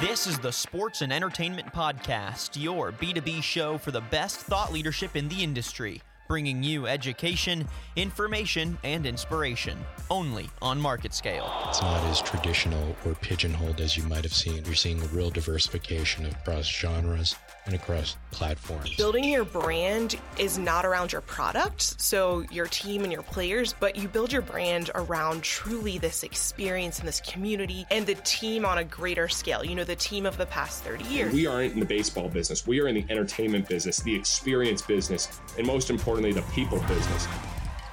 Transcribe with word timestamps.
This 0.00 0.28
is 0.28 0.38
the 0.38 0.52
Sports 0.52 1.02
and 1.02 1.12
Entertainment 1.12 1.72
Podcast, 1.72 2.50
your 2.54 2.92
B2B 2.92 3.42
show 3.42 3.78
for 3.78 3.90
the 3.90 4.00
best 4.00 4.36
thought 4.36 4.72
leadership 4.72 5.16
in 5.16 5.28
the 5.28 5.42
industry, 5.42 6.02
bringing 6.28 6.62
you 6.62 6.86
education, 6.86 7.66
information, 7.96 8.76
and 8.84 9.06
inspiration, 9.06 9.78
only 10.10 10.48
on 10.60 10.78
market 10.78 11.14
scale. 11.14 11.50
It's 11.68 11.80
not 11.80 12.04
as 12.04 12.20
traditional 12.20 12.94
or 13.06 13.14
pigeonholed 13.14 13.80
as 13.80 13.96
you 13.96 14.02
might 14.04 14.24
have 14.24 14.34
seen. 14.34 14.62
You're 14.66 14.74
seeing 14.74 15.02
a 15.02 15.06
real 15.06 15.30
diversification 15.30 16.26
across 16.26 16.66
genres 16.66 17.34
and 17.64 17.74
across 17.74 18.16
platforms. 18.30 18.94
Building 18.96 19.24
your 19.24 19.44
brand 19.44 20.18
is 20.38 20.58
not 20.58 20.84
around 20.84 21.12
your 21.12 21.20
product, 21.22 22.00
so 22.00 22.44
your 22.50 22.66
team 22.66 23.04
and 23.04 23.12
your 23.12 23.22
players, 23.22 23.74
but 23.78 23.96
you 23.96 24.06
build 24.06 24.30
your 24.30 24.42
brand 24.42 24.90
around 24.94 25.42
truly 25.42 25.98
this 25.98 26.22
experience 26.22 26.98
and 26.98 27.08
this 27.08 27.20
community 27.20 27.86
and 27.90 28.06
the 28.06 28.14
team 28.16 28.64
on 28.64 28.78
a 28.78 28.84
greater 28.84 29.28
scale. 29.28 29.64
You 29.64 29.74
know, 29.74 29.84
the 29.84 29.96
team 29.96 30.26
of 30.26 30.36
the 30.36 30.46
past 30.46 30.82
30 30.84 31.04
years. 31.04 31.32
We 31.32 31.46
aren't 31.46 31.72
in 31.72 31.80
the 31.80 31.86
baseball 31.86 32.28
business. 32.28 32.66
We 32.66 32.80
are 32.80 32.88
in 32.88 32.94
the 32.94 33.04
entertainment 33.10 33.68
business, 33.68 33.98
the 34.00 34.14
experience 34.14 34.82
business, 34.82 35.40
and 35.56 35.66
most 35.66 35.90
importantly, 35.90 36.17
the 36.22 36.42
people 36.52 36.80
business. 36.80 37.28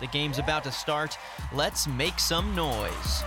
The 0.02 0.08
game's 0.08 0.40
about 0.40 0.64
to 0.64 0.72
start. 0.72 1.18
Let's 1.54 1.88
make 1.88 2.20
some 2.20 2.56
noise. 2.56 3.24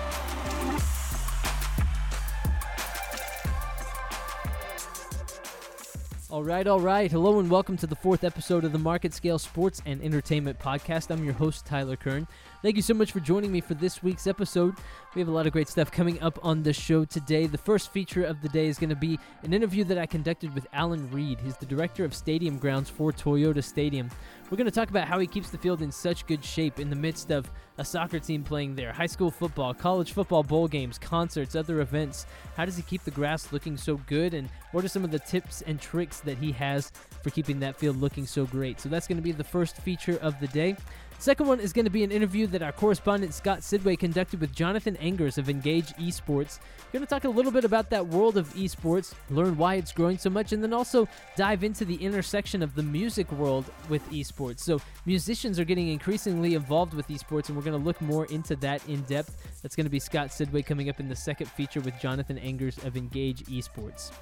All 6.30 6.42
right, 6.42 6.66
all 6.66 6.80
right. 6.80 7.10
Hello 7.10 7.38
and 7.38 7.48
welcome 7.48 7.76
to 7.78 7.86
the 7.86 7.96
fourth 7.96 8.24
episode 8.24 8.64
of 8.64 8.72
the 8.72 8.78
Market 8.78 9.14
Scale 9.14 9.38
Sports 9.38 9.80
and 9.86 10.02
Entertainment 10.02 10.58
Podcast. 10.58 11.10
I'm 11.10 11.24
your 11.24 11.34
host, 11.34 11.64
Tyler 11.64 11.96
Kern. 11.96 12.26
Thank 12.60 12.74
you 12.74 12.82
so 12.82 12.92
much 12.92 13.12
for 13.12 13.20
joining 13.20 13.52
me 13.52 13.60
for 13.60 13.74
this 13.74 14.02
week's 14.02 14.26
episode. 14.26 14.74
We 15.14 15.20
have 15.20 15.28
a 15.28 15.32
lot 15.32 15.46
of 15.46 15.52
great 15.52 15.68
stuff 15.68 15.92
coming 15.92 16.20
up 16.20 16.44
on 16.44 16.64
the 16.64 16.72
show 16.72 17.04
today. 17.04 17.46
The 17.46 17.56
first 17.56 17.92
feature 17.92 18.24
of 18.24 18.42
the 18.42 18.48
day 18.48 18.66
is 18.66 18.80
going 18.80 18.90
to 18.90 18.96
be 18.96 19.16
an 19.44 19.54
interview 19.54 19.84
that 19.84 19.96
I 19.96 20.06
conducted 20.06 20.52
with 20.52 20.66
Alan 20.72 21.08
Reed. 21.12 21.38
He's 21.38 21.56
the 21.56 21.66
director 21.66 22.04
of 22.04 22.12
stadium 22.12 22.58
grounds 22.58 22.90
for 22.90 23.12
Toyota 23.12 23.62
Stadium. 23.62 24.10
We're 24.50 24.56
going 24.56 24.64
to 24.64 24.72
talk 24.72 24.90
about 24.90 25.06
how 25.06 25.20
he 25.20 25.26
keeps 25.28 25.50
the 25.50 25.58
field 25.58 25.82
in 25.82 25.92
such 25.92 26.26
good 26.26 26.44
shape 26.44 26.80
in 26.80 26.90
the 26.90 26.96
midst 26.96 27.30
of 27.30 27.48
a 27.78 27.84
soccer 27.84 28.18
team 28.18 28.42
playing 28.42 28.74
there, 28.74 28.92
high 28.92 29.06
school 29.06 29.30
football, 29.30 29.72
college 29.72 30.10
football 30.10 30.42
bowl 30.42 30.66
games, 30.66 30.98
concerts, 30.98 31.54
other 31.54 31.80
events. 31.80 32.26
How 32.56 32.64
does 32.64 32.76
he 32.76 32.82
keep 32.82 33.04
the 33.04 33.12
grass 33.12 33.52
looking 33.52 33.76
so 33.76 33.98
good? 34.08 34.34
And 34.34 34.48
what 34.72 34.84
are 34.84 34.88
some 34.88 35.04
of 35.04 35.12
the 35.12 35.20
tips 35.20 35.62
and 35.62 35.80
tricks 35.80 36.18
that 36.20 36.38
he 36.38 36.50
has 36.52 36.90
for 37.22 37.30
keeping 37.30 37.60
that 37.60 37.76
field 37.76 37.98
looking 37.98 38.26
so 38.26 38.46
great? 38.46 38.80
So 38.80 38.88
that's 38.88 39.06
going 39.06 39.18
to 39.18 39.22
be 39.22 39.30
the 39.30 39.44
first 39.44 39.76
feature 39.76 40.18
of 40.22 40.40
the 40.40 40.48
day. 40.48 40.76
Second 41.20 41.48
one 41.48 41.58
is 41.58 41.72
going 41.72 41.84
to 41.84 41.90
be 41.90 42.04
an 42.04 42.12
interview 42.12 42.46
that 42.46 42.62
our 42.62 42.70
correspondent 42.70 43.34
Scott 43.34 43.58
Sidway 43.58 43.98
conducted 43.98 44.40
with 44.40 44.54
Jonathan 44.54 44.94
Engers 44.98 45.36
of 45.36 45.48
Engage 45.48 45.88
Esports. 45.94 46.60
We're 46.86 47.00
going 47.00 47.06
to 47.06 47.10
talk 47.10 47.24
a 47.24 47.28
little 47.28 47.50
bit 47.50 47.64
about 47.64 47.90
that 47.90 48.06
world 48.06 48.36
of 48.36 48.54
esports, 48.54 49.14
learn 49.28 49.56
why 49.56 49.74
it's 49.74 49.90
growing 49.90 50.16
so 50.16 50.30
much, 50.30 50.52
and 50.52 50.62
then 50.62 50.72
also 50.72 51.08
dive 51.34 51.64
into 51.64 51.84
the 51.84 51.96
intersection 51.96 52.62
of 52.62 52.76
the 52.76 52.84
music 52.84 53.32
world 53.32 53.64
with 53.88 54.08
esports. 54.12 54.60
So, 54.60 54.80
musicians 55.06 55.58
are 55.58 55.64
getting 55.64 55.88
increasingly 55.88 56.54
involved 56.54 56.94
with 56.94 57.08
esports, 57.08 57.48
and 57.48 57.56
we're 57.56 57.64
going 57.64 57.78
to 57.78 57.84
look 57.84 58.00
more 58.00 58.26
into 58.26 58.54
that 58.56 58.86
in 58.88 59.02
depth. 59.02 59.60
That's 59.60 59.74
going 59.74 59.86
to 59.86 59.90
be 59.90 59.98
Scott 59.98 60.28
Sidway 60.28 60.64
coming 60.64 60.88
up 60.88 61.00
in 61.00 61.08
the 61.08 61.16
second 61.16 61.48
feature 61.50 61.80
with 61.80 61.98
Jonathan 62.00 62.38
Engers 62.38 62.78
of 62.84 62.96
Engage 62.96 63.44
Esports. 63.46 64.12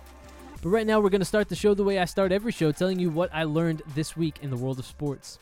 But 0.63 0.71
right 0.71 0.87
now, 0.87 1.01
we're 1.01 1.11
going 1.11 1.21
to 1.21 1.27
start 1.27 1.51
the 1.51 1.57
show 1.57 1.75
the 1.75 1.85
way 1.85 1.99
I 1.99 2.07
start 2.07 2.33
every 2.33 2.53
show, 2.53 2.73
telling 2.73 2.99
you 2.99 3.11
what 3.11 3.29
I 3.35 3.45
learned 3.45 3.83
this 3.95 4.17
week 4.17 4.39
in 4.41 4.49
the 4.49 4.57
world 4.57 4.79
of 4.79 4.87
sports. 4.87 5.39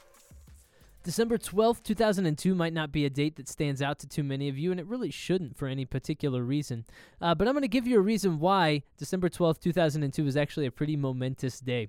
December 1.05 1.37
12th, 1.37 1.83
2002 1.83 2.55
might 2.55 2.73
not 2.73 2.91
be 2.91 3.05
a 3.05 3.11
date 3.11 3.37
that 3.37 3.47
stands 3.47 3.83
out 3.83 3.99
to 3.99 4.09
too 4.09 4.23
many 4.23 4.49
of 4.49 4.57
you, 4.57 4.71
and 4.71 4.81
it 4.81 4.87
really 4.87 5.11
shouldn't 5.11 5.55
for 5.55 5.69
any 5.69 5.85
particular 5.85 6.43
reason. 6.43 6.87
Uh, 7.21 7.35
but 7.35 7.47
I'm 7.47 7.53
going 7.53 7.61
to 7.61 7.69
give 7.69 7.87
you 7.87 7.99
a 7.99 8.01
reason 8.01 8.41
why 8.41 8.85
December 8.97 9.29
12th, 9.29 9.61
2002 9.61 10.27
is 10.27 10.35
actually 10.35 10.65
a 10.65 10.71
pretty 10.71 10.97
momentous 10.97 11.61
day. 11.61 11.89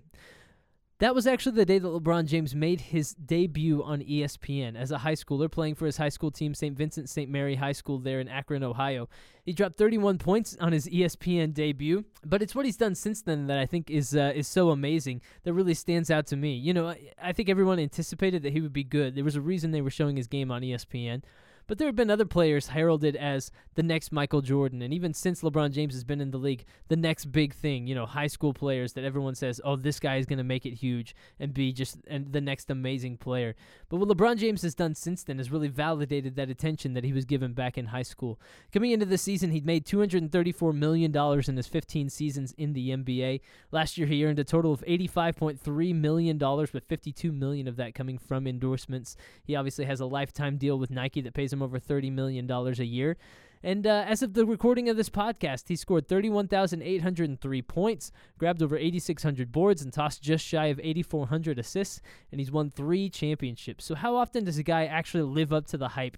That 1.00 1.14
was 1.14 1.28
actually 1.28 1.58
the 1.58 1.66
day 1.66 1.78
that 1.78 1.88
LeBron 1.88 2.26
James 2.26 2.56
made 2.56 2.80
his 2.80 3.14
debut 3.16 3.84
on 3.84 4.00
ESPN 4.00 4.78
as 4.78 4.92
a 4.92 5.00
high 5.00 5.16
schooler, 5.16 5.52
playing 5.52 5.76
for 5.76 5.86
his 5.86 5.98
high 5.98 6.10
school 6.10 6.32
team, 6.32 6.54
St. 6.54 6.78
Vincent 6.78 7.10
St. 7.10 7.30
Mary 7.30 7.56
High 7.56 7.74
School, 7.74 8.00
there 8.00 8.22
in 8.22 8.30
Akron, 8.30 8.64
Ohio. 8.64 9.10
He 9.44 9.52
dropped 9.52 9.78
31 9.78 10.20
points 10.20 10.56
on 10.62 10.72
his 10.72 10.88
ESPN 10.88 11.54
debut, 11.54 12.06
but 12.26 12.42
it's 12.42 12.56
what 12.56 12.66
he's 12.66 12.78
done 12.78 12.96
since 12.96 13.22
then 13.22 13.48
that 13.48 13.60
I 13.60 13.66
think 13.66 13.90
is 13.90 14.16
uh, 14.16 14.32
is 14.34 14.48
so 14.48 14.70
amazing 14.70 15.22
that 15.44 15.52
really 15.54 15.74
stands 15.74 16.10
out 16.10 16.28
to 16.28 16.38
me. 16.38 16.54
You 16.54 16.74
know, 16.74 16.88
I, 16.88 17.12
I 17.22 17.34
think 17.34 17.50
everyone 17.50 17.78
anticipated 17.78 18.44
that 18.44 18.54
he 18.54 18.62
would 18.62 18.74
be 18.74 18.86
good. 18.86 19.16
There 19.16 19.26
was 19.26 19.36
a 19.36 19.42
reason 19.42 19.72
they 19.72 19.82
were 19.82 19.90
showing 19.90 20.16
his 20.16 20.28
game 20.28 20.50
on 20.50 20.62
ESPN. 20.62 21.24
But 21.68 21.78
there 21.78 21.88
have 21.88 21.96
been 21.96 22.12
other 22.12 22.26
players 22.26 22.68
heralded 22.68 23.16
as 23.16 23.52
the 23.74 23.84
next 23.84 24.12
Michael 24.12 24.42
Jordan, 24.42 24.82
and 24.82 24.94
even 24.94 25.14
since 25.14 25.42
LeBron 25.42 25.72
James 25.72 25.94
has 25.94 26.04
been 26.04 26.22
in 26.22 26.32
the 26.32 26.38
league, 26.38 26.66
the 26.88 26.96
next 26.96 27.26
big 27.26 27.54
thing. 27.54 27.88
You 27.88 27.96
know, 27.96 28.06
high 28.06 28.28
school 28.28 28.54
players 28.54 28.94
that 28.94 29.04
everyone 29.04 29.36
says, 29.36 29.60
"Oh, 29.64 29.76
this 29.76 30.00
guy 30.00 30.18
is 30.18 30.26
going 30.26 30.38
to 30.38 30.44
make 30.44 30.66
it 30.66 30.76
huge 30.76 31.16
and 31.40 31.54
be 31.54 31.74
just 31.74 31.98
and 32.08 32.32
the 32.32 32.42
next 32.42 32.70
amazing 32.70 33.18
player." 33.18 33.56
But 33.90 33.98
what 33.98 34.10
LeBron 34.10 34.38
James 34.38 34.62
has 34.62 34.76
done 34.76 34.96
since 34.96 35.24
then 35.24 35.38
has 35.40 35.52
really 35.52 35.68
validated 35.68 36.36
that 36.36 36.50
attention 36.50 36.94
that 36.94 37.04
he 37.04 37.14
was 37.14 37.26
given 37.26 37.54
back 37.54 37.78
in 37.78 37.88
high 37.88 38.04
school. 38.04 38.40
Coming 38.72 38.92
into 38.92 39.06
the 39.06 39.18
season, 39.18 39.52
he'd 39.52 39.66
made 39.66 39.86
234 39.86 40.74
million 40.74 41.12
dollars 41.12 41.50
in 41.50 41.58
his 41.58 41.68
15 41.68 42.10
seasons 42.10 42.54
in 42.58 42.74
the 42.74 42.92
NBA. 42.92 43.42
Last 43.72 43.98
year, 43.98 44.08
he 44.08 44.24
earned 44.24 44.40
a 44.40 44.44
total 44.44 44.72
of 44.72 44.84
85.3 44.88 45.96
million 45.96 46.38
dollars, 46.38 46.74
with 46.74 46.86
52 46.86 47.32
million 47.32 47.68
of 47.68 47.76
that 47.78 47.96
coming 47.96 48.18
from 48.18 48.46
endorsements. 48.46 49.16
He 49.44 49.56
obviously 49.56 49.86
has 49.86 50.00
a 50.00 50.06
lifetime 50.06 50.58
deal 50.58 50.78
with 50.78 50.92
Nike 50.92 51.22
that 51.22 51.34
pays 51.34 51.54
him 51.56 51.64
over 51.64 51.80
$30 51.80 52.12
million 52.12 52.50
a 52.50 52.72
year. 52.84 53.18
And 53.64 53.88
uh, 53.88 54.06
as 54.08 54.22
of 54.22 54.34
the 54.34 54.46
recording 54.46 54.90
of 54.90 54.98
this 54.98 55.10
podcast, 55.10 55.70
he 55.70 55.76
scored 55.76 56.08
31,803 56.08 57.62
points, 57.64 58.12
grabbed 58.38 58.62
over 58.62 58.78
8,600 58.78 59.52
boards, 59.52 59.82
and 59.82 59.92
tossed 59.92 60.22
just 60.22 60.46
shy 60.46 60.68
of 60.68 60.80
8,400 60.80 61.58
assists, 61.58 62.00
and 62.32 62.40
he's 62.40 62.52
won 62.52 62.70
three 62.70 63.10
championships. 63.10 63.84
So, 63.86 63.96
how 63.96 64.16
often 64.16 64.44
does 64.44 64.60
a 64.60 64.64
guy 64.64 64.86
actually 64.86 65.24
live 65.24 65.52
up 65.52 65.66
to 65.68 65.78
the 65.78 65.90
hype? 65.90 66.18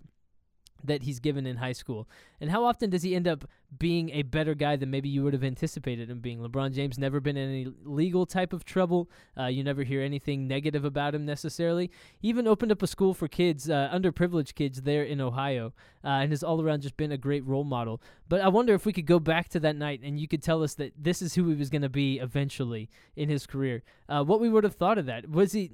That 0.84 1.04
he's 1.04 1.20
given 1.20 1.46
in 1.46 1.58
high 1.58 1.74
school? 1.74 2.08
And 2.40 2.52
how 2.52 2.66
often 2.66 2.90
does 2.90 3.04
he 3.04 3.16
end 3.16 3.28
up 3.28 3.46
being 3.78 4.10
a 4.12 4.22
better 4.22 4.56
guy 4.56 4.76
than 4.76 4.90
maybe 4.90 5.10
you 5.10 5.24
would 5.24 5.34
have 5.34 5.44
anticipated 5.44 6.10
him 6.10 6.20
being? 6.20 6.40
LeBron 6.40 6.74
James 6.74 6.98
never 6.98 7.20
been 7.20 7.38
in 7.38 7.50
any 7.50 7.74
legal 7.84 8.26
type 8.26 8.54
of 8.54 8.66
trouble. 8.66 9.10
Uh, 9.38 9.46
you 9.46 9.64
never 9.64 9.84
hear 9.84 10.02
anything 10.02 10.48
negative 10.48 10.86
about 10.86 11.16
him 11.16 11.26
necessarily. 11.26 11.92
He 12.20 12.28
even 12.30 12.48
opened 12.48 12.72
up 12.72 12.82
a 12.82 12.88
school 12.88 13.14
for 13.14 13.28
kids, 13.28 13.70
uh, 13.70 13.90
underprivileged 13.94 14.56
kids 14.56 14.82
there 14.84 15.04
in 15.04 15.20
Ohio, 15.20 15.74
uh, 16.04 16.22
and 16.22 16.32
has 16.32 16.44
all 16.44 16.62
around 16.62 16.82
just 16.82 16.98
been 16.98 17.12
a 17.12 17.18
great 17.18 17.46
role 17.46 17.64
model. 17.64 18.02
But 18.30 18.42
I 18.42 18.48
wonder 18.48 18.74
if 18.74 18.86
we 18.86 18.94
could 18.94 19.06
go 19.06 19.20
back 19.20 19.50
to 19.50 19.60
that 19.62 19.76
night 19.76 20.02
and 20.04 20.20
you 20.20 20.28
could 20.28 20.44
tell 20.44 20.64
us 20.64 20.76
that 20.76 20.94
this 20.98 21.22
is 21.22 21.36
who 21.36 21.50
he 21.50 21.56
was 21.56 21.70
going 21.70 21.82
to 21.82 21.90
be 21.90 22.20
eventually 22.20 22.90
in 23.16 23.30
his 23.30 23.46
career. 23.46 23.84
Uh, 24.08 24.24
what 24.24 24.40
we 24.40 24.50
would 24.50 24.64
have 24.64 24.76
thought 24.76 24.98
of 24.98 25.06
that. 25.08 25.30
Was 25.30 25.54
he 25.54 25.72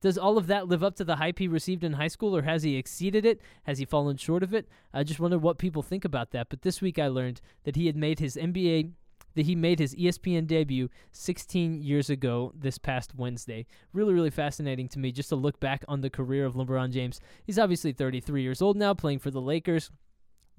does 0.00 0.18
all 0.18 0.38
of 0.38 0.46
that 0.46 0.68
live 0.68 0.82
up 0.82 0.96
to 0.96 1.04
the 1.04 1.16
hype 1.16 1.38
he 1.38 1.48
received 1.48 1.84
in 1.84 1.94
high 1.94 2.08
school, 2.08 2.36
or 2.36 2.42
has 2.42 2.62
he 2.62 2.76
exceeded 2.76 3.24
it? 3.24 3.40
Has 3.64 3.78
he 3.78 3.84
fallen 3.84 4.16
short 4.16 4.42
of 4.42 4.54
it? 4.54 4.68
I 4.92 5.04
just 5.04 5.20
wonder 5.20 5.38
what 5.38 5.58
people 5.58 5.82
think 5.82 6.04
about 6.04 6.30
that. 6.30 6.48
But 6.48 6.62
this 6.62 6.80
week 6.80 6.98
I 6.98 7.08
learned 7.08 7.40
that 7.64 7.76
he 7.76 7.86
had 7.86 7.96
made 7.96 8.18
his 8.18 8.36
NBA 8.36 8.92
that 9.34 9.46
he 9.46 9.54
made 9.54 9.78
his 9.78 9.94
ESPN 9.94 10.46
debut 10.46 10.88
16 11.12 11.82
years 11.82 12.10
ago 12.10 12.52
this 12.54 12.78
past 12.78 13.14
Wednesday. 13.14 13.66
Really, 13.92 14.12
really 14.12 14.30
fascinating 14.30 14.88
to 14.88 14.98
me 14.98 15.12
just 15.12 15.28
to 15.28 15.36
look 15.36 15.60
back 15.60 15.84
on 15.86 16.00
the 16.00 16.10
career 16.10 16.44
of 16.44 16.54
LeBron 16.54 16.90
James. 16.90 17.20
He's 17.44 17.58
obviously 17.58 17.92
33 17.92 18.42
years 18.42 18.60
old 18.60 18.76
now, 18.76 18.94
playing 18.94 19.20
for 19.20 19.30
the 19.30 19.40
Lakers 19.40 19.90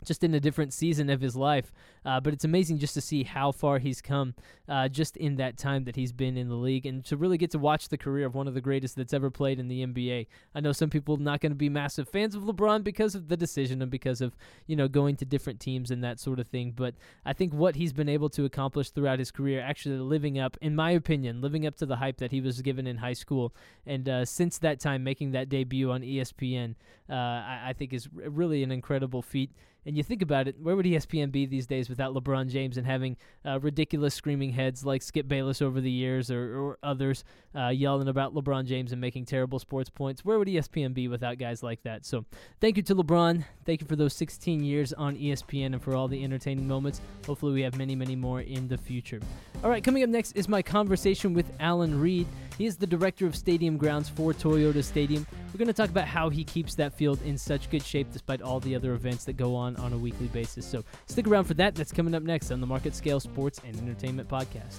just 0.06 0.24
in 0.24 0.34
a 0.34 0.40
different 0.40 0.74
season 0.74 1.10
of 1.10 1.22
his 1.22 1.36
life. 1.36 1.72
Uh, 2.04 2.20
but 2.20 2.34
it's 2.34 2.44
amazing 2.44 2.80
just 2.80 2.94
to 2.96 3.02
see 3.02 3.24
how 3.24 3.52
far 3.52 3.80
he's 3.80 4.02
come 4.02 4.34
uh, 4.68 4.88
just 4.88 5.16
in 5.18 5.36
that 5.36 5.58
time 5.58 5.84
that 5.84 5.96
he's 5.96 6.12
been 6.12 6.38
in 6.38 6.50
the 6.50 6.56
league 6.56 6.86
and 6.86 7.06
to 7.06 7.16
really 7.16 7.38
get 7.38 7.52
to 7.52 7.60
watch 7.60 7.90
the 7.90 7.98
career 7.98 8.26
of 8.26 8.34
one 8.34 8.48
of 8.48 8.54
the 8.54 8.62
greatest 8.62 8.96
that's 8.96 9.14
ever 9.14 9.30
played 9.30 9.60
in 9.60 9.68
the 9.68 9.86
NBA. 9.86 10.28
I 10.56 10.60
know 10.60 10.72
some 10.72 10.90
people 10.90 11.18
not 11.18 11.42
going 11.42 11.52
to 11.52 11.58
be 11.58 11.70
massive 11.70 12.10
fans 12.10 12.36
of 12.36 12.44
LeBron 12.44 12.84
because 12.84 13.14
of 13.14 13.28
the 13.28 13.38
decision 13.38 13.82
and 13.82 13.92
because 13.92 14.22
of, 14.22 14.36
you 14.66 14.76
know, 14.76 14.88
going 14.88 15.16
to 15.18 15.26
different 15.26 15.60
teams 15.60 15.92
and 15.92 16.04
that 16.04 16.20
sort 16.20 16.40
of 16.40 16.48
thing. 16.48 16.74
But 16.76 16.96
I 17.26 17.34
think 17.34 17.54
what 17.54 17.76
he's 17.76 17.94
been 17.94 18.10
able 18.10 18.30
to 18.30 18.46
accomplish 18.46 18.90
throughout 18.90 19.20
his 19.20 19.32
career, 19.32 19.62
actually 19.62 19.98
living 19.98 20.40
up, 20.40 20.58
in 20.62 20.76
my 20.76 20.92
opinion, 20.92 21.42
living 21.42 21.68
up 21.68 21.76
to 21.78 21.86
the 21.86 21.98
hype 21.98 22.18
that 22.18 22.32
he 22.32 22.42
was 22.42 22.62
given 22.62 22.88
in 22.88 22.98
high 22.98 23.14
school. 23.14 23.54
And 23.86 24.10
uh, 24.10 24.26
since 24.26 24.58
that 24.60 24.80
time, 24.80 25.04
making 25.04 25.32
that 25.32 25.50
debut 25.50 25.92
on 25.92 26.02
ESPN, 26.02 26.76
uh, 27.10 27.14
I, 27.14 27.62
I 27.68 27.74
think 27.74 27.94
is 27.94 28.08
really 28.14 28.64
an 28.64 28.72
incredible 28.72 29.22
feat. 29.22 29.52
And 29.86 29.98
you 29.98 30.04
think 30.04 30.22
about 30.22 30.48
it, 30.48 30.56
where 30.60 30.76
would 30.76 30.86
ESPN 30.86 31.32
be 31.32 31.46
these 31.46 31.66
days 31.66 31.90
without 31.90 32.14
LeBron 32.14 32.50
James 32.50 32.78
and 32.78 32.86
having 32.86 33.18
uh, 33.46 33.60
ridiculous 33.60 34.14
screaming 34.14 34.52
heads 34.52 34.86
like 34.86 35.02
Skip 35.02 35.28
Bayless 35.28 35.62
over 35.62 35.82
the 35.82 35.90
years 35.90 36.30
or, 36.30 36.60
or 36.60 36.78
others 36.84 37.24
uh, 37.56 37.70
yelling 37.70 38.08
about 38.08 38.36
LeBron 38.36 38.66
James 38.66 38.92
and 38.92 39.02
making 39.02 39.26
terrible 39.26 39.60
sports 39.60 39.90
points? 39.90 40.24
Where 40.24 40.38
would 40.38 40.48
ESPN 40.48 40.94
be 40.94 41.08
without 41.08 41.40
guys 41.40 41.64
like 41.64 41.82
that? 41.84 42.06
So 42.06 42.26
thank 42.60 42.78
you 42.78 42.84
to 42.84 42.96
LeBron. 42.96 43.44
Thank 43.66 43.82
you 43.82 43.88
for 43.88 43.96
those 43.96 44.14
16 44.14 44.64
years 44.64 44.94
on 44.94 45.16
ESPN 45.16 45.68
and 45.68 45.82
for 45.82 45.96
all 45.96 46.08
the 46.08 46.24
entertaining 46.24 46.68
moments. 46.68 47.02
Hopefully, 47.26 47.54
we 47.54 47.62
have 47.62 47.78
many, 47.78 47.96
many 47.96 48.16
more 48.16 48.42
in 48.42 48.68
the 48.68 48.78
future. 48.78 49.20
All 49.64 49.70
right, 49.70 49.84
coming 49.84 50.02
up 50.02 50.10
next 50.10 50.32
is 50.32 50.50
my 50.50 50.64
conversation 50.64 51.36
with 51.36 51.54
Alan 51.60 52.02
Reed. 52.02 52.26
He 52.58 52.66
is 52.66 52.78
the 52.78 52.88
director 52.88 53.28
of 53.28 53.36
stadium 53.36 53.78
grounds 53.78 54.10
for 54.10 54.34
Toyota 54.34 54.84
Stadium. 54.84 55.28
We're 55.54 55.60
going 55.60 55.68
to 55.68 55.74
talk 55.74 55.92
about 55.92 56.08
how 56.08 56.30
he 56.30 56.44
keeps 56.44 56.74
that 56.76 56.94
field 56.94 57.22
in 57.22 57.38
such 57.38 57.70
good 57.70 57.84
shape 57.84 58.08
despite 58.12 58.42
all 58.42 58.60
the 58.60 58.76
other 58.76 58.94
events 58.94 59.24
that 59.26 59.34
go 59.34 59.56
on 59.56 59.76
on 59.76 59.94
a 59.94 59.98
weekly 59.98 60.28
basis. 60.30 60.66
So 60.66 60.84
stick 61.06 61.28
around 61.28 61.44
for 61.44 61.54
that. 61.56 61.76
That's 61.76 61.92
coming 61.92 62.16
up 62.16 62.24
next 62.24 62.50
on 62.50 62.60
the 62.60 62.66
Market 62.66 62.96
Scale 62.96 63.20
Sports 63.20 63.62
and 63.64 63.78
Entertainment 63.78 64.28
Podcast. 64.28 64.78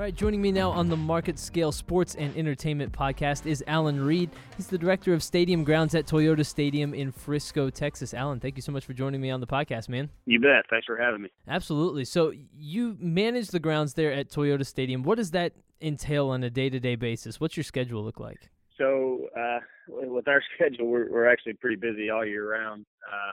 All 0.00 0.04
right, 0.04 0.14
joining 0.14 0.40
me 0.40 0.50
now 0.50 0.70
on 0.70 0.88
the 0.88 0.96
Market 0.96 1.38
Scale 1.38 1.72
Sports 1.72 2.14
and 2.14 2.34
Entertainment 2.34 2.90
podcast 2.90 3.44
is 3.44 3.62
Alan 3.66 4.02
Reed. 4.02 4.30
He's 4.56 4.66
the 4.66 4.78
director 4.78 5.12
of 5.12 5.22
stadium 5.22 5.62
grounds 5.62 5.94
at 5.94 6.06
Toyota 6.06 6.46
Stadium 6.46 6.94
in 6.94 7.12
Frisco, 7.12 7.68
Texas. 7.68 8.14
Alan, 8.14 8.40
thank 8.40 8.56
you 8.56 8.62
so 8.62 8.72
much 8.72 8.86
for 8.86 8.94
joining 8.94 9.20
me 9.20 9.28
on 9.28 9.40
the 9.40 9.46
podcast, 9.46 9.90
man. 9.90 10.08
You 10.24 10.40
bet. 10.40 10.64
Thanks 10.70 10.86
for 10.86 10.96
having 10.96 11.20
me. 11.20 11.28
Absolutely. 11.46 12.06
So, 12.06 12.32
you 12.50 12.96
manage 12.98 13.48
the 13.48 13.60
grounds 13.60 13.92
there 13.92 14.10
at 14.10 14.30
Toyota 14.30 14.64
Stadium. 14.64 15.02
What 15.02 15.18
does 15.18 15.32
that 15.32 15.52
entail 15.82 16.30
on 16.30 16.42
a 16.44 16.48
day 16.48 16.70
to 16.70 16.80
day 16.80 16.96
basis? 16.96 17.38
What's 17.38 17.58
your 17.58 17.64
schedule 17.64 18.02
look 18.02 18.18
like? 18.18 18.48
So, 18.78 19.28
uh, 19.38 19.58
with 19.86 20.28
our 20.28 20.42
schedule, 20.54 20.86
we're, 20.86 21.12
we're 21.12 21.28
actually 21.30 21.52
pretty 21.60 21.76
busy 21.76 22.08
all 22.08 22.24
year 22.24 22.50
round. 22.50 22.86
Uh, 23.06 23.32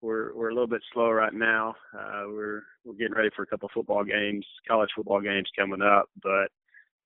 we're 0.00 0.34
we're 0.34 0.50
a 0.50 0.54
little 0.54 0.68
bit 0.68 0.82
slow 0.92 1.10
right 1.10 1.34
now. 1.34 1.74
Uh, 1.96 2.24
we're 2.26 2.62
we're 2.84 2.94
getting 2.94 3.14
ready 3.14 3.30
for 3.34 3.42
a 3.42 3.46
couple 3.46 3.68
football 3.72 4.04
games, 4.04 4.46
college 4.66 4.90
football 4.94 5.20
games 5.20 5.48
coming 5.58 5.82
up, 5.82 6.08
but 6.22 6.48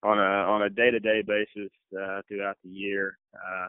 on 0.02 0.18
a 0.18 0.22
on 0.22 0.62
a 0.62 0.70
day 0.70 0.90
to 0.90 1.00
day 1.00 1.22
basis 1.26 1.70
uh, 1.98 2.20
throughout 2.28 2.56
the 2.64 2.70
year, 2.70 3.18
uh, 3.34 3.66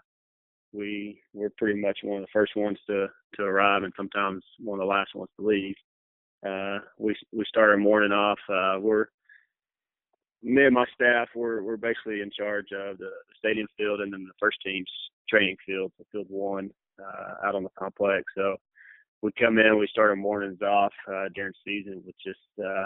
we 0.73 1.21
we're 1.33 1.51
pretty 1.57 1.79
much 1.79 1.99
one 2.03 2.17
of 2.17 2.23
the 2.23 2.33
first 2.33 2.55
ones 2.55 2.77
to 2.87 3.07
to 3.35 3.43
arrive, 3.43 3.83
and 3.83 3.93
sometimes 3.95 4.43
one 4.59 4.79
of 4.79 4.83
the 4.83 4.89
last 4.89 5.15
ones 5.15 5.29
to 5.39 5.45
leave. 5.45 5.75
Uh, 6.45 6.79
we 6.97 7.15
we 7.31 7.45
start 7.45 7.69
our 7.69 7.77
morning 7.77 8.11
off. 8.11 8.39
Uh, 8.49 8.79
we're 8.79 9.05
me 10.41 10.65
and 10.65 10.75
my 10.75 10.85
staff 10.93 11.29
we're 11.35 11.63
we're 11.63 11.77
basically 11.77 12.19
in 12.19 12.29
charge 12.37 12.67
of 12.73 12.97
the, 12.97 13.05
the 13.05 13.35
stadium 13.37 13.67
field 13.77 14.01
and 14.01 14.11
then 14.11 14.25
the 14.25 14.33
first 14.39 14.57
team's 14.65 14.89
training 15.29 15.55
field, 15.65 15.91
so 15.97 16.03
field 16.11 16.27
one 16.29 16.69
uh, 16.99 17.47
out 17.47 17.55
on 17.55 17.63
the 17.63 17.69
complex. 17.79 18.25
So 18.35 18.57
we 19.23 19.31
come 19.39 19.57
in, 19.57 19.79
we 19.79 19.87
start 19.87 20.09
our 20.09 20.15
mornings 20.17 20.61
off 20.61 20.91
uh, 21.09 21.29
during 21.33 21.53
season 21.65 22.03
with 22.05 22.15
just 22.23 22.39
uh, 22.63 22.85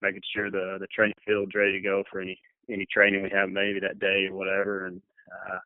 making 0.00 0.22
sure 0.34 0.50
the 0.50 0.78
the 0.80 0.86
training 0.88 1.14
field's 1.26 1.54
ready 1.54 1.72
to 1.72 1.80
go 1.80 2.02
for 2.10 2.20
any 2.20 2.40
any 2.70 2.86
training 2.92 3.22
we 3.22 3.30
have 3.30 3.50
maybe 3.50 3.78
that 3.78 3.98
day 4.00 4.26
or 4.28 4.34
whatever, 4.34 4.86
and 4.86 5.00
uh, 5.30 5.58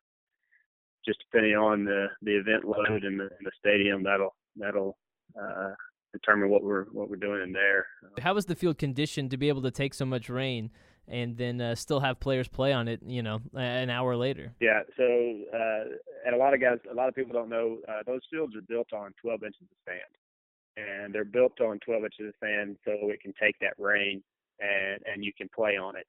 just 1.05 1.19
depending 1.31 1.55
on 1.55 1.85
the 1.85 2.07
the 2.21 2.35
event 2.35 2.65
load 2.65 3.05
in 3.05 3.17
the, 3.17 3.29
the 3.41 3.51
stadium, 3.57 4.03
that'll 4.03 4.35
that'll 4.57 4.97
uh, 5.41 5.71
determine 6.11 6.49
what 6.49 6.63
we're 6.63 6.85
what 6.91 7.09
we're 7.09 7.15
doing 7.15 7.41
in 7.41 7.53
there. 7.53 7.85
How 8.19 8.35
is 8.35 8.45
the 8.45 8.55
field 8.55 8.77
conditioned 8.77 9.31
to 9.31 9.37
be 9.37 9.47
able 9.47 9.61
to 9.61 9.71
take 9.71 9.93
so 9.93 10.05
much 10.05 10.29
rain? 10.29 10.69
And 11.07 11.37
then 11.37 11.59
uh, 11.59 11.75
still 11.75 11.99
have 11.99 12.19
players 12.19 12.47
play 12.47 12.73
on 12.73 12.87
it, 12.87 13.01
you 13.05 13.21
know, 13.21 13.39
an 13.55 13.89
hour 13.89 14.15
later. 14.15 14.53
Yeah. 14.59 14.81
So, 14.97 15.03
uh, 15.03 15.83
and 16.25 16.35
a 16.35 16.37
lot 16.37 16.53
of 16.53 16.61
guys, 16.61 16.79
a 16.89 16.93
lot 16.93 17.09
of 17.09 17.15
people 17.15 17.33
don't 17.33 17.49
know 17.49 17.77
uh, 17.87 18.03
those 18.05 18.21
fields 18.31 18.55
are 18.55 18.61
built 18.61 18.93
on 18.93 19.13
12 19.21 19.43
inches 19.43 19.61
of 19.63 19.77
sand, 19.85 20.87
and 20.87 21.13
they're 21.13 21.25
built 21.25 21.59
on 21.61 21.79
12 21.85 22.03
inches 22.03 22.27
of 22.29 22.33
sand 22.41 22.77
so 22.85 23.09
it 23.09 23.21
can 23.21 23.33
take 23.41 23.55
that 23.59 23.73
rain 23.77 24.23
and 24.59 25.01
and 25.05 25.23
you 25.23 25.31
can 25.37 25.49
play 25.53 25.77
on 25.77 25.95
it 25.95 26.05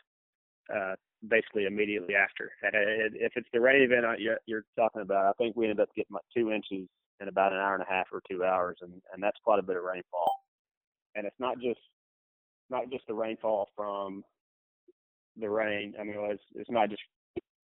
uh, 0.72 0.94
basically 1.28 1.66
immediately 1.66 2.14
after. 2.14 2.50
And 2.62 3.14
if 3.14 3.32
it's 3.36 3.48
the 3.52 3.60
rain 3.60 3.82
event 3.82 4.20
you're, 4.20 4.38
you're 4.46 4.64
talking 4.76 5.02
about, 5.02 5.26
I 5.26 5.32
think 5.32 5.56
we 5.56 5.64
ended 5.66 5.80
up 5.80 5.88
getting 5.94 6.14
like 6.14 6.24
two 6.34 6.50
inches 6.50 6.88
in 7.20 7.28
about 7.28 7.52
an 7.52 7.58
hour 7.58 7.74
and 7.74 7.82
a 7.82 7.92
half 7.92 8.06
or 8.12 8.20
two 8.30 8.44
hours, 8.44 8.78
and 8.82 8.92
and 9.12 9.22
that's 9.22 9.38
quite 9.44 9.58
a 9.58 9.62
bit 9.62 9.76
of 9.76 9.84
rainfall. 9.84 10.32
And 11.14 11.26
it's 11.26 11.38
not 11.38 11.56
just 11.60 11.80
not 12.70 12.90
just 12.90 13.06
the 13.06 13.14
rainfall 13.14 13.68
from 13.76 14.24
the 15.38 15.50
rain. 15.50 15.94
I 16.00 16.04
mean, 16.04 16.16
it's, 16.18 16.42
it's 16.54 16.70
not 16.70 16.90
just 16.90 17.02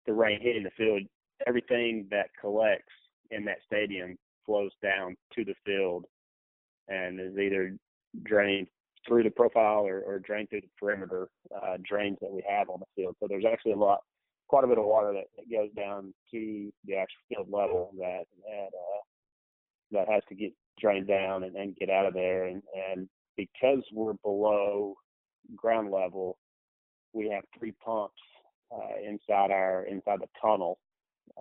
the 0.07 0.13
rain 0.13 0.41
hitting 0.41 0.65
the 0.65 0.71
field. 0.77 1.03
Everything 1.47 2.07
that 2.11 2.31
collects 2.41 2.93
in 3.31 3.45
that 3.45 3.59
stadium 3.67 4.17
flows 4.47 4.73
down 4.83 5.17
to 5.35 5.45
the 5.45 5.55
field 5.65 6.05
and 6.89 7.21
is 7.21 7.37
either 7.39 7.77
drained 8.23 8.69
through 9.07 9.23
the 9.23 9.31
profile 9.31 9.87
or, 9.87 10.01
or 10.01 10.19
drained 10.19 10.49
through 10.51 10.63
the 10.63 10.69
perimeter 10.79 11.29
uh, 11.55 11.77
drains 11.89 12.19
that 12.21 12.31
we 12.31 12.43
have 12.49 12.69
on 12.69 12.81
the 12.81 12.87
field. 13.03 13.17
So 13.21 13.27
there's 13.29 13.45
actually 13.51 13.73
a 13.73 13.77
lot, 13.77 14.01
quite 14.49 14.65
a 14.65 14.67
bit 14.67 14.79
of 14.79 14.85
water 14.85 15.13
that, 15.13 15.27
that 15.37 15.51
goes 15.51 15.71
down 15.77 16.13
to 16.33 16.73
the 16.87 16.97
actual 16.97 17.21
field 17.29 17.49
level 17.51 17.93
that 17.99 18.25
that 18.47 18.69
uh, 18.69 19.01
that 19.91 20.09
has 20.09 20.23
to 20.29 20.35
get 20.35 20.53
drained 20.81 21.07
down 21.07 21.45
and, 21.45 21.57
and 21.57 21.77
get 21.77 21.91
out 21.91 22.07
of 22.07 22.15
there. 22.15 22.47
And, 22.47 22.63
and 22.91 23.09
because 23.37 23.83
we're 23.93 24.15
below 24.25 24.95
ground 25.57 25.91
level, 25.91 26.39
we 27.13 27.29
have 27.31 27.45
three 27.59 27.73
pumps 27.85 28.21
uh, 28.73 29.01
inside 29.05 29.51
our 29.51 29.85
inside 29.85 30.21
the 30.21 30.29
tunnel 30.41 30.79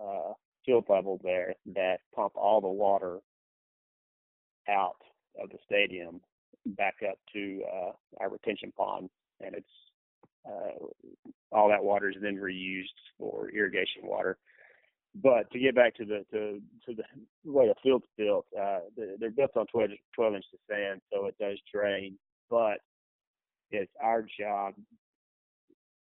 uh, 0.00 0.32
field 0.64 0.84
level 0.88 1.20
there 1.22 1.54
that 1.74 1.98
pump 2.14 2.32
all 2.36 2.60
the 2.60 2.68
water 2.68 3.18
out 4.68 4.96
of 5.42 5.48
the 5.50 5.58
stadium 5.64 6.20
back 6.66 6.96
up 7.08 7.18
to 7.32 7.62
uh, 7.72 7.92
our 8.20 8.30
retention 8.30 8.72
pond, 8.76 9.08
and 9.40 9.54
it's 9.54 9.66
uh, 10.46 10.84
all 11.52 11.68
that 11.68 11.82
water 11.82 12.10
is 12.10 12.16
then 12.20 12.36
reused 12.36 12.84
for 13.18 13.50
irrigation 13.50 14.02
water. 14.02 14.36
But 15.22 15.50
to 15.52 15.58
get 15.58 15.74
back 15.74 15.94
to 15.96 16.04
the 16.04 16.24
to, 16.32 16.60
to 16.86 16.94
the 16.94 17.50
way 17.50 17.66
the 17.66 17.74
field's 17.82 18.04
built, 18.16 18.46
uh, 18.58 18.80
they're 18.96 19.30
built 19.30 19.56
on 19.56 19.66
12, 19.66 19.90
12 20.14 20.34
inches 20.34 20.50
of 20.52 20.60
sand, 20.70 21.00
so 21.12 21.26
it 21.26 21.34
does 21.40 21.58
drain. 21.72 22.18
But 22.50 22.78
it's 23.70 23.92
our 24.02 24.24
job 24.38 24.74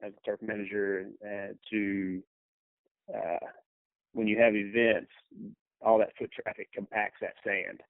as 0.02 0.12
a 0.12 0.26
turf 0.26 0.40
manager 0.42 1.06
uh, 1.24 1.52
to 1.70 2.22
uh, 3.14 3.46
when 4.12 4.26
you 4.26 4.38
have 4.38 4.54
events, 4.54 5.10
all 5.84 5.98
that 5.98 6.12
foot 6.18 6.30
traffic 6.32 6.68
compacts 6.72 7.18
that 7.20 7.34
sand, 7.44 7.80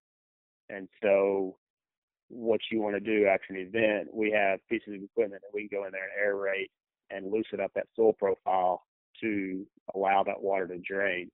and 0.68 0.88
so 1.02 1.56
what 2.28 2.60
you 2.70 2.80
want 2.80 2.94
to 2.94 3.00
do 3.00 3.26
after 3.26 3.52
an 3.52 3.60
event, 3.60 4.08
we 4.12 4.30
have 4.30 4.58
pieces 4.68 4.94
of 4.94 5.02
equipment 5.02 5.42
that 5.42 5.54
we 5.54 5.68
can 5.68 5.78
go 5.78 5.86
in 5.86 5.92
there 5.92 6.02
and 6.04 6.34
aerate 6.34 6.70
and 7.10 7.30
loosen 7.30 7.60
up 7.60 7.70
that 7.74 7.86
soil 7.94 8.12
profile 8.14 8.82
to 9.20 9.66
allow 9.94 10.22
that 10.24 10.40
water 10.40 10.66
to 10.66 10.78
drain. 10.78 11.30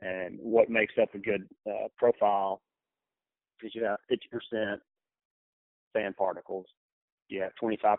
And 0.00 0.38
what 0.40 0.70
makes 0.70 0.94
up 1.00 1.14
a 1.14 1.18
good 1.18 1.48
uh, 1.68 1.88
profile 1.98 2.60
is 3.62 3.74
you 3.74 3.84
have 3.84 3.98
50% 4.10 4.76
sand 5.94 6.16
particles, 6.16 6.66
you 7.28 7.42
have 7.42 7.52
25% 7.62 7.96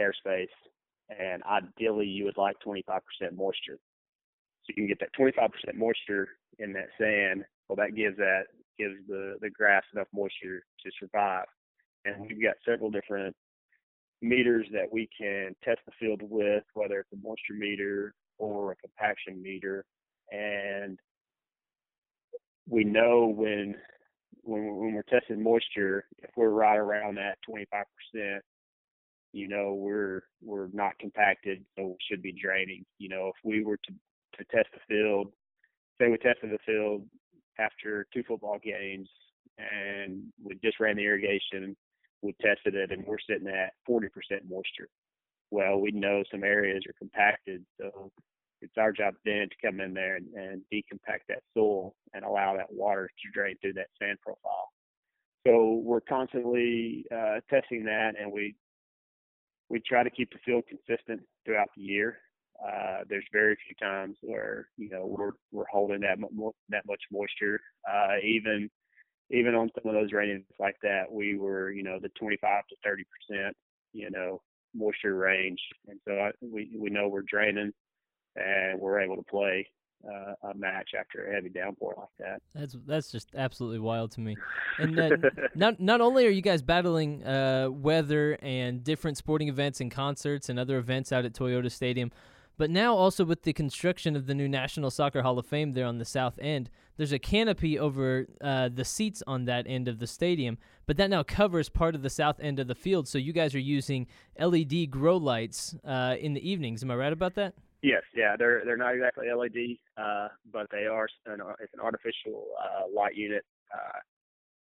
airspace, 0.00 0.46
and 1.18 1.42
ideally 1.44 2.06
you 2.06 2.24
would 2.24 2.36
like 2.36 2.56
25% 2.66 2.82
moisture. 3.34 3.78
So 4.64 4.68
you 4.68 4.74
can 4.74 4.86
get 4.86 5.00
that 5.00 5.14
25% 5.18 5.74
moisture 5.74 6.28
in 6.58 6.72
that 6.74 6.88
sand. 6.98 7.44
Well, 7.68 7.76
that 7.76 7.94
gives 7.96 8.16
that 8.18 8.44
gives 8.78 8.94
the 9.08 9.36
the 9.40 9.50
grass 9.50 9.82
enough 9.94 10.08
moisture 10.14 10.62
to 10.84 10.90
survive. 10.98 11.46
And 12.04 12.20
we've 12.20 12.42
got 12.42 12.56
several 12.66 12.90
different 12.90 13.34
meters 14.20 14.66
that 14.72 14.90
we 14.90 15.08
can 15.18 15.54
test 15.64 15.80
the 15.86 15.92
field 15.98 16.20
with, 16.22 16.64
whether 16.74 17.00
it's 17.00 17.12
a 17.12 17.16
moisture 17.16 17.54
meter 17.54 18.14
or 18.38 18.72
a 18.72 18.76
compaction 18.76 19.42
meter, 19.42 19.84
and 20.30 20.98
we 22.68 22.84
know 22.84 23.26
when 23.26 23.74
when, 24.44 24.76
when 24.76 24.94
we're 24.94 25.02
testing 25.02 25.42
moisture, 25.42 26.04
if 26.18 26.30
we're 26.36 26.48
right 26.48 26.76
around 26.76 27.16
that 27.16 27.38
25%, 27.48 28.40
you 29.32 29.48
know 29.48 29.74
we're 29.74 30.22
we're 30.42 30.68
not 30.72 30.98
compacted, 30.98 31.64
so 31.76 31.86
we 31.86 31.96
should 32.10 32.22
be 32.22 32.32
draining. 32.32 32.84
You 32.98 33.08
know, 33.08 33.28
if 33.28 33.36
we 33.44 33.64
were 33.64 33.78
to 33.78 33.92
to 34.38 34.44
test 34.50 34.68
the 34.72 34.80
field, 34.88 35.32
say 36.00 36.08
we 36.08 36.18
tested 36.18 36.50
the 36.50 36.58
field 36.64 37.04
after 37.58 38.06
two 38.12 38.22
football 38.26 38.58
games 38.62 39.08
and 39.58 40.22
we 40.42 40.58
just 40.64 40.80
ran 40.80 40.96
the 40.96 41.04
irrigation, 41.04 41.76
we 42.22 42.34
tested 42.40 42.74
it, 42.74 42.90
and 42.90 43.04
we're 43.06 43.18
sitting 43.28 43.48
at 43.48 43.72
40% 43.88 44.08
moisture. 44.48 44.88
Well, 45.50 45.78
we 45.80 45.90
know 45.90 46.22
some 46.30 46.44
areas 46.44 46.82
are 46.88 46.94
compacted, 46.98 47.64
so 47.78 48.10
it's 48.60 48.72
our 48.78 48.92
job 48.92 49.14
then 49.24 49.48
to 49.50 49.66
come 49.66 49.80
in 49.80 49.92
there 49.92 50.16
and, 50.16 50.26
and 50.34 50.62
decompact 50.72 51.26
that 51.28 51.42
soil 51.54 51.94
and 52.14 52.24
allow 52.24 52.56
that 52.56 52.72
water 52.72 53.08
to 53.08 53.30
drain 53.38 53.56
through 53.60 53.74
that 53.74 53.88
sand 54.00 54.18
profile. 54.22 54.68
So 55.46 55.82
we're 55.84 56.00
constantly 56.00 57.04
uh, 57.14 57.40
testing 57.50 57.84
that, 57.84 58.12
and 58.18 58.32
we 58.32 58.54
we 59.72 59.80
try 59.80 60.04
to 60.04 60.10
keep 60.10 60.30
the 60.30 60.38
field 60.44 60.64
consistent 60.68 61.22
throughout 61.44 61.68
the 61.74 61.82
year. 61.82 62.18
Uh, 62.62 62.98
there's 63.08 63.24
very 63.32 63.56
few 63.66 63.74
times 63.84 64.16
where 64.20 64.68
you 64.76 64.90
know 64.90 65.06
we're 65.06 65.32
we're 65.50 65.64
holding 65.72 66.00
that 66.02 66.18
mo- 66.20 66.54
that 66.68 66.86
much 66.86 67.00
moisture. 67.10 67.58
Uh, 67.90 68.16
even 68.22 68.70
even 69.30 69.54
on 69.54 69.70
some 69.74 69.92
of 69.92 70.00
those 70.00 70.12
rains 70.12 70.44
like 70.60 70.76
that, 70.82 71.10
we 71.10 71.38
were 71.38 71.72
you 71.72 71.82
know 71.82 71.98
the 72.00 72.10
25 72.20 72.62
to 72.68 72.76
30 72.84 73.04
percent 73.04 73.56
you 73.94 74.10
know 74.10 74.42
moisture 74.74 75.16
range, 75.16 75.60
and 75.88 75.98
so 76.06 76.12
I, 76.12 76.30
we 76.42 76.76
we 76.78 76.90
know 76.90 77.08
we're 77.08 77.22
draining 77.22 77.72
and 78.36 78.78
we're 78.78 79.00
able 79.00 79.16
to 79.16 79.22
play 79.22 79.66
uh, 80.06 80.48
a 80.50 80.54
match 80.54 80.90
after 80.98 81.26
a 81.26 81.34
heavy 81.34 81.48
downpour 81.48 81.94
like 81.96 82.08
that. 82.18 82.42
That's 82.54 82.76
that's 82.86 83.10
just 83.10 83.28
absolutely 83.34 83.78
wild 83.78 84.10
to 84.12 84.20
me. 84.20 84.36
And 84.78 84.98
uh, 85.00 85.10
not 85.54 85.80
not 85.80 86.00
only 86.00 86.26
are 86.26 86.30
you 86.30 86.42
guys 86.42 86.62
battling 86.62 87.24
uh, 87.24 87.68
weather 87.70 88.38
and 88.42 88.82
different 88.82 89.16
sporting 89.16 89.48
events 89.48 89.80
and 89.80 89.90
concerts 89.90 90.48
and 90.48 90.58
other 90.58 90.78
events 90.78 91.12
out 91.12 91.24
at 91.24 91.32
Toyota 91.32 91.70
Stadium, 91.70 92.10
but 92.58 92.70
now 92.70 92.94
also 92.94 93.24
with 93.24 93.42
the 93.42 93.52
construction 93.52 94.14
of 94.14 94.26
the 94.26 94.34
new 94.34 94.48
National 94.48 94.90
Soccer 94.90 95.22
Hall 95.22 95.38
of 95.38 95.46
Fame 95.46 95.72
there 95.72 95.86
on 95.86 95.98
the 95.98 96.04
south 96.04 96.38
end, 96.40 96.70
there's 96.96 97.12
a 97.12 97.18
canopy 97.18 97.78
over 97.78 98.26
uh, 98.40 98.68
the 98.72 98.84
seats 98.84 99.22
on 99.26 99.46
that 99.46 99.66
end 99.66 99.88
of 99.88 99.98
the 99.98 100.06
stadium, 100.06 100.58
but 100.86 100.96
that 100.98 101.10
now 101.10 101.22
covers 101.22 101.68
part 101.68 101.94
of 101.94 102.02
the 102.02 102.10
south 102.10 102.38
end 102.40 102.58
of 102.60 102.68
the 102.68 102.74
field. 102.74 103.08
So 103.08 103.18
you 103.18 103.32
guys 103.32 103.54
are 103.54 103.60
using 103.60 104.06
LED 104.38 104.90
grow 104.90 105.16
lights 105.16 105.74
uh, 105.84 106.16
in 106.20 106.34
the 106.34 106.48
evenings. 106.48 106.82
Am 106.82 106.90
I 106.90 106.96
right 106.96 107.12
about 107.12 107.34
that? 107.34 107.54
Yes, 107.82 108.02
yeah, 108.14 108.36
they're 108.38 108.62
they're 108.64 108.76
not 108.76 108.94
exactly 108.94 109.26
LED, 109.32 109.76
uh, 109.96 110.28
but 110.52 110.68
they 110.70 110.86
are 110.86 111.08
an 111.26 111.40
it's 111.60 111.74
an 111.74 111.80
artificial 111.80 112.46
uh, 112.62 112.84
light 112.94 113.16
unit. 113.16 113.44
Uh, 113.74 113.98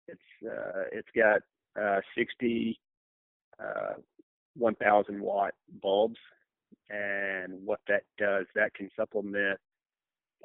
it's 0.07 0.21
uh, 0.47 0.83
it's 0.93 1.09
got 1.17 1.41
uh, 1.81 2.01
60 2.17 2.79
uh, 3.61 3.95
1,000 4.57 5.21
watt 5.21 5.55
bulbs, 5.83 6.19
and 6.91 7.53
what 7.65 7.81
that 7.89 8.03
does 8.19 8.47
that 8.55 8.73
can 8.75 8.89
supplement 8.97 9.59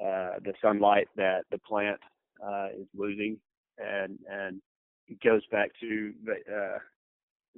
uh, 0.00 0.38
the 0.44 0.52
sunlight 0.60 1.08
that 1.16 1.44
the 1.52 1.58
plant 1.58 2.00
uh, 2.44 2.68
is 2.76 2.86
losing, 2.96 3.38
and 3.78 4.18
and 4.28 4.60
it 5.06 5.20
goes 5.22 5.42
back 5.52 5.70
to 5.80 6.12
the, 6.24 6.32
uh, 6.52 6.78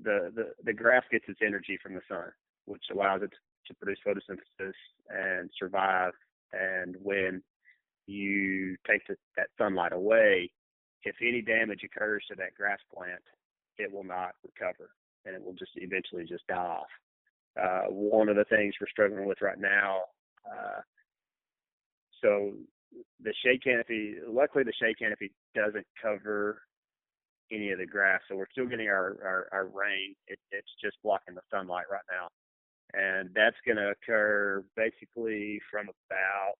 the 0.02 0.30
the 0.34 0.52
the 0.64 0.72
grass 0.74 1.04
gets 1.10 1.24
its 1.28 1.40
energy 1.44 1.78
from 1.82 1.94
the 1.94 2.02
sun, 2.06 2.30
which 2.66 2.84
allows 2.92 3.22
it 3.22 3.30
to 3.30 3.36
produce 3.74 3.98
photosynthesis 4.06 4.72
and 5.10 5.50
survive. 5.58 6.12
And 6.52 6.96
when 7.02 7.42
you 8.06 8.76
take 8.88 9.06
the, 9.06 9.16
that 9.36 9.48
sunlight 9.58 9.92
away, 9.92 10.50
if 11.02 11.16
any 11.20 11.42
damage 11.42 11.80
occurs 11.84 12.24
to 12.28 12.36
that 12.36 12.54
grass 12.56 12.78
plant, 12.94 13.22
it 13.78 13.92
will 13.92 14.04
not 14.04 14.32
recover, 14.44 14.90
and 15.24 15.34
it 15.34 15.42
will 15.42 15.52
just 15.54 15.72
eventually 15.76 16.24
just 16.24 16.46
die 16.46 16.56
off. 16.56 16.86
Uh, 17.60 17.90
one 17.90 18.28
of 18.28 18.36
the 18.36 18.44
things 18.44 18.74
we're 18.80 18.88
struggling 18.88 19.26
with 19.26 19.40
right 19.40 19.58
now. 19.58 20.00
Uh, 20.44 20.80
so 22.22 22.52
the 23.22 23.32
shade 23.44 23.62
canopy, 23.62 24.16
luckily 24.26 24.64
the 24.64 24.72
shade 24.80 24.98
canopy 24.98 25.32
doesn't 25.54 25.86
cover 26.00 26.62
any 27.52 27.70
of 27.70 27.78
the 27.78 27.86
grass, 27.86 28.20
so 28.28 28.36
we're 28.36 28.50
still 28.50 28.66
getting 28.66 28.88
our 28.88 29.16
our, 29.22 29.48
our 29.52 29.66
rain. 29.66 30.14
It, 30.26 30.38
it's 30.50 30.72
just 30.82 30.96
blocking 31.02 31.34
the 31.34 31.42
sunlight 31.50 31.86
right 31.90 32.04
now, 32.10 32.28
and 32.96 33.30
that's 33.34 33.56
going 33.66 33.76
to 33.76 33.90
occur 33.90 34.64
basically 34.76 35.60
from 35.70 35.88
about 35.88 36.54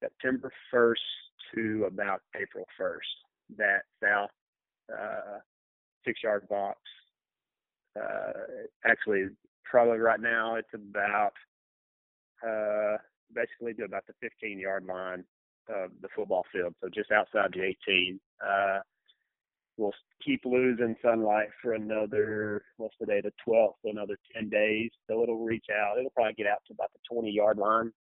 September 0.00 0.52
1st 0.72 1.54
to 1.54 1.84
about 1.86 2.20
April 2.40 2.66
1st. 2.78 3.56
That 3.56 3.82
south 4.02 4.30
uh, 4.92 5.38
six 6.04 6.20
yard 6.22 6.48
box. 6.48 6.78
Uh, 7.98 8.32
actually, 8.84 9.26
probably 9.64 9.98
right 9.98 10.20
now 10.20 10.56
it's 10.56 10.74
about 10.74 11.32
uh, 12.46 12.96
basically 13.34 13.74
to 13.74 13.84
about 13.84 14.04
the 14.06 14.12
15 14.20 14.58
yard 14.58 14.84
line 14.84 15.24
of 15.68 15.90
the 16.02 16.08
football 16.14 16.44
field, 16.52 16.74
so 16.80 16.88
just 16.94 17.10
outside 17.10 17.52
the 17.52 17.62
18. 17.88 18.20
We'll 19.76 19.92
keep 20.24 20.40
losing 20.44 20.96
sunlight 21.02 21.48
for 21.62 21.74
another 21.74 22.62
what's 22.78 22.94
the 22.98 23.06
day 23.06 23.20
the 23.20 23.32
12th 23.46 23.74
so 23.82 23.90
another 23.90 24.16
10 24.34 24.48
days. 24.48 24.90
So 25.08 25.22
it'll 25.22 25.44
reach 25.44 25.66
out. 25.70 25.98
It'll 25.98 26.10
probably 26.10 26.34
get 26.34 26.46
out 26.46 26.62
to 26.68 26.74
about 26.74 26.90
the 26.92 27.14
20 27.14 27.30
yard 27.30 27.58
line 27.58 27.92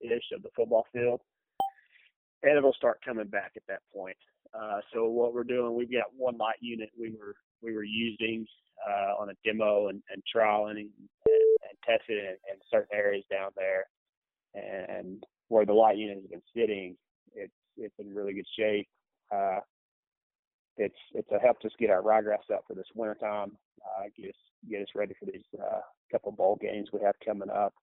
ish 0.00 0.30
of 0.34 0.42
the 0.42 0.48
football 0.56 0.86
field. 0.92 1.20
And 2.42 2.56
it'll 2.56 2.72
start 2.72 3.00
coming 3.04 3.26
back 3.26 3.52
at 3.56 3.62
that 3.68 3.80
point. 3.94 4.16
Uh, 4.54 4.80
so 4.94 5.06
what 5.06 5.34
we're 5.34 5.44
doing 5.44 5.74
we've 5.74 5.92
got 5.92 6.06
one 6.16 6.38
light 6.38 6.56
unit 6.60 6.88
we 6.98 7.10
were 7.10 7.34
we 7.62 7.74
were 7.74 7.84
using 7.84 8.46
uh, 8.88 9.20
on 9.20 9.28
a 9.28 9.34
demo 9.44 9.88
and, 9.88 10.00
and 10.10 10.22
and, 10.34 10.78
and 10.78 11.78
testing 11.84 12.16
in, 12.16 12.36
in 12.50 12.58
certain 12.70 12.96
areas 12.96 13.24
down 13.30 13.50
there. 13.56 13.84
And 14.54 15.22
where 15.48 15.66
the 15.66 15.74
light 15.74 15.98
unit 15.98 16.16
has 16.16 16.30
been 16.30 16.42
sitting 16.56 16.96
it's 17.34 17.52
it's 17.76 17.94
in 17.98 18.14
really 18.14 18.34
good 18.34 18.46
shape. 18.58 18.88
Uh, 19.34 19.60
it's 20.78 20.98
it's 21.14 21.28
helped 21.42 21.64
us 21.64 21.72
get 21.78 21.90
our 21.90 22.02
ryegrass 22.02 22.50
up 22.52 22.64
for 22.66 22.74
this 22.74 22.86
wintertime, 22.94 23.52
uh, 23.84 24.04
get 24.16 24.28
us 24.30 24.34
get 24.70 24.82
us 24.82 24.88
ready 24.94 25.14
for 25.18 25.26
these 25.26 25.42
uh, 25.60 25.80
couple 26.10 26.30
of 26.30 26.36
bowl 26.36 26.58
games 26.60 26.88
we 26.92 27.00
have 27.02 27.14
coming 27.24 27.50
up, 27.50 27.74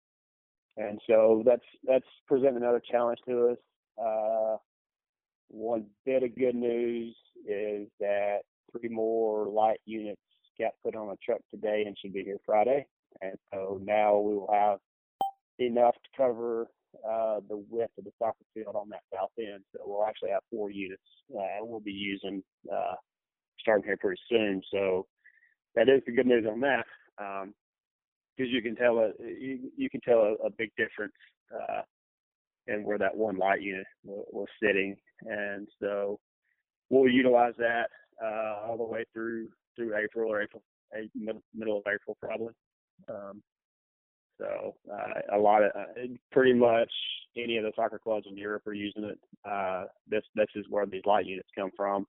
and 0.78 1.00
so 1.08 1.44
that's 1.46 1.66
that's 1.84 2.06
presenting 2.28 2.58
another 2.58 2.82
challenge 2.90 3.20
to 3.28 3.50
us. 3.50 3.58
Uh, 4.02 4.58
one 5.50 5.86
bit 6.06 6.24
of 6.24 6.36
good 6.36 6.56
news 6.56 7.16
is 7.48 7.88
that 8.00 8.40
three 8.72 8.90
more 8.90 9.48
light 9.48 9.80
units 9.86 10.22
got 10.60 10.72
put 10.84 10.96
on 10.96 11.10
a 11.10 11.16
truck 11.24 11.42
today 11.52 11.84
and 11.86 11.98
should 12.02 12.14
be 12.14 12.24
here 12.24 12.38
Friday, 12.46 12.86
and 13.22 13.34
so 13.54 13.80
now 13.84 14.18
we 14.18 14.36
will 14.36 14.50
have 14.52 14.80
enough 15.60 15.96
to 15.96 16.10
cover 16.18 16.68
uh, 17.08 17.40
the 17.50 17.64
width 17.70 17.92
of 17.98 18.04
the 18.06 18.12
soccer 18.18 18.46
field 18.54 18.76
on 18.76 18.90
that 18.90 19.04
south 19.14 19.32
end. 19.40 19.64
So 19.74 19.80
we'll 19.86 20.06
actually 20.06 20.32
have 20.32 20.42
four 20.52 20.70
units 20.72 21.02
uh, 21.34 21.60
we'll 21.62 21.80
be 21.80 21.92
using 21.92 22.44
uh, 22.72 22.96
starting 23.60 23.86
here 23.86 23.98
pretty 23.98 24.22
soon. 24.30 24.62
So 24.72 25.06
that 25.76 25.90
is 25.90 26.02
the 26.06 26.14
good 26.14 26.28
news 26.28 26.46
on 26.50 26.60
that, 26.62 26.86
because 27.18 27.44
um, 27.44 27.54
you 28.38 28.62
can 28.62 28.76
tell 28.76 29.00
a 29.00 29.12
you, 29.20 29.72
you 29.76 29.90
can 29.90 30.02
tell 30.02 30.20
a, 30.20 30.34
a 30.46 30.50
big 30.58 30.72
difference 30.78 31.14
uh, 31.54 31.82
in 32.68 32.84
where 32.84 32.98
that 32.98 33.16
one 33.16 33.38
light 33.38 33.62
unit 33.62 33.86
was, 34.04 34.26
was 34.32 34.48
sitting, 34.62 34.96
and 35.22 35.68
so 35.82 36.20
we'll 36.90 37.12
utilize 37.12 37.54
that 37.58 37.90
uh, 38.24 38.68
all 38.68 38.78
the 38.78 38.84
way 38.84 39.04
through 39.14 39.48
through 39.76 39.96
April 39.98 40.32
or 40.32 40.42
April 40.42 40.62
middle 41.54 41.78
of 41.78 41.84
April 41.94 42.16
probably. 42.22 42.54
Um, 43.10 43.42
so 44.40 44.76
uh, 44.92 45.36
a 45.36 45.40
lot 45.40 45.64
of 45.64 45.72
uh, 45.76 46.02
pretty 46.32 46.54
much 46.54 46.92
any 47.38 47.58
of 47.58 47.64
the 47.64 47.72
soccer 47.76 48.00
clubs 48.00 48.26
in 48.30 48.38
Europe 48.38 48.68
are 48.68 48.74
using 48.74 49.04
it. 49.04 49.20
Uh, 49.50 49.86
this 50.08 50.24
this 50.36 50.48
is 50.56 50.66
where 50.70 50.86
these 50.86 51.06
light 51.06 51.26
units 51.26 51.50
come 51.58 51.72
from. 51.76 52.06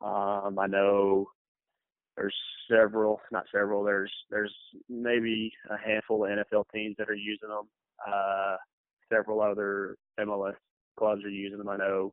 Um, 0.00 0.58
I 0.58 0.66
know 0.66 1.26
there's 2.16 2.34
several, 2.70 3.20
not 3.32 3.44
several. 3.52 3.84
There's 3.84 4.12
there's 4.30 4.54
maybe 4.88 5.52
a 5.70 5.76
handful 5.76 6.24
of 6.24 6.30
NFL 6.30 6.64
teams 6.72 6.96
that 6.98 7.10
are 7.10 7.14
using 7.14 7.48
them. 7.48 7.68
Uh, 8.06 8.56
several 9.12 9.40
other 9.40 9.96
MLS 10.18 10.54
clubs 10.98 11.24
are 11.24 11.30
using 11.30 11.58
them. 11.58 11.68
I 11.68 11.76
know 11.76 12.12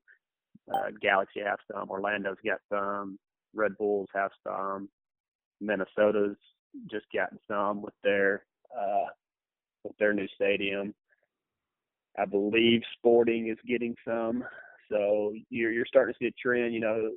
uh, 0.73 0.91
Galaxy 1.01 1.41
has 1.41 1.57
some. 1.71 1.89
Orlando's 1.89 2.37
got 2.45 2.59
some. 2.71 3.19
Red 3.53 3.77
Bulls 3.77 4.09
have 4.13 4.31
some. 4.45 4.89
Minnesota's 5.61 6.37
just 6.89 7.05
gotten 7.13 7.39
some 7.47 7.81
with 7.81 7.93
their 8.03 8.43
uh, 8.77 9.07
with 9.87 9.97
their 9.97 10.13
new 10.13 10.27
stadium. 10.35 10.93
I 12.17 12.25
believe 12.25 12.81
Sporting 12.97 13.49
is 13.49 13.57
getting 13.67 13.95
some. 14.05 14.43
So 14.91 15.33
you're 15.49 15.71
you're 15.71 15.85
starting 15.85 16.13
to 16.13 16.17
see 16.19 16.27
a 16.27 16.41
trend. 16.41 16.73
You 16.73 16.79
know, 16.79 17.11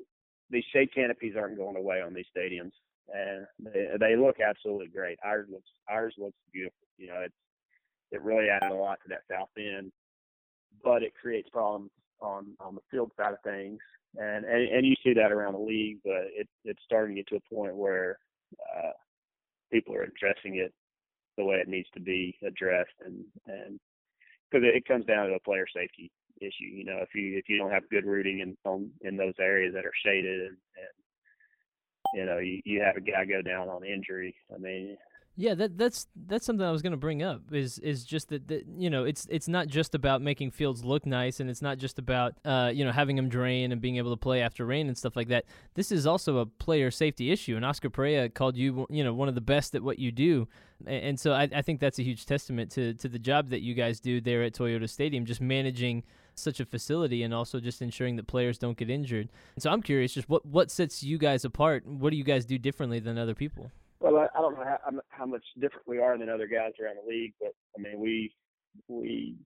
these 0.50 0.65
shade 0.73 0.93
canopies 0.95 1.35
aren't 1.37 1.57
going 1.57 1.77
away 1.77 2.03
on 2.03 2.12
these 2.12 2.27
stadiums, 2.37 2.73
and 3.12 3.47
they, 3.61 3.87
they 3.99 4.17
look 4.17 4.37
absolutely 4.41 4.89
great. 4.89 5.19
Ours 5.25 5.47
looks 5.50 5.71
ours 5.89 6.15
looks 6.19 6.37
beautiful. 6.53 6.87
You 6.99 7.09
know, 7.09 7.21
it's 7.25 7.35
it 8.11 8.23
really 8.23 8.49
added 8.49 8.73
a 8.73 8.75
lot 8.75 8.99
to 9.03 9.09
that 9.09 9.23
south 9.31 9.49
end, 9.57 9.93
but 10.83 11.03
it 11.03 11.12
creates 11.21 11.49
problems 11.50 11.91
on 12.21 12.55
on 12.61 12.75
the 12.75 12.81
field 12.91 13.12
side 13.17 13.33
of 13.33 13.41
things, 13.43 13.79
and 14.17 14.45
and, 14.45 14.69
and 14.69 14.87
you 14.87 14.95
see 15.03 15.15
that 15.15 15.33
around 15.33 15.55
the 15.55 15.61
league. 15.61 15.99
But 16.05 16.25
it 16.35 16.49
it's 16.65 16.83
starting 16.85 17.15
to 17.15 17.23
get 17.23 17.29
to 17.29 17.37
a 17.37 17.55
point 17.55 17.77
where 17.77 18.19
uh, 18.77 18.91
people 19.73 19.95
are 19.95 20.03
addressing 20.03 20.57
it 20.57 20.75
the 21.41 21.45
way 21.47 21.57
it 21.57 21.69
needs 21.69 21.89
to 21.95 22.01
be 22.01 22.37
addressed 22.47 22.97
and 23.05 23.25
and 23.47 23.81
because 24.51 24.65
it, 24.67 24.77
it 24.77 24.85
comes 24.87 25.07
down 25.07 25.27
to 25.29 25.35
a 25.35 25.41
player 25.41 25.67
safety 25.75 26.11
issue 26.41 26.69
you 26.73 26.85
know 26.85 26.99
if 27.01 27.09
you 27.15 27.39
if 27.39 27.49
you 27.49 27.57
don't 27.57 27.71
have 27.71 27.89
good 27.91 28.05
rooting 28.05 28.41
in 28.41 28.57
on 28.65 28.91
in 29.01 29.17
those 29.17 29.35
areas 29.41 29.73
that 29.75 29.87
are 29.87 29.93
shaded 30.05 30.41
and, 30.41 30.57
and 30.77 30.95
you 32.15 32.27
know 32.27 32.39
you, 32.39 32.61
you 32.65 32.83
have 32.83 32.97
a 32.97 33.01
guy 33.01 33.25
go 33.25 33.41
down 33.43 33.69
on 33.69 33.85
injury 33.85 34.35
i 34.55 34.59
mean 34.59 34.97
yeah, 35.41 35.55
that 35.55 35.79
that's 35.79 36.07
that's 36.27 36.45
something 36.45 36.67
I 36.67 36.71
was 36.71 36.83
going 36.83 36.91
to 36.91 36.99
bring 36.99 37.23
up. 37.23 37.41
Is 37.51 37.79
is 37.79 38.05
just 38.05 38.29
that, 38.29 38.47
that 38.49 38.67
you 38.77 38.91
know 38.91 39.05
it's 39.05 39.27
it's 39.31 39.49
not 39.49 39.69
just 39.69 39.95
about 39.95 40.21
making 40.21 40.51
fields 40.51 40.85
look 40.85 41.07
nice, 41.07 41.41
and 41.41 41.49
it's 41.49 41.63
not 41.63 41.79
just 41.79 41.99
about 41.99 42.35
uh, 42.45 42.71
you 42.75 42.85
know 42.85 42.93
having 42.93 43.17
them 43.17 43.31
drain 43.31 43.73
and 43.73 43.81
being 43.81 43.97
able 43.97 44.11
to 44.11 44.19
play 44.19 44.43
after 44.43 44.67
rain 44.67 44.89
and 44.89 44.99
stuff 44.99 45.17
like 45.17 45.29
that. 45.29 45.47
This 45.75 45.91
is 45.91 46.07
also 46.07 46.39
a 46.39 46.47
player 46.47 46.91
safety 46.91 47.33
issue, 47.33 47.57
and 47.57 47.65
Oscar 47.65 47.89
Pareja 47.89 48.33
called 48.35 48.55
you 48.55 48.87
you 48.91 49.03
know 49.03 49.15
one 49.15 49.29
of 49.29 49.35
the 49.35 49.41
best 49.41 49.75
at 49.75 49.83
what 49.83 49.99
you 49.99 50.13
do, 50.13 50.47
and, 50.85 51.05
and 51.05 51.21
so 51.21 51.33
I, 51.33 51.49
I 51.55 51.63
think 51.63 51.81
that's 51.81 51.99
a 51.99 52.03
huge 52.03 52.27
testament 52.27 52.71
to 52.73 52.93
to 52.93 53.09
the 53.09 53.19
job 53.19 53.49
that 53.49 53.63
you 53.63 53.73
guys 53.73 53.99
do 53.99 54.21
there 54.21 54.43
at 54.43 54.53
Toyota 54.53 54.91
Stadium, 54.91 55.25
just 55.25 55.41
managing 55.41 56.05
such 56.35 56.61
a 56.61 56.67
facility 56.67 57.23
and 57.23 57.33
also 57.33 57.61
just 57.61 57.81
ensuring 57.81 58.17
that 58.17 58.27
players 58.27 58.59
don't 58.59 58.77
get 58.77 58.91
injured. 58.91 59.31
And 59.55 59.63
so 59.63 59.71
I'm 59.71 59.81
curious, 59.81 60.13
just 60.13 60.29
what 60.29 60.45
what 60.45 60.71
sets 60.71 61.03
you 61.03 61.17
guys 61.17 61.47
apart? 61.47 61.87
What 61.87 62.11
do 62.11 62.19
you 62.19 62.25
guys 62.25 62.45
do 62.45 62.59
differently 62.59 63.01
than 63.01 63.17
other 63.17 63.35
people? 63.35 63.71
Well, 64.00 64.16
I, 64.16 64.26
I 64.37 64.40
don't 64.40 64.54
know 64.54 64.64
how, 64.64 65.00
how 65.09 65.26
much 65.26 65.45
different 65.61 65.87
we 65.87 65.99
are 65.99 66.16
than 66.16 66.28
other 66.28 66.47
guys 66.47 66.73
around 66.83 66.97
the 67.02 67.09
league, 67.09 67.35
but 67.40 67.52
I 67.78 67.83
mean, 67.83 68.00
we 68.00 68.33
we 68.88 69.37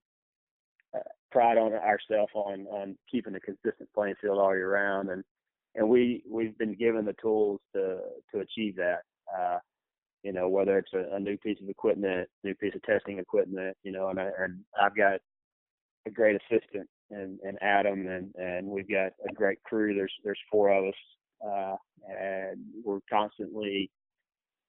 pride 1.33 1.59
on 1.59 1.73
ourselves 1.73 2.33
on 2.35 2.67
on 2.67 2.97
keeping 3.11 3.35
a 3.35 3.41
consistent 3.41 3.89
playing 3.95 4.15
field 4.21 4.39
all 4.39 4.55
year 4.55 4.73
round, 4.73 5.11
and 5.11 5.25
and 5.75 5.89
we 5.89 6.23
we've 6.31 6.57
been 6.57 6.75
given 6.75 7.05
the 7.05 7.17
tools 7.21 7.61
to 7.75 7.99
to 8.33 8.41
achieve 8.41 8.77
that. 8.77 9.01
Uh, 9.37 9.59
you 10.23 10.33
know, 10.33 10.49
whether 10.49 10.79
it's 10.79 10.93
a, 10.95 11.17
a 11.17 11.21
new 11.21 11.37
piece 11.37 11.59
of 11.63 11.69
equipment, 11.69 12.29
new 12.45 12.55
piece 12.55 12.75
of 12.75 12.83
testing 12.83 13.19
equipment, 13.19 13.77
you 13.83 13.93
know, 13.93 14.09
and, 14.09 14.19
I, 14.19 14.31
and 14.39 14.61
I've 14.81 14.97
got 14.97 15.21
a 16.07 16.11
great 16.11 16.37
assistant 16.37 16.89
and, 17.11 17.39
and 17.43 17.59
Adam 17.63 18.07
and, 18.07 18.35
and 18.37 18.67
we've 18.67 18.89
got 18.89 19.13
a 19.29 19.33
great 19.35 19.63
crew. 19.65 19.95
There's 19.95 20.13
there's 20.25 20.39
four 20.51 20.71
of 20.71 20.85
us, 20.87 20.95
uh, 21.47 21.77
and 22.09 22.59
we're 22.85 23.01
constantly 23.11 23.91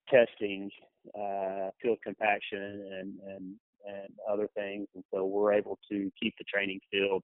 testing 0.09 0.69
uh, 1.17 1.69
field 1.81 1.99
compaction 2.03 2.59
and, 2.99 3.13
and 3.27 3.55
and 3.87 4.09
other 4.27 4.49
things, 4.55 4.87
and 4.95 5.03
so 5.13 5.25
we're 5.25 5.53
able 5.53 5.77
to 5.91 6.11
keep 6.19 6.33
the 6.39 6.45
training 6.51 6.79
field 6.91 7.23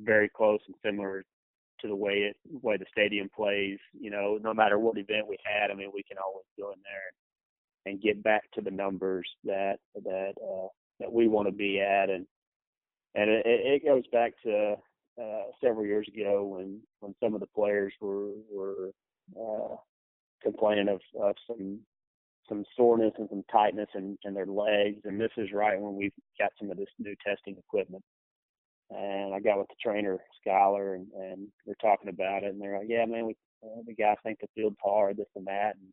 very 0.00 0.28
close 0.28 0.60
and 0.66 0.76
similar 0.84 1.24
to 1.80 1.88
the 1.88 1.96
way 1.96 2.30
it 2.30 2.36
way 2.62 2.76
the 2.76 2.84
stadium 2.90 3.28
plays. 3.34 3.78
You 3.98 4.10
know, 4.10 4.38
no 4.42 4.52
matter 4.52 4.78
what 4.78 4.98
event 4.98 5.26
we 5.28 5.38
had, 5.44 5.70
I 5.70 5.74
mean, 5.74 5.90
we 5.92 6.02
can 6.02 6.18
always 6.18 6.44
go 6.58 6.72
in 6.72 6.78
there 6.84 7.10
and, 7.86 8.00
get 8.00 8.22
back 8.22 8.42
to 8.54 8.60
the 8.60 8.70
numbers 8.70 9.28
that 9.44 9.78
that 10.04 10.32
uh, 10.42 10.68
that 11.00 11.12
we 11.12 11.26
want 11.26 11.48
to 11.48 11.52
be 11.52 11.80
at, 11.80 12.10
and 12.10 12.26
and 13.14 13.30
it, 13.30 13.42
it 13.44 13.84
goes 13.84 14.04
back 14.12 14.32
to 14.44 14.76
uh, 15.20 15.42
several 15.62 15.84
years 15.84 16.06
ago 16.08 16.44
when 16.44 16.80
when 17.00 17.14
some 17.22 17.34
of 17.34 17.40
the 17.40 17.46
players 17.46 17.92
were 18.00 18.30
were 18.50 18.90
uh, 19.36 19.76
complaining 20.42 20.88
of, 20.88 21.00
of 21.20 21.34
some 21.46 21.80
some 22.48 22.64
soreness 22.76 23.12
and 23.18 23.28
some 23.30 23.44
tightness 23.50 23.88
in, 23.94 24.18
in 24.24 24.34
their 24.34 24.46
legs, 24.46 25.00
and 25.04 25.20
this 25.20 25.30
is 25.36 25.52
right 25.52 25.80
when 25.80 25.94
we've 25.94 26.12
got 26.38 26.50
some 26.58 26.70
of 26.70 26.76
this 26.76 26.88
new 26.98 27.14
testing 27.24 27.56
equipment. 27.56 28.02
And 28.90 29.32
I 29.32 29.40
got 29.40 29.58
with 29.58 29.68
the 29.68 29.76
trainer 29.82 30.18
Skylar, 30.44 30.96
and 30.96 31.06
and 31.12 31.48
we're 31.64 31.74
talking 31.80 32.08
about 32.08 32.42
it, 32.42 32.52
and 32.52 32.60
they're 32.60 32.78
like, 32.78 32.88
"Yeah, 32.88 33.06
man, 33.06 33.26
we 33.26 33.36
uh, 33.64 33.82
the 33.86 33.94
guys 33.94 34.16
think 34.22 34.38
the 34.40 34.48
field's 34.54 34.76
hard, 34.84 35.16
this 35.16 35.26
and 35.34 35.46
that." 35.46 35.76
And 35.76 35.92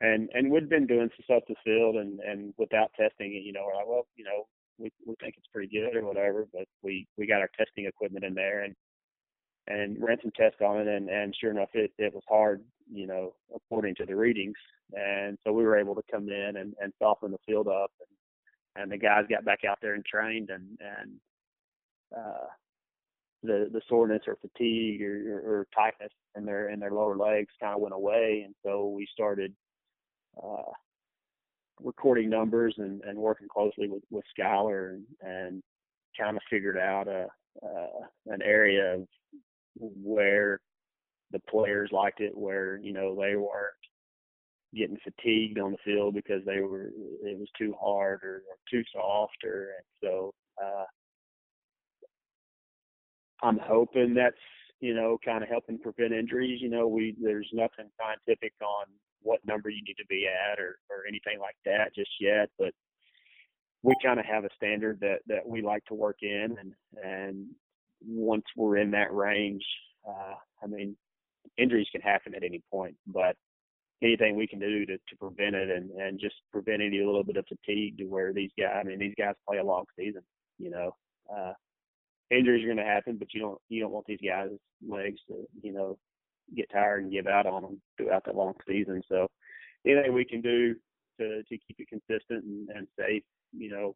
and 0.00 0.30
and 0.32 0.50
we'd 0.50 0.68
been 0.68 0.86
doing 0.86 1.10
some 1.16 1.24
stuff 1.24 1.42
to 1.48 1.54
field, 1.64 1.96
and 1.96 2.20
and 2.20 2.54
without 2.56 2.92
testing 2.98 3.34
it, 3.34 3.44
you 3.44 3.52
know, 3.52 3.64
we're 3.66 3.76
like, 3.76 3.86
well, 3.86 4.06
you 4.16 4.24
know, 4.24 4.46
we 4.78 4.90
we 5.06 5.14
think 5.20 5.34
it's 5.36 5.48
pretty 5.52 5.68
good 5.68 5.96
or 5.96 6.04
whatever, 6.04 6.46
but 6.52 6.66
we 6.82 7.06
we 7.18 7.26
got 7.26 7.40
our 7.40 7.50
testing 7.58 7.86
equipment 7.86 8.24
in 8.24 8.34
there 8.34 8.62
and 8.62 8.74
and 9.66 9.96
ran 10.02 10.18
some 10.22 10.32
tests 10.36 10.60
on 10.60 10.80
it, 10.80 10.88
and 10.88 11.08
and 11.08 11.34
sure 11.40 11.50
enough, 11.50 11.70
it 11.74 11.92
it 11.98 12.14
was 12.14 12.22
hard, 12.28 12.62
you 12.92 13.06
know, 13.06 13.34
according 13.54 13.94
to 13.96 14.06
the 14.06 14.14
readings, 14.16 14.56
and 14.92 15.38
so 15.44 15.52
we 15.52 15.64
were 15.64 15.78
able 15.78 15.94
to 15.94 16.02
come 16.10 16.28
in 16.28 16.56
and 16.56 16.74
and 16.80 16.92
soften 16.98 17.30
the 17.30 17.38
field 17.46 17.68
up, 17.68 17.90
and 18.00 18.82
and 18.82 18.92
the 18.92 18.98
guys 18.98 19.24
got 19.28 19.44
back 19.44 19.60
out 19.68 19.78
there 19.80 19.94
and 19.94 20.04
trained, 20.04 20.50
and 20.50 20.78
and 20.80 21.12
uh, 22.16 22.46
the 23.42 23.68
the 23.72 23.80
soreness 23.88 24.22
or 24.26 24.36
fatigue 24.36 25.02
or, 25.02 25.36
or, 25.36 25.40
or 25.40 25.66
tightness 25.74 26.12
in 26.36 26.44
their 26.44 26.70
in 26.70 26.80
their 26.80 26.92
lower 26.92 27.16
legs 27.16 27.52
kind 27.60 27.74
of 27.74 27.80
went 27.80 27.94
away, 27.94 28.42
and 28.44 28.54
so 28.64 28.88
we 28.88 29.06
started 29.12 29.54
uh, 30.42 30.72
recording 31.82 32.28
numbers 32.28 32.74
and, 32.78 33.02
and 33.02 33.18
working 33.18 33.48
closely 33.48 33.88
with, 33.88 34.02
with 34.10 34.24
Skylar 34.38 34.90
and, 34.90 35.04
and 35.20 35.62
kind 36.18 36.36
of 36.36 36.42
figured 36.48 36.78
out 36.78 37.08
a, 37.08 37.26
uh, 37.62 38.06
an 38.26 38.42
area 38.42 38.94
of 38.94 39.06
where 39.76 40.60
the 41.32 41.40
players 41.50 41.90
liked 41.92 42.20
it, 42.20 42.36
where, 42.36 42.78
you 42.78 42.92
know, 42.92 43.14
they 43.14 43.36
weren't 43.36 43.74
getting 44.74 44.98
fatigued 45.04 45.58
on 45.58 45.72
the 45.72 45.78
field 45.84 46.14
because 46.14 46.42
they 46.44 46.60
were, 46.60 46.90
it 47.22 47.38
was 47.38 47.48
too 47.58 47.74
hard 47.80 48.20
or, 48.22 48.42
or 48.48 48.56
too 48.70 48.82
soft 48.92 49.44
or, 49.44 49.70
and 49.76 49.86
so, 50.02 50.34
uh, 50.62 50.84
I'm 53.42 53.58
hoping 53.58 54.14
that's, 54.14 54.36
you 54.80 54.94
know, 54.94 55.18
kind 55.24 55.42
of 55.42 55.48
helping 55.48 55.78
prevent 55.78 56.12
injuries. 56.12 56.60
You 56.62 56.70
know, 56.70 56.88
we, 56.88 57.14
there's 57.20 57.48
nothing 57.52 57.90
scientific 58.00 58.52
on 58.62 58.86
what 59.20 59.40
number 59.46 59.70
you 59.70 59.82
need 59.86 59.96
to 59.98 60.06
be 60.08 60.26
at 60.26 60.58
or, 60.58 60.78
or 60.90 61.06
anything 61.08 61.38
like 61.40 61.56
that 61.64 61.94
just 61.94 62.10
yet, 62.20 62.48
but 62.58 62.72
we 63.82 63.94
kind 64.02 64.18
of 64.18 64.26
have 64.26 64.44
a 64.44 64.54
standard 64.56 64.98
that, 65.00 65.18
that 65.26 65.46
we 65.46 65.62
like 65.62 65.84
to 65.86 65.94
work 65.94 66.18
in 66.22 66.56
and, 66.58 66.72
and 67.02 67.46
once 68.06 68.44
we're 68.56 68.78
in 68.78 68.90
that 68.92 69.12
range, 69.12 69.64
uh, 70.08 70.34
I 70.62 70.66
mean, 70.66 70.96
injuries 71.58 71.88
can 71.92 72.00
happen 72.00 72.34
at 72.34 72.42
any 72.42 72.62
point, 72.70 72.96
but 73.06 73.36
anything 74.02 74.36
we 74.36 74.46
can 74.46 74.58
do 74.58 74.84
to, 74.86 74.96
to 74.96 75.16
prevent 75.18 75.54
it 75.54 75.70
and, 75.70 75.90
and 75.92 76.20
just 76.20 76.34
prevent 76.52 76.82
any 76.82 76.98
little 76.98 77.24
bit 77.24 77.36
of 77.36 77.46
fatigue 77.46 77.98
to 77.98 78.04
where 78.04 78.32
these 78.32 78.50
guys, 78.58 78.76
I 78.80 78.82
mean, 78.82 78.98
these 78.98 79.14
guys 79.16 79.34
play 79.48 79.58
a 79.58 79.64
long 79.64 79.84
season, 79.98 80.22
you 80.58 80.70
know, 80.70 80.94
uh, 81.34 81.52
injuries 82.30 82.64
are 82.64 82.68
going 82.74 82.78
to 82.78 82.84
happen, 82.84 83.16
but 83.16 83.28
you 83.32 83.40
don't, 83.40 83.58
you 83.68 83.80
don't 83.80 83.92
want 83.92 84.06
these 84.06 84.20
guys' 84.24 84.50
legs 84.86 85.20
to, 85.28 85.46
you 85.62 85.72
know, 85.72 85.98
get 86.54 86.70
tired 86.70 87.02
and 87.02 87.12
give 87.12 87.26
out 87.26 87.46
on 87.46 87.62
them 87.62 87.80
throughout 87.96 88.24
the 88.24 88.32
long 88.32 88.54
season. 88.68 89.02
So 89.08 89.28
anything 89.86 90.12
we 90.12 90.24
can 90.24 90.40
do 90.40 90.74
to 91.18 91.42
to 91.42 91.58
keep 91.58 91.76
it 91.78 91.88
consistent 91.88 92.44
and, 92.44 92.68
and 92.70 92.86
safe, 92.98 93.22
you 93.56 93.70
know, 93.70 93.94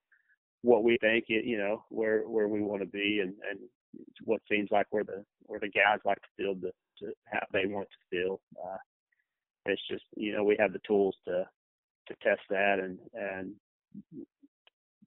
what 0.63 0.85
we 0.85 0.97
think 1.01 1.25
it, 1.29 1.45
you 1.45 1.59
know, 1.59 1.85
where 1.91 2.23
where 2.23 2.49
we 2.49 2.61
want 2.61 2.83
to 2.83 2.89
be 2.89 3.21
and 3.21 3.35
and 3.51 3.59
what 4.25 4.41
seems 4.51 4.69
like 4.71 4.87
where 4.91 5.05
the 5.05 5.25
where 5.43 5.61
the 5.61 5.69
guys 5.69 5.99
like 6.05 6.21
to 6.21 6.29
feel 6.37 6.55
to, 6.55 6.73
to 7.01 7.13
how 7.25 7.41
they 7.53 7.67
want 7.67 7.89
to 7.91 8.17
feel. 8.17 8.41
Uh, 8.63 8.77
it's 9.67 9.83
just 9.91 10.05
you 10.17 10.33
know 10.33 10.45
we 10.45 10.57
have 10.59 10.73
the 10.73 10.81
tools 10.87 11.17
to 11.27 11.47
to 12.09 12.15
test 12.23 12.41
that 12.51 12.79
and 12.79 12.99
and 13.15 13.53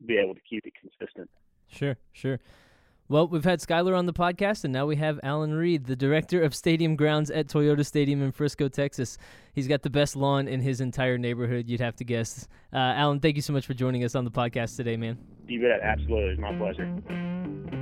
be 0.05 0.17
able 0.17 0.33
to 0.33 0.41
keep 0.49 0.65
it 0.65 0.73
consistent. 0.79 1.29
Sure, 1.67 1.97
sure. 2.11 2.39
Well, 3.07 3.27
we've 3.27 3.43
had 3.43 3.59
Skylar 3.59 3.97
on 3.97 4.05
the 4.05 4.13
podcast, 4.13 4.63
and 4.63 4.71
now 4.71 4.85
we 4.85 4.95
have 4.95 5.19
Alan 5.21 5.53
Reed, 5.53 5.85
the 5.85 5.97
director 5.97 6.41
of 6.41 6.55
stadium 6.55 6.95
grounds 6.95 7.29
at 7.29 7.47
Toyota 7.47 7.85
Stadium 7.85 8.21
in 8.21 8.31
Frisco, 8.31 8.69
Texas. 8.69 9.17
He's 9.53 9.67
got 9.67 9.81
the 9.81 9.89
best 9.89 10.15
lawn 10.15 10.47
in 10.47 10.61
his 10.61 10.79
entire 10.79 11.17
neighborhood, 11.17 11.67
you'd 11.67 11.81
have 11.81 11.97
to 11.97 12.05
guess. 12.05 12.47
Uh, 12.71 12.77
Alan, 12.77 13.19
thank 13.19 13.35
you 13.35 13.41
so 13.41 13.51
much 13.51 13.65
for 13.65 13.73
joining 13.73 14.05
us 14.05 14.15
on 14.15 14.23
the 14.23 14.31
podcast 14.31 14.77
today, 14.77 14.95
man. 14.95 15.17
You 15.45 15.61
bet. 15.61 15.81
Absolutely. 15.81 16.31
It's 16.31 16.39
my 16.39 16.55
pleasure. 16.57 17.80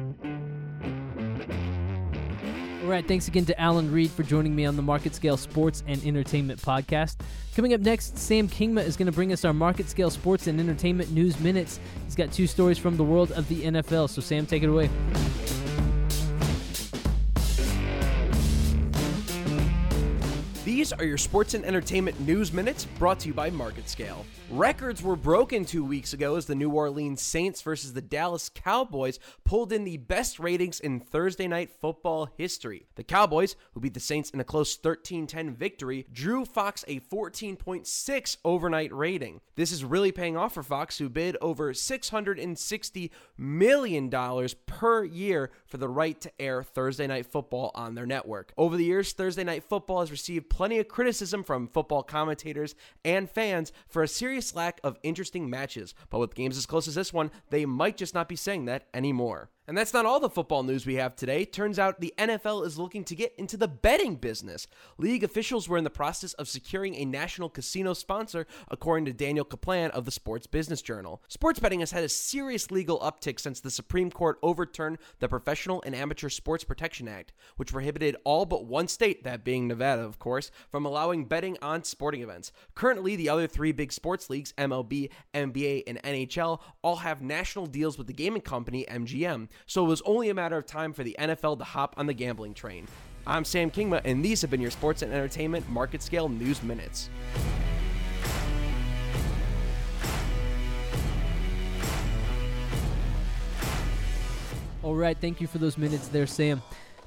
All 2.89 2.95
right, 2.95 3.08
thanks 3.08 3.28
again 3.28 3.45
to 3.45 3.62
Alan 3.62 3.91
Reed 3.91 4.10
for 4.10 4.23
joining 4.23 4.56
me 4.56 4.65
on 4.65 4.75
the 4.75 4.82
Market 4.82 5.13
Scale 5.13 5.38
Sports 5.38 5.84
and 5.86 6.04
Entertainment 6.04 6.60
Podcast. 6.60 7.17
Coming 7.56 7.75
up 7.75 7.82
next, 7.82 8.17
Sam 8.17 8.49
Kingma 8.49 8.84
is 8.84 8.97
going 8.97 9.06
to 9.06 9.12
bring 9.12 9.32
us 9.32 9.45
our 9.45 9.54
Market 9.54 9.88
Scale 9.88 10.10
Sports 10.10 10.47
and 10.47 10.60
Entertainment 10.60 11.12
News 11.12 11.39
Minutes. 11.39 11.80
He's 12.06 12.15
got 12.15 12.32
two 12.32 12.47
stories 12.47 12.80
from 12.80 12.97
the 12.97 13.04
world 13.04 13.32
of 13.34 13.47
the 13.47 13.62
NFL, 13.62 14.10
so 14.10 14.21
Sam, 14.21 14.47
take 14.47 14.63
it 14.63 14.69
away. 14.69 14.89
These 20.89 20.99
are 20.99 21.06
your 21.06 21.19
sports 21.19 21.54
and 21.54 21.63
entertainment 21.65 22.19
news 22.21 22.52
minutes 22.52 22.86
brought 22.97 23.19
to 23.19 23.28
you 23.28 23.34
by 23.36 23.52
Market 23.52 23.88
Scale. 23.88 24.25
Records 24.49 25.04
were 25.04 25.15
broken 25.15 25.63
two 25.63 25.86
weeks 25.86 26.13
ago 26.13 26.36
as 26.36 26.47
the 26.47 26.56
New 26.56 26.71
Orleans 26.71 27.21
Saints 27.21 27.62
versus 27.62 27.93
the 27.93 28.02
Dallas 28.02 28.49
Cowboys 28.49 29.19
pulled 29.43 29.71
in 29.71 29.84
the 29.84 29.97
best 29.97 30.39
ratings 30.39 30.80
in 30.80 30.99
Thursday 30.99 31.47
night 31.47 31.69
football 31.69 32.28
history. 32.36 32.88
The 32.95 33.04
Cowboys, 33.04 33.56
who 33.73 33.82
beat 33.82 33.93
the 33.93 33.99
Saints 33.99 34.32
in 34.32 34.39
a 34.39 34.43
close 34.43 34.78
13 34.78 35.28
10 35.28 35.54
victory, 35.54 36.08
drew 36.12 36.43
Fox 36.43 36.84
a 36.88 36.99
14.6 37.02 38.38
overnight 38.43 38.91
rating. 38.91 39.41
This 39.54 39.71
is 39.71 39.86
really 39.86 40.12
paying 40.12 40.36
off 40.36 40.56
for 40.56 40.63
Fox, 40.63 40.97
who 40.97 41.10
bid 41.10 41.38
over 41.41 41.71
$660 41.71 43.10
million 43.38 44.10
per 44.65 45.04
year 45.04 45.52
for 45.67 45.78
the 45.78 45.88
right 45.88 46.19
to 46.21 46.32
air 46.41 46.63
Thursday 46.63 47.06
night 47.06 47.28
football 47.28 47.69
on 47.75 47.93
their 47.93 48.08
network. 48.08 48.52
Over 48.58 48.75
the 48.75 48.86
years, 48.86 49.13
Thursday 49.13 49.43
night 49.43 49.63
football 49.63 49.99
has 49.99 50.10
received 50.10 50.49
plenty 50.49 50.79
of 50.80 50.88
criticism 50.88 51.44
from 51.44 51.68
football 51.68 52.04
commentators 52.04 52.76
and 53.06 53.30
fans 53.30 53.72
for 53.88 54.04
a 54.04 54.08
serious 54.08 54.56
lack 54.56 54.80
of 54.84 54.98
interesting 55.04 55.50
matches, 55.50 55.94
but 56.10 56.20
with 56.20 56.36
games 56.36 56.58
as 56.58 56.65
close 56.65 56.88
as 56.88 56.96
this 56.96 57.13
one, 57.13 57.32
they 57.50 57.65
might 57.65 57.98
just 57.98 58.13
not 58.13 58.28
be 58.28 58.36
saying 58.36 58.65
that 58.65 58.88
anymore. 58.94 59.50
And 59.69 59.77
that's 59.77 59.93
not 59.93 60.08
all 60.08 60.19
the 60.19 60.32
football 60.32 60.63
news 60.63 60.88
we 60.88 60.95
have 60.95 61.15
today. 61.15 61.45
Turns 61.45 61.77
out 61.77 62.01
the 62.01 62.12
NFL 62.17 62.65
is 62.65 62.79
looking 62.79 63.03
to 63.03 63.13
get 63.13 63.36
into 63.38 63.55
the 63.55 63.67
betting 63.67 64.15
business. 64.15 64.65
League 64.97 65.23
officials 65.23 65.69
were 65.69 65.77
in 65.77 65.84
the 65.84 65.91
process 65.91 66.34
of 66.34 66.47
securing 66.47 66.95
a 66.95 67.05
national 67.05 67.49
casino 67.49 67.93
sponsor, 67.93 68.47
according 68.71 69.05
to 69.05 69.13
Daniel 69.13 69.45
Kaplan 69.45 69.91
of 69.91 70.05
the 70.05 70.12
Sports 70.12 70.47
Business 70.47 70.82
Journal. 70.82 71.21
Sports 71.27 71.60
betting 71.60 71.82
has 71.82 71.91
had 71.91 72.03
a 72.03 72.10
serious 72.10 72.71
legal 72.71 72.99
uptick 72.99 73.39
since 73.39 73.60
the 73.60 73.69
Supreme 73.69 74.10
Court 74.10 74.39
overturned 74.41 74.97
the 75.19 75.29
Professional 75.29 75.84
and 75.86 75.95
Amateur 75.95 76.29
Sports 76.29 76.63
Protection 76.63 77.08
Act, 77.08 77.32
which 77.58 77.71
prohibited 77.71 78.15
all 78.23 78.47
but 78.47 78.65
one 78.65 78.88
state, 78.88 79.23
that 79.23 79.43
being 79.43 79.67
Nevada, 79.67 80.01
of 80.01 80.17
course, 80.17 80.49
from 80.71 80.84
allowing 80.84 81.25
betting 81.25 81.60
on 81.62 81.84
sporting 81.84 82.23
events. 82.23 82.51
Currently, 82.73 83.15
the 83.17 83.29
other 83.29 83.45
three 83.45 83.71
big 83.71 83.93
sports 83.93 84.32
leagues, 84.32 84.51
MLB, 84.53 85.12
NBA, 85.36 85.84
and 85.86 86.01
NHL, 86.01 86.60
all 86.82 86.95
have 86.95 87.21
national 87.21 87.67
deals 87.67 87.99
with 87.99 88.08
the 88.08 88.13
gaming 88.13 88.41
company 88.41 88.84
MGM 88.89 89.47
so 89.65 89.86
it 89.86 89.88
was 89.88 90.02
only 90.04 90.30
a 90.30 90.34
matter 90.34 90.58
of 90.58 90.65
time 90.65 90.93
for 90.93 91.04
the 91.04 91.15
NFL 91.19 91.58
to 91.60 91.63
hop 91.63 91.95
on 91.98 92.06
the 92.06 92.13
gambling 92.13 92.54
train. 92.54 92.88
I'm 93.28 93.45
Sam 93.45 93.69
Kingma, 93.69 94.02
and 94.06 94.24
these 94.24 94.41
have 94.41 94.50
been 94.50 94.62
your 94.62 94.72
sports 94.72 95.02
and 95.02 95.13
entertainment 95.13 95.69
market 95.69 96.02
scale 96.02 96.30
news 96.30 96.63
minutes. 96.63 97.10
All 104.82 104.95
right, 104.95 105.17
thank 105.19 105.41
you 105.41 105.48
for 105.48 105.58
those 105.58 105.78
minutes 105.78 106.08
there, 106.08 106.26
Sam. 106.26 106.62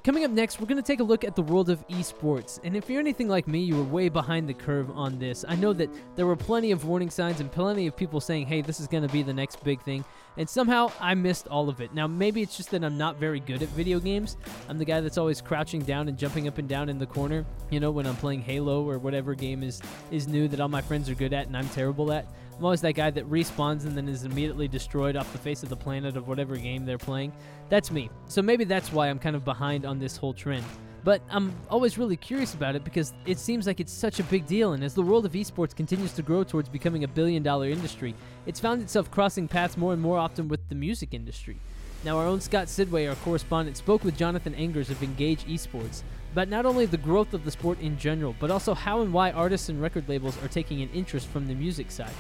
Coming 0.05 0.25
up 0.25 0.33
next, 0.33 0.59
we're 0.59 0.67
going 0.67 0.83
to 0.83 0.87
take 0.87 0.99
a 0.99 1.05
look 1.05 1.23
at 1.23 1.37
the 1.37 1.43
world 1.43 1.71
of 1.71 1.87
esports. 1.87 2.59
And 2.65 2.77
if 2.77 2.91
you're 2.91 2.99
anything 2.99 3.29
like 3.29 3.47
me, 3.47 3.61
you 3.61 3.77
were 3.77 3.85
way 3.85 4.09
behind 4.09 4.49
the 4.49 4.55
curve 4.55 4.91
on 4.91 5.21
this. 5.21 5.45
I 5.47 5.55
know 5.55 5.73
that 5.75 5.89
there 6.17 6.27
were 6.27 6.35
plenty 6.35 6.73
of 6.73 6.85
warning 6.85 7.09
signs 7.09 7.39
and 7.39 7.53
plenty 7.53 7.87
of 7.87 7.97
people 7.97 8.21
saying, 8.21 8.47
hey, 8.47 8.63
this 8.63 8.81
is 8.81 8.89
going 8.89 9.07
to 9.07 9.13
be 9.13 9.23
the 9.23 9.33
next 9.33 9.63
big 9.63 9.81
thing. 9.83 10.05
And 10.37 10.51
somehow 10.51 10.91
I 10.99 11.15
missed 11.15 11.47
all 11.47 11.69
of 11.69 11.81
it. 11.81 11.95
Now, 11.95 12.09
maybe 12.09 12.43
it's 12.43 12.57
just 12.57 12.73
that 12.73 12.83
I'm 12.83 12.99
not 12.99 13.19
very 13.19 13.39
good 13.39 13.63
at 13.63 13.69
video 13.69 14.01
games. 14.01 14.37
I'm 14.69 14.77
the 14.77 14.85
guy 14.85 15.01
that's 15.01 15.19
always 15.19 15.41
crouching 15.41 15.83
down 15.83 16.09
and 16.09 16.19
jumping 16.19 16.49
up 16.49 16.59
and 16.59 16.69
down 16.69 16.89
in 16.89 16.99
the 16.99 17.07
corner, 17.07 17.47
you 17.71 17.79
know, 17.79 17.93
when 17.93 18.05
I'm 18.05 18.17
playing 18.17 18.43
Halo 18.43 18.83
or 18.83 18.99
whatever 18.99 19.37
game 19.37 19.63
is, 19.63 19.81
is 20.11 20.27
new 20.27 20.49
that 20.49 20.59
all 20.59 20.69
my 20.69 20.83
friends 20.83 21.09
are 21.11 21.15
good 21.15 21.33
at 21.33 21.47
and 21.47 21.57
I'm 21.57 21.69
terrible 21.69 22.11
at. 22.11 22.27
I'm 22.63 22.67
always 22.67 22.81
that 22.83 22.93
guy 22.93 23.11
that 23.11 23.29
respawns 23.29 23.87
and 23.87 23.97
then 23.97 24.09
is 24.09 24.23
immediately 24.23 24.69
destroyed 24.69 25.17
off 25.17 25.33
the 25.33 25.39
face 25.39 25.65
of 25.65 25.69
the 25.69 25.75
planet 25.75 26.17
of 26.17 26.29
whatever 26.29 26.57
game 26.57 26.87
they're 26.87 26.97
playing. 26.97 27.33
That's 27.69 27.91
me. 27.91 28.09
So 28.29 28.41
maybe 28.41 28.63
that's 28.63 28.93
why 28.93 29.11
I'm 29.11 29.19
kind 29.19 29.35
of 29.35 29.45
behind 29.45 29.85
on 29.85 29.99
this 29.99 30.17
whole 30.17 30.33
trend. 30.33 30.65
But 31.03 31.23
I'm 31.29 31.53
always 31.69 31.99
really 31.99 32.17
curious 32.17 32.55
about 32.55 32.77
it 32.77 32.85
because 32.85 33.15
it 33.27 33.41
seems 33.41 33.67
like 33.67 33.81
it's 33.81 33.93
such 33.93 34.21
a 34.21 34.23
big 34.23 34.47
deal, 34.47 34.75
and 34.75 34.85
as 34.85 34.95
the 34.95 35.03
world 35.03 35.27
of 35.27 35.33
esports 35.33 35.75
continues 35.75 36.13
to 36.13 36.23
grow 36.23 36.45
towards 36.45 36.69
becoming 36.69 37.03
a 37.03 37.09
billion 37.09 37.43
dollar 37.43 37.69
industry, 37.69 38.15
it's 38.47 38.61
found 38.61 38.81
itself 38.81 39.11
crossing 39.11 39.49
paths 39.49 39.77
more 39.77 39.93
and 39.93 40.01
more 40.01 40.19
often 40.19 40.47
with 40.47 40.61
the 40.69 40.77
music 40.77 41.15
industry. 41.15 41.59
Now, 42.05 42.17
our 42.17 42.29
own 42.29 42.41
Scott 42.41 42.69
Sidway, 42.69 43.09
our 43.09 43.17
correspondent, 43.17 43.77
spoke 43.77 44.05
with 44.05 44.17
Jonathan 44.17 44.55
Engers 44.55 44.89
of 44.89 45.03
Engage 45.03 45.45
Esports 45.47 46.05
about 46.31 46.47
not 46.47 46.65
only 46.65 46.87
the 46.87 46.97
growth 46.97 47.35
of 47.35 47.45
the 47.45 47.51
sport 47.51 47.81
in 47.81 47.99
general, 47.99 48.37
but 48.39 48.53
also 48.53 48.73
how 48.73 49.01
and 49.01 49.13
why 49.13 49.33
artists 49.33 49.69
and 49.69 49.83
record 49.83 50.09
labels 50.09 50.41
are 50.45 50.49
taking 50.49 50.81
an 50.81 50.91
interest 50.95 51.27
from 51.27 51.49
the 51.49 51.55
music 51.57 51.91
side. 51.91 52.15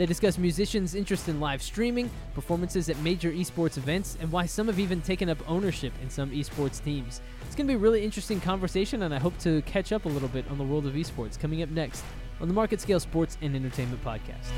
They 0.00 0.06
discuss 0.06 0.38
musicians' 0.38 0.94
interest 0.94 1.28
in 1.28 1.40
live 1.40 1.60
streaming, 1.60 2.08
performances 2.32 2.88
at 2.88 2.98
major 3.00 3.30
esports 3.30 3.76
events, 3.76 4.16
and 4.18 4.32
why 4.32 4.46
some 4.46 4.68
have 4.68 4.78
even 4.78 5.02
taken 5.02 5.28
up 5.28 5.36
ownership 5.46 5.92
in 6.02 6.08
some 6.08 6.30
esports 6.30 6.82
teams. 6.82 7.20
It's 7.44 7.54
going 7.54 7.66
to 7.66 7.72
be 7.72 7.74
a 7.74 7.78
really 7.78 8.02
interesting 8.02 8.40
conversation, 8.40 9.02
and 9.02 9.12
I 9.14 9.18
hope 9.18 9.36
to 9.40 9.60
catch 9.66 9.92
up 9.92 10.06
a 10.06 10.08
little 10.08 10.30
bit 10.30 10.46
on 10.50 10.56
the 10.56 10.64
world 10.64 10.86
of 10.86 10.94
esports 10.94 11.38
coming 11.38 11.62
up 11.62 11.68
next 11.68 12.02
on 12.40 12.48
the 12.48 12.54
Market 12.54 12.80
Scale 12.80 12.98
Sports 12.98 13.36
and 13.42 13.54
Entertainment 13.54 14.02
Podcast. 14.02 14.48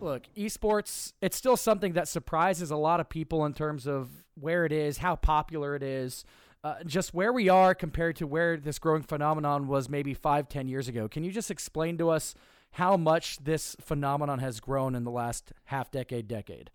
Look, 0.00 0.22
esports, 0.34 1.12
it's 1.20 1.36
still 1.36 1.58
something 1.58 1.92
that 1.92 2.08
surprises 2.08 2.70
a 2.70 2.76
lot 2.76 3.00
of 3.00 3.10
people 3.10 3.44
in 3.44 3.52
terms 3.52 3.86
of 3.86 4.08
where 4.40 4.64
it 4.64 4.72
is, 4.72 4.96
how 4.96 5.16
popular 5.16 5.76
it 5.76 5.82
is 5.82 6.24
uh, 6.64 6.82
just 6.84 7.12
where 7.12 7.32
we 7.32 7.50
are 7.50 7.74
compared 7.74 8.16
to 8.16 8.26
where 8.26 8.56
this 8.56 8.78
growing 8.78 9.02
phenomenon 9.02 9.68
was 9.68 9.90
maybe 9.90 10.14
five, 10.14 10.48
ten 10.48 10.66
years 10.66 10.88
ago. 10.88 11.06
Can 11.06 11.22
you 11.22 11.30
just 11.30 11.50
explain 11.50 11.98
to 11.98 12.08
us 12.08 12.34
how 12.72 12.96
much 12.96 13.38
this 13.44 13.76
phenomenon 13.80 14.38
has 14.38 14.60
grown 14.60 14.94
in 14.94 15.04
the 15.04 15.10
last 15.10 15.52
half 15.64 15.90
decade, 15.90 16.26
decade? 16.26 16.70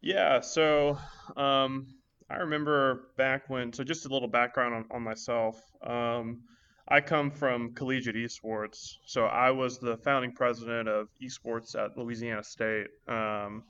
Yeah, 0.00 0.40
so 0.40 0.98
um, 1.36 1.88
I 2.30 2.36
remember 2.36 3.10
back 3.18 3.48
when, 3.50 3.72
so 3.72 3.84
just 3.84 4.06
a 4.06 4.08
little 4.08 4.28
background 4.28 4.74
on, 4.74 4.84
on 4.90 5.02
myself. 5.02 5.62
Um, 5.86 6.40
I 6.88 7.00
come 7.00 7.30
from 7.30 7.74
collegiate 7.74 8.16
esports. 8.16 8.96
So 9.06 9.26
I 9.26 9.50
was 9.50 9.78
the 9.78 9.98
founding 9.98 10.32
president 10.32 10.88
of 10.88 11.08
esports 11.22 11.76
at 11.76 11.96
Louisiana 11.96 12.42
State, 12.42 12.88
um, 13.06 13.62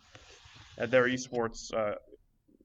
at 0.79 0.91
their 0.91 1.05
esports 1.05 1.75
uh, 1.75 1.97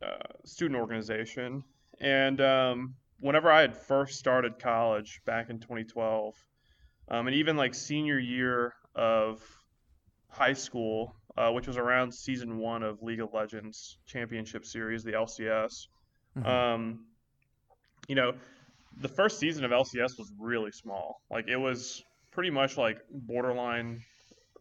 uh, 0.06 0.28
student 0.46 0.80
organization. 0.80 1.64
And 2.00 2.40
um, 2.42 2.96
whenever 3.20 3.52
I 3.52 3.62
had 3.62 3.76
first 3.76 4.20
started 4.20 4.60
college 4.60 5.22
back 5.26 5.50
in 5.50 5.60
2012, 5.60 6.36
um, 7.10 7.28
and 7.28 7.36
even 7.36 7.58
like 7.58 7.74
senior 7.74 8.20
year 8.20 8.74
of 8.96 9.42
high 10.30 10.54
school, 10.54 11.16
uh, 11.38 11.52
which 11.52 11.68
was 11.68 11.78
around 11.78 12.14
season 12.14 12.58
one 12.58 12.84
of 12.84 13.02
League 13.02 13.22
of 13.22 13.34
Legends 13.34 13.98
Championship 14.06 14.66
Series, 14.66 15.04
the 15.04 15.14
LCS. 15.14 15.88
Mm-hmm. 16.38 16.48
Um, 16.48 17.06
you 18.08 18.16
know, 18.16 18.34
the 19.00 19.08
first 19.08 19.40
season 19.40 19.64
of 19.64 19.72
LCS 19.72 20.18
was 20.18 20.32
really 20.40 20.72
small. 20.72 21.22
Like 21.30 21.48
it 21.48 21.58
was 21.58 22.04
pretty 22.32 22.50
much 22.50 22.78
like 22.78 23.00
borderline 23.12 24.02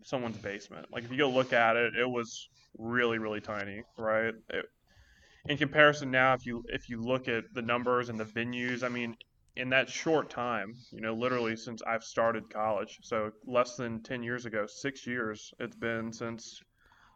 someone's 0.02 0.38
basement. 0.38 0.86
Like 0.92 1.04
if 1.04 1.10
you 1.10 1.18
go 1.18 1.28
look 1.28 1.52
at 1.52 1.76
it, 1.76 1.94
it 1.96 2.08
was 2.08 2.48
really 2.78 3.18
really 3.18 3.40
tiny, 3.40 3.82
right? 3.98 4.34
It, 4.50 4.66
in 5.48 5.56
comparison 5.56 6.10
now, 6.10 6.34
if 6.34 6.46
you 6.46 6.64
if 6.68 6.88
you 6.88 7.00
look 7.00 7.28
at 7.28 7.44
the 7.54 7.62
numbers 7.62 8.08
and 8.08 8.18
the 8.18 8.24
venues, 8.24 8.82
I 8.82 8.88
mean, 8.88 9.16
in 9.56 9.70
that 9.70 9.88
short 9.88 10.30
time, 10.30 10.74
you 10.90 11.00
know, 11.00 11.14
literally 11.14 11.56
since 11.56 11.82
I've 11.86 12.04
started 12.04 12.50
college, 12.50 12.98
so 13.02 13.30
less 13.46 13.76
than 13.76 14.02
ten 14.02 14.22
years 14.22 14.46
ago, 14.46 14.66
six 14.66 15.06
years 15.06 15.52
it's 15.58 15.76
been 15.76 16.12
since 16.12 16.62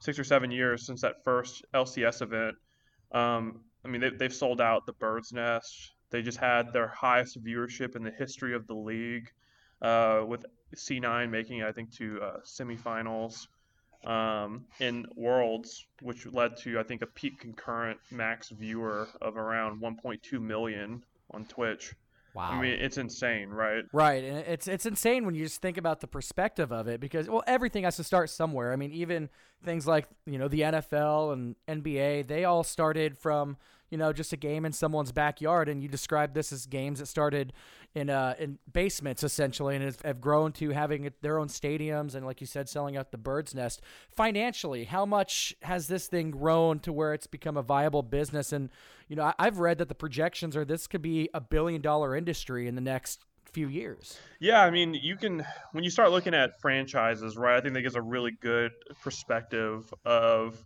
six 0.01 0.19
or 0.19 0.25
seven 0.25 0.51
years 0.51 0.87
since 0.87 1.03
that 1.03 1.25
first 1.25 1.64
LCS 1.75 2.23
event. 2.23 2.57
Um, 3.12 3.61
I 3.85 3.88
mean, 3.88 4.01
they, 4.01 4.11
they've 4.11 4.33
sold 4.33 4.61
out 4.61 4.87
the 4.87 4.93
Bird's 4.93 5.33
Nest. 5.33 5.93
They 6.11 6.23
just 6.23 6.38
had 6.38 6.73
their 6.73 6.88
highest 6.88 7.43
viewership 7.43 7.97
in 7.97 8.03
the 8.03 8.11
history 8.11 8.55
of 8.55 8.66
the 8.66 8.75
league, 8.75 9.31
uh, 9.83 10.23
with 10.27 10.45
C9 10.75 11.31
making 11.31 11.62
I 11.62 11.73
think 11.73 11.93
to 11.97 12.21
uh, 12.23 12.37
semifinals 12.45 13.47
um, 14.05 14.65
in 14.79 15.07
Worlds, 15.17 15.87
which 16.03 16.27
led 16.27 16.57
to 16.59 16.79
I 16.79 16.83
think 16.83 17.03
a 17.03 17.07
peak 17.07 17.41
concurrent 17.41 17.99
max 18.11 18.51
viewer 18.51 19.09
of 19.21 19.37
around 19.37 19.81
1.2 19.81 20.41
million 20.41 21.05
on 21.33 21.45
Twitch. 21.45 21.95
Wow. 22.35 22.51
I 22.53 22.61
mean, 22.61 22.73
it's 22.73 22.97
insane, 22.97 23.49
right? 23.49 23.85
Right. 23.93 24.23
And 24.23 24.39
it's 24.39 24.69
it's 24.69 24.87
insane 24.87 25.27
when 25.27 25.35
you 25.35 25.45
just 25.45 25.61
think 25.61 25.77
about 25.77 26.01
the 26.01 26.07
perspective 26.07 26.73
of 26.73 26.87
it 26.87 27.01
because 27.01 27.29
well, 27.29 27.43
everything 27.47 27.85
has 27.85 27.97
to 27.97 28.05
start 28.05 28.31
somewhere. 28.31 28.73
I 28.73 28.77
mean, 28.77 28.93
even 28.93 29.29
things 29.65 29.87
like, 29.87 30.07
you 30.27 30.39
know, 30.39 30.47
the 30.47 30.61
NFL 30.61 31.33
and 31.33 31.57
NBA, 31.69 32.29
they 32.29 32.45
all 32.45 32.63
started 32.63 33.19
from 33.19 33.57
you 33.90 33.98
know, 33.98 34.12
just 34.12 34.33
a 34.33 34.37
game 34.37 34.64
in 34.64 34.72
someone's 34.72 35.12
backyard. 35.12 35.68
And 35.68 35.83
you 35.83 35.88
described 35.88 36.35
this 36.35 36.53
as 36.53 36.66
games 36.66 37.00
that 37.00 37.07
started 37.07 37.53
in 37.94 38.09
uh, 38.09 38.35
in 38.38 38.59
basements 38.72 39.24
essentially, 39.24 39.76
and 39.76 39.96
have 40.05 40.20
grown 40.20 40.53
to 40.53 40.70
having 40.70 41.11
their 41.22 41.38
own 41.38 41.48
stadiums 41.48 42.14
and, 42.14 42.24
like 42.24 42.40
you 42.40 42.46
said, 42.46 42.68
selling 42.68 42.96
out 42.96 43.11
the 43.11 43.18
bird's 43.18 43.55
nest. 43.55 43.83
Financially, 44.09 44.85
how 44.85 45.05
much 45.05 45.55
has 45.62 45.88
this 45.88 46.07
thing 46.07 46.31
grown 46.31 46.79
to 46.81 46.92
where 46.92 47.12
it's 47.12 47.26
become 47.26 47.57
a 47.57 47.62
viable 47.62 48.03
business? 48.03 48.53
And 48.53 48.70
you 49.09 49.16
know, 49.16 49.33
I've 49.38 49.59
read 49.59 49.79
that 49.79 49.88
the 49.88 49.94
projections 49.94 50.57
are 50.57 50.64
this 50.64 50.87
could 50.87 51.03
be 51.03 51.29
a 51.35 51.40
billion 51.40 51.83
dollar 51.83 52.14
industry 52.14 52.68
in 52.68 52.76
the 52.76 52.81
next 52.81 53.24
few 53.50 53.68
years. 53.68 54.18
Yeah, 54.38 54.62
I 54.62 54.70
mean, 54.70 54.94
you 54.94 55.16
can 55.16 55.44
when 55.72 55.85
you 55.85 55.90
start 55.90 56.12
looking 56.12 56.35
at 56.35 56.61
franchises, 56.61 57.37
right? 57.37 57.57
I 57.57 57.61
think 57.61 57.74
that 57.74 57.83
gives 57.83 57.96
a 57.96 58.03
really 58.03 58.33
good 58.40 58.72
perspective 59.03 59.92
of 60.05 60.64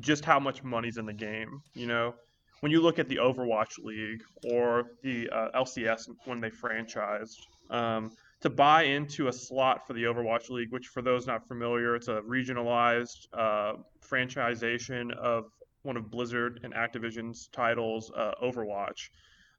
just 0.00 0.24
how 0.24 0.40
much 0.40 0.62
money's 0.62 0.96
in 0.96 1.06
the 1.06 1.12
game. 1.12 1.62
You 1.74 1.86
know, 1.86 2.14
when 2.62 2.70
you 2.70 2.80
look 2.80 3.00
at 3.00 3.08
the 3.08 3.16
Overwatch 3.16 3.82
League 3.82 4.22
or 4.44 4.92
the 5.02 5.28
uh, 5.30 5.62
LCS 5.64 6.08
when 6.26 6.40
they 6.40 6.48
franchised, 6.48 7.38
um, 7.70 8.12
to 8.40 8.50
buy 8.50 8.84
into 8.84 9.26
a 9.26 9.32
slot 9.32 9.84
for 9.84 9.94
the 9.94 10.04
Overwatch 10.04 10.48
League, 10.48 10.70
which 10.70 10.86
for 10.86 11.02
those 11.02 11.26
not 11.26 11.48
familiar, 11.48 11.96
it's 11.96 12.06
a 12.06 12.20
regionalized 12.20 13.26
uh, 13.32 13.72
franchisation 14.08 15.12
of 15.16 15.50
one 15.82 15.96
of 15.96 16.08
Blizzard 16.08 16.60
and 16.62 16.72
Activision's 16.72 17.48
titles, 17.48 18.12
uh, 18.16 18.34
Overwatch. 18.40 19.10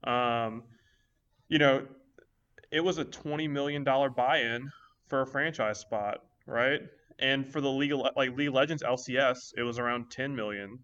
Um, 0.04 0.62
you 1.48 1.58
know, 1.58 1.86
it 2.70 2.80
was 2.80 2.96
a 2.96 3.04
twenty 3.04 3.48
million 3.48 3.84
dollar 3.84 4.08
buy-in 4.08 4.70
for 5.08 5.20
a 5.20 5.26
franchise 5.26 5.78
spot, 5.78 6.20
right? 6.46 6.80
And 7.18 7.52
for 7.52 7.60
the 7.60 7.70
League 7.70 7.92
of, 7.92 8.00
like 8.16 8.34
League 8.34 8.48
Legends 8.48 8.82
LCS, 8.82 9.52
it 9.58 9.62
was 9.62 9.78
around 9.78 10.10
ten 10.10 10.34
million. 10.34 10.78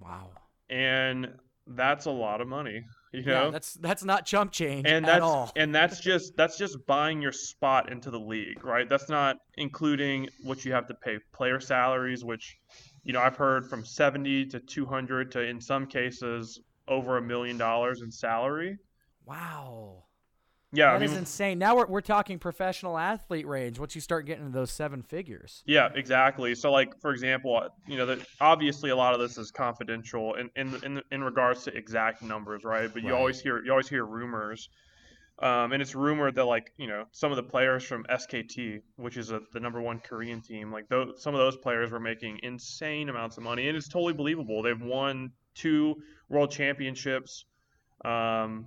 Wow. 0.00 0.30
And 0.70 1.28
that's 1.68 2.06
a 2.06 2.10
lot 2.10 2.40
of 2.40 2.48
money. 2.48 2.84
You 3.12 3.24
know, 3.24 3.44
yeah, 3.44 3.50
that's 3.50 3.74
that's 3.74 4.04
not 4.04 4.26
chump 4.26 4.52
change 4.52 4.86
and 4.86 5.04
that's, 5.04 5.22
all. 5.22 5.50
And 5.56 5.74
that's 5.74 6.00
just 6.00 6.36
that's 6.36 6.58
just 6.58 6.86
buying 6.86 7.22
your 7.22 7.32
spot 7.32 7.90
into 7.90 8.10
the 8.10 8.20
league, 8.20 8.64
right? 8.64 8.88
That's 8.88 9.08
not 9.08 9.36
including 9.56 10.28
what 10.42 10.64
you 10.64 10.72
have 10.72 10.86
to 10.88 10.94
pay 10.94 11.18
player 11.32 11.60
salaries, 11.60 12.24
which 12.24 12.58
you 13.04 13.12
know 13.12 13.20
I've 13.20 13.36
heard 13.36 13.68
from 13.68 13.84
seventy 13.84 14.44
to 14.46 14.60
two 14.60 14.84
hundred 14.84 15.32
to 15.32 15.40
in 15.40 15.60
some 15.60 15.86
cases 15.86 16.60
over 16.86 17.16
a 17.16 17.22
million 17.22 17.56
dollars 17.56 18.02
in 18.02 18.10
salary. 18.10 18.76
Wow. 19.24 20.04
Yeah, 20.72 20.90
that 20.90 20.96
I 20.96 20.98
mean, 20.98 21.10
is 21.10 21.16
insane. 21.16 21.58
Now 21.58 21.76
we're 21.76 21.86
we're 21.86 22.00
talking 22.02 22.38
professional 22.38 22.98
athlete 22.98 23.46
range. 23.46 23.78
Once 23.78 23.94
you 23.94 24.02
start 24.02 24.26
getting 24.26 24.44
to 24.44 24.52
those 24.52 24.70
seven 24.70 25.02
figures. 25.02 25.62
Yeah, 25.66 25.88
exactly. 25.94 26.54
So, 26.54 26.70
like 26.70 27.00
for 27.00 27.10
example, 27.10 27.66
you 27.86 27.96
know, 27.96 28.04
that 28.06 28.18
obviously 28.40 28.90
a 28.90 28.96
lot 28.96 29.14
of 29.14 29.20
this 29.20 29.38
is 29.38 29.50
confidential 29.50 30.34
in 30.34 30.50
in 30.56 30.74
in, 30.84 31.02
in 31.10 31.24
regards 31.24 31.64
to 31.64 31.74
exact 31.74 32.22
numbers, 32.22 32.64
right? 32.64 32.92
But 32.92 33.02
you 33.02 33.14
always 33.14 33.40
hear 33.40 33.64
you 33.64 33.70
always 33.70 33.88
hear 33.88 34.04
rumors, 34.04 34.68
um, 35.38 35.72
and 35.72 35.80
it's 35.80 35.94
rumored 35.94 36.34
that 36.34 36.44
like 36.44 36.70
you 36.76 36.86
know 36.86 37.04
some 37.12 37.32
of 37.32 37.36
the 37.36 37.44
players 37.44 37.82
from 37.82 38.04
SKT, 38.04 38.82
which 38.96 39.16
is 39.16 39.30
a, 39.30 39.40
the 39.54 39.60
number 39.60 39.80
one 39.80 40.00
Korean 40.00 40.42
team, 40.42 40.70
like 40.70 40.86
those, 40.90 41.22
some 41.22 41.34
of 41.34 41.38
those 41.38 41.56
players 41.56 41.90
were 41.90 42.00
making 42.00 42.40
insane 42.42 43.08
amounts 43.08 43.38
of 43.38 43.42
money, 43.42 43.68
and 43.68 43.76
it's 43.76 43.88
totally 43.88 44.12
believable. 44.12 44.62
They've 44.62 44.80
won 44.80 45.32
two 45.54 45.94
world 46.28 46.50
championships. 46.50 47.46
Um, 48.04 48.66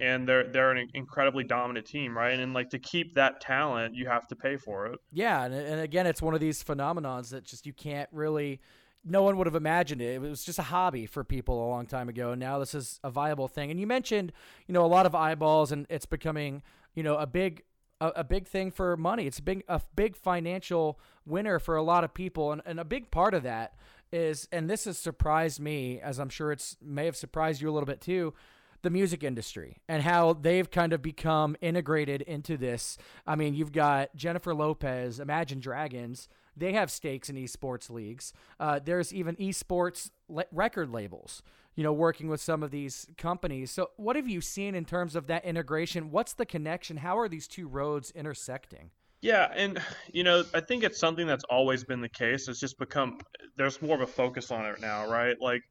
and 0.00 0.28
they're 0.28 0.44
they're 0.44 0.70
an 0.70 0.88
incredibly 0.94 1.44
dominant 1.44 1.86
team, 1.86 2.16
right? 2.16 2.38
And 2.38 2.54
like 2.54 2.70
to 2.70 2.78
keep 2.78 3.14
that 3.14 3.40
talent, 3.40 3.94
you 3.94 4.06
have 4.06 4.26
to 4.28 4.36
pay 4.36 4.56
for 4.56 4.86
it. 4.86 5.00
Yeah, 5.12 5.44
and, 5.44 5.54
and 5.54 5.80
again, 5.80 6.06
it's 6.06 6.22
one 6.22 6.34
of 6.34 6.40
these 6.40 6.62
phenomenons 6.62 7.30
that 7.30 7.44
just 7.44 7.66
you 7.66 7.72
can't 7.72 8.08
really. 8.12 8.60
No 9.04 9.22
one 9.22 9.38
would 9.38 9.46
have 9.46 9.54
imagined 9.54 10.02
it. 10.02 10.16
It 10.16 10.20
was 10.20 10.44
just 10.44 10.58
a 10.58 10.62
hobby 10.62 11.06
for 11.06 11.22
people 11.22 11.64
a 11.64 11.68
long 11.68 11.86
time 11.86 12.08
ago, 12.08 12.32
and 12.32 12.40
now 12.40 12.58
this 12.58 12.74
is 12.74 13.00
a 13.04 13.10
viable 13.10 13.48
thing. 13.48 13.70
And 13.70 13.78
you 13.78 13.86
mentioned, 13.86 14.32
you 14.66 14.74
know, 14.74 14.84
a 14.84 14.88
lot 14.88 15.06
of 15.06 15.14
eyeballs, 15.14 15.72
and 15.72 15.86
it's 15.88 16.04
becoming, 16.04 16.62
you 16.94 17.02
know, 17.02 17.16
a 17.16 17.26
big 17.26 17.62
a, 18.00 18.08
a, 18.16 18.24
big 18.24 18.46
thing 18.46 18.70
for 18.70 18.96
money. 18.96 19.26
It's 19.26 19.38
a 19.38 19.42
big 19.42 19.64
a 19.68 19.80
big 19.94 20.16
financial 20.16 20.98
winner 21.24 21.58
for 21.58 21.76
a 21.76 21.82
lot 21.82 22.04
of 22.04 22.12
people, 22.12 22.52
and, 22.52 22.60
and 22.66 22.78
a 22.78 22.84
big 22.84 23.10
part 23.10 23.34
of 23.34 23.44
that 23.44 23.74
is, 24.12 24.48
and 24.52 24.68
this 24.68 24.84
has 24.84 24.98
surprised 24.98 25.60
me, 25.60 26.00
as 26.00 26.18
I'm 26.18 26.28
sure 26.28 26.52
it's 26.52 26.76
may 26.82 27.06
have 27.06 27.16
surprised 27.16 27.60
you 27.62 27.70
a 27.70 27.72
little 27.72 27.86
bit 27.86 28.00
too, 28.00 28.34
the 28.82 28.90
music 28.90 29.22
industry 29.22 29.78
and 29.88 30.02
how 30.02 30.32
they've 30.32 30.70
kind 30.70 30.92
of 30.92 31.02
become 31.02 31.56
integrated 31.60 32.22
into 32.22 32.56
this. 32.56 32.98
I 33.26 33.36
mean, 33.36 33.54
you've 33.54 33.72
got 33.72 34.14
Jennifer 34.14 34.54
Lopez, 34.54 35.20
Imagine 35.20 35.60
Dragons. 35.60 36.28
They 36.56 36.72
have 36.72 36.90
stakes 36.90 37.28
in 37.28 37.36
esports 37.36 37.90
leagues. 37.90 38.32
Uh, 38.58 38.80
there's 38.84 39.12
even 39.14 39.36
esports 39.36 40.10
le- 40.28 40.46
record 40.50 40.90
labels, 40.90 41.42
you 41.74 41.84
know, 41.84 41.92
working 41.92 42.28
with 42.28 42.40
some 42.40 42.62
of 42.62 42.70
these 42.70 43.06
companies. 43.16 43.70
So, 43.70 43.90
what 43.96 44.16
have 44.16 44.28
you 44.28 44.40
seen 44.40 44.74
in 44.74 44.84
terms 44.84 45.14
of 45.14 45.28
that 45.28 45.44
integration? 45.44 46.10
What's 46.10 46.34
the 46.34 46.46
connection? 46.46 46.96
How 46.96 47.18
are 47.18 47.28
these 47.28 47.46
two 47.46 47.68
roads 47.68 48.10
intersecting? 48.10 48.90
Yeah, 49.20 49.50
and 49.54 49.80
you 50.12 50.22
know, 50.22 50.44
I 50.54 50.60
think 50.60 50.84
it's 50.84 50.98
something 50.98 51.26
that's 51.26 51.44
always 51.44 51.84
been 51.84 52.00
the 52.00 52.08
case. 52.08 52.48
It's 52.48 52.60
just 52.60 52.78
become 52.78 53.18
there's 53.56 53.82
more 53.82 53.96
of 53.96 54.00
a 54.00 54.06
focus 54.06 54.50
on 54.50 54.64
it 54.66 54.80
now, 54.80 55.08
right? 55.08 55.36
Like 55.40 55.62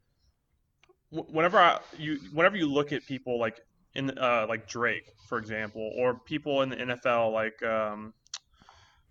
whenever 1.12 1.58
I, 1.58 1.80
you 1.98 2.20
whenever 2.34 2.58
you 2.58 2.67
look 2.67 2.91
at 2.91 3.06
people 3.06 3.39
like 3.39 3.60
in 3.96 4.17
uh, 4.17 4.46
like 4.48 4.67
Drake, 4.67 5.12
for 5.28 5.38
example, 5.38 5.91
or 5.98 6.15
people 6.15 6.62
in 6.62 6.70
the 6.70 6.76
NFL 6.76 7.34
like 7.34 7.62
um, 7.63 8.13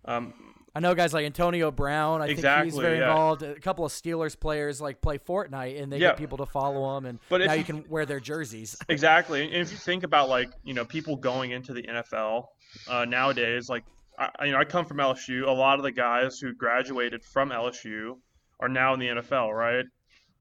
um, 0.05 0.33
I 0.77 0.79
know 0.79 0.93
guys 0.93 1.13
like 1.13 1.25
Antonio 1.25 1.71
Brown. 1.71 2.21
I 2.21 2.27
exactly, 2.27 2.69
think 2.69 2.73
he's 2.75 2.81
very 2.81 2.99
yeah. 2.99 3.09
involved. 3.09 3.41
A 3.41 3.59
couple 3.59 3.83
of 3.83 3.91
Steelers 3.91 4.39
players 4.39 4.79
like 4.79 5.01
play 5.01 5.17
Fortnite, 5.17 5.81
and 5.81 5.91
they 5.91 5.97
yeah. 5.97 6.09
get 6.09 6.17
people 6.17 6.37
to 6.37 6.45
follow 6.45 6.93
them, 6.95 7.05
and 7.07 7.19
but 7.29 7.41
now 7.41 7.53
you, 7.53 7.59
you 7.59 7.65
can 7.65 7.83
wear 7.89 8.05
their 8.05 8.19
jerseys. 8.19 8.77
exactly, 8.89 9.43
and 9.43 9.55
if 9.55 9.71
you 9.71 9.77
think 9.77 10.03
about 10.03 10.29
like 10.29 10.51
you 10.63 10.75
know 10.75 10.85
people 10.85 11.15
going 11.15 11.51
into 11.51 11.73
the 11.73 11.81
NFL 11.81 12.45
uh, 12.87 13.05
nowadays, 13.05 13.69
like 13.69 13.85
I, 14.19 14.45
you 14.45 14.51
know 14.51 14.59
I 14.59 14.65
come 14.65 14.85
from 14.85 14.97
LSU. 14.97 15.47
A 15.47 15.51
lot 15.51 15.79
of 15.79 15.83
the 15.83 15.91
guys 15.91 16.39
who 16.39 16.53
graduated 16.53 17.23
from 17.23 17.49
LSU 17.49 18.17
are 18.59 18.69
now 18.69 18.93
in 18.93 18.99
the 18.99 19.07
NFL, 19.07 19.51
right? 19.51 19.85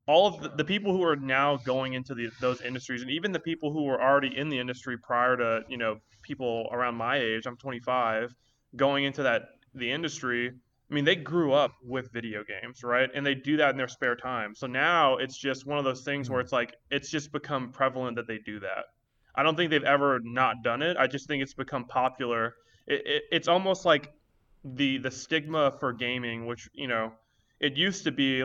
All 0.07 0.27
of 0.27 0.41
the, 0.41 0.49
the, 0.51 0.65
people 0.65 0.93
who 0.93 1.03
are 1.03 1.17
now 1.17 1.57
going 1.59 1.95
into 1.95 2.15
the, 2.15 2.31
those 2.41 2.61
industries 2.61 3.03
and 3.03 3.11
even 3.11 3.33
the 3.33 3.41
people 3.41 3.73
who 3.73 3.85
were 3.85 4.01
already 4.01 4.37
in 4.37 4.49
the 4.49 4.59
industry 4.59 4.97
prior 4.97 5.37
to 5.37 5.63
you 5.69 5.77
know 5.77 5.99
people 6.23 6.69
around 6.73 6.95
my 6.95 7.19
age 7.19 7.47
i'm 7.47 7.57
25 7.57 8.35
going 8.77 9.05
into 9.05 9.23
that 9.23 9.49
the 9.75 9.91
industry 9.91 10.51
i 10.91 10.95
mean 10.95 11.05
they 11.05 11.17
grew 11.17 11.53
up 11.53 11.73
with 11.83 12.13
video 12.13 12.45
games 12.45 12.83
right? 12.85 13.11
And 13.15 13.25
they 13.25 13.35
do 13.35 13.57
that 13.59 13.71
in 13.71 13.77
their 13.77 13.89
spare 13.89 14.17
time. 14.17 14.55
So 14.55 14.67
now 14.67 15.17
it's 15.17 15.37
just 15.37 15.67
one 15.67 15.79
of 15.79 15.85
those 15.85 16.03
things 16.03 16.31
where 16.31 16.39
mm-hmm. 16.39 16.45
it's 16.45 16.53
like 16.53 16.77
it's 16.91 17.11
just 17.11 17.33
become 17.33 17.73
prevalent 17.73 18.17
that 18.17 18.27
they 18.27 18.39
do 18.39 18.61
that. 18.61 18.85
I 19.35 19.43
don't 19.43 19.57
think 19.57 19.71
they've 19.71 19.83
ever 19.83 20.21
not 20.23 20.63
done 20.63 20.83
it. 20.83 20.97
I 20.97 21.07
just 21.07 21.27
think 21.27 21.43
it's 21.43 21.55
become 21.55 21.85
popular. 21.85 22.55
It, 22.87 23.03
it, 23.07 23.23
it's 23.31 23.49
almost 23.49 23.85
like 23.85 24.13
the 24.65 24.99
the 24.99 25.11
stigma 25.11 25.73
for 25.79 25.93
gaming 25.93 26.45
which 26.47 26.69
you 26.73 26.89
know 26.89 27.13
it 27.61 27.77
used 27.77 28.03
to 28.03 28.11
be 28.11 28.45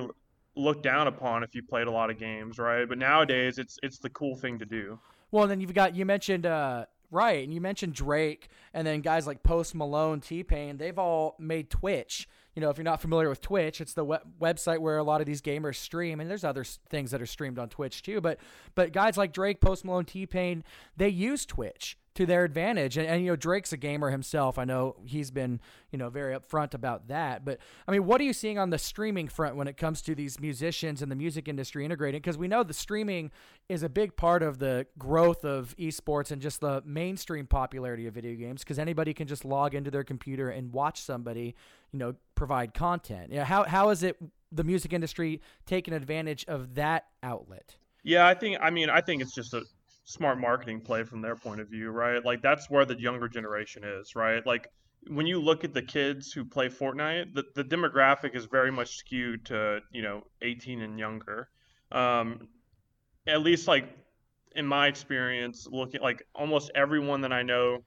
looked 0.56 0.84
down 0.84 1.08
upon 1.08 1.44
if 1.44 1.56
you 1.56 1.64
played 1.64 1.88
a 1.88 1.92
lot 1.92 2.10
of 2.10 2.18
games, 2.18 2.60
right? 2.60 2.88
But 2.88 2.98
nowadays, 2.98 3.58
it's 3.58 3.78
it's 3.84 4.00
the 4.00 4.10
cool 4.10 4.36
thing 4.36 4.60
to 4.60 4.66
do. 4.66 5.00
Well, 5.32 5.48
then 5.48 5.62
you've 5.62 5.74
got 5.74 5.96
you 5.96 6.06
mentioned 6.06 6.46
uh, 6.46 6.86
right, 7.10 7.44
and 7.44 7.54
you 7.54 7.62
mentioned 7.62 7.94
Drake, 7.94 8.50
and 8.74 8.86
then 8.86 9.02
guys 9.02 9.28
like 9.28 9.44
Post 9.44 9.76
Malone, 9.76 10.20
T 10.22 10.44
Pain. 10.44 10.78
They've 10.78 10.98
all 10.98 11.36
made 11.40 11.70
Twitch. 11.70 12.28
You 12.56 12.62
know, 12.62 12.70
if 12.70 12.78
you're 12.78 12.84
not 12.84 13.00
familiar 13.02 13.30
with 13.30 13.40
Twitch, 13.40 13.80
it's 13.80 13.94
the 13.94 14.04
web- 14.04 14.28
website 14.42 14.80
where 14.80 14.98
a 14.98 15.04
lot 15.04 15.22
of 15.22 15.28
these 15.28 15.42
gamers 15.42 15.78
stream, 15.78 16.20
and 16.20 16.30
there's 16.30 16.44
other 16.44 16.66
things 16.66 17.12
that 17.12 17.22
are 17.22 17.26
streamed 17.26 17.58
on 17.58 17.70
Twitch 17.70 18.04
too. 18.04 18.20
But 18.20 18.40
but 18.76 18.92
guys 18.92 19.18
like 19.18 19.32
Drake, 19.32 19.62
Post 19.62 19.86
Malone, 19.86 20.06
T 20.06 20.26
Pain, 20.26 20.64
they 20.98 21.10
use 21.10 21.46
Twitch 21.46 21.98
to 22.22 22.28
their 22.28 22.44
advantage. 22.44 22.98
And, 22.98 23.08
and, 23.08 23.24
you 23.24 23.32
know, 23.32 23.36
Drake's 23.36 23.74
a 23.74 23.78
gamer 23.78 24.12
himself. 24.12 24.58
I 24.58 24.64
know 24.64 24.96
he's 25.06 25.32
been, 25.32 25.60
you 25.92 25.98
know, 25.98 26.10
very 26.10 26.38
upfront 26.38 26.74
about 26.74 27.08
that. 27.08 27.44
But 27.44 27.60
I 27.88 27.92
mean, 27.92 28.06
what 28.06 28.22
are 28.22 28.24
you 28.24 28.34
seeing 28.34 28.58
on 28.60 28.70
the 28.70 28.78
streaming 28.78 29.28
front 29.28 29.56
when 29.56 29.68
it 29.68 29.76
comes 29.76 30.02
to 30.04 30.16
these 30.16 30.40
musicians 30.40 31.02
and 31.02 31.12
the 31.12 31.16
music 31.16 31.48
industry 31.48 31.84
integrating? 31.84 32.22
Because 32.22 32.38
we 32.38 32.48
know 32.48 32.64
the 32.64 32.74
streaming 32.74 33.32
is 33.70 33.84
a 33.84 33.90
big 33.90 34.16
part 34.16 34.44
of 34.44 34.60
the 34.60 34.86
growth 34.98 35.44
of 35.44 35.76
esports 35.78 36.32
and 36.32 36.42
just 36.42 36.62
the 36.62 36.82
mainstream 36.86 37.48
popularity 37.48 38.08
of 38.08 38.14
video 38.14 38.36
games 38.36 38.64
because 38.64 38.80
anybody 38.80 39.14
can 39.14 39.28
just 39.28 39.44
log 39.44 39.74
into 39.74 39.90
their 39.90 40.04
computer 40.04 40.50
and 40.50 40.72
watch 40.72 41.02
somebody, 41.02 41.56
you 41.92 42.00
know, 42.00 42.14
provide 42.36 42.74
content. 42.74 43.32
You 43.32 43.40
know, 43.40 43.46
how, 43.46 43.64
how 43.64 43.90
is 43.90 44.04
it 44.04 44.18
the 44.52 44.64
music 44.64 44.94
industry 44.94 45.42
taking 45.66 45.94
advantage 45.94 46.46
of 46.48 46.76
that 46.76 47.08
outlet? 47.24 47.78
Yeah, 48.04 48.28
I 48.28 48.34
think, 48.34 48.58
I 48.62 48.70
mean, 48.70 48.90
I 48.90 49.02
think 49.02 49.22
it's 49.22 49.34
just 49.34 49.54
a, 49.54 49.64
smart 50.12 50.40
marketing 50.40 50.82
play 50.82 51.04
from 51.04 51.22
their 51.22 51.36
point 51.36 51.62
of 51.62 51.70
view, 51.70 51.90
right? 51.90 52.24
Like 52.24 52.42
that's 52.42 52.70
where 52.70 52.86
the 52.86 53.00
younger 53.00 53.28
generation 53.28 53.84
is, 53.84 54.16
right? 54.16 54.46
Like 54.46 54.68
when 55.08 55.26
you 55.26 55.40
look 55.40 55.64
at 55.64 55.74
the 55.74 55.82
kids 55.82 56.32
who 56.32 56.46
play 56.46 56.70
Fortnite, 56.70 57.34
the, 57.34 57.44
the 57.56 57.64
demographic 57.64 58.36
is 58.36 58.46
very 58.46 58.72
much 58.72 58.98
skewed 58.98 59.46
to, 59.46 59.80
you 59.92 60.02
know, 60.02 60.24
18 60.42 60.82
and 60.82 61.00
younger. 61.00 61.50
Um, 61.92 62.48
at 63.28 63.42
least 63.42 63.68
like 63.68 63.86
in 64.56 64.66
my 64.66 64.88
experience, 64.88 65.68
looking 65.70 66.02
like 66.02 66.24
almost 66.36 66.72
everyone 66.76 67.22
that 67.22 67.32
I 67.32 67.44
know 67.44 67.84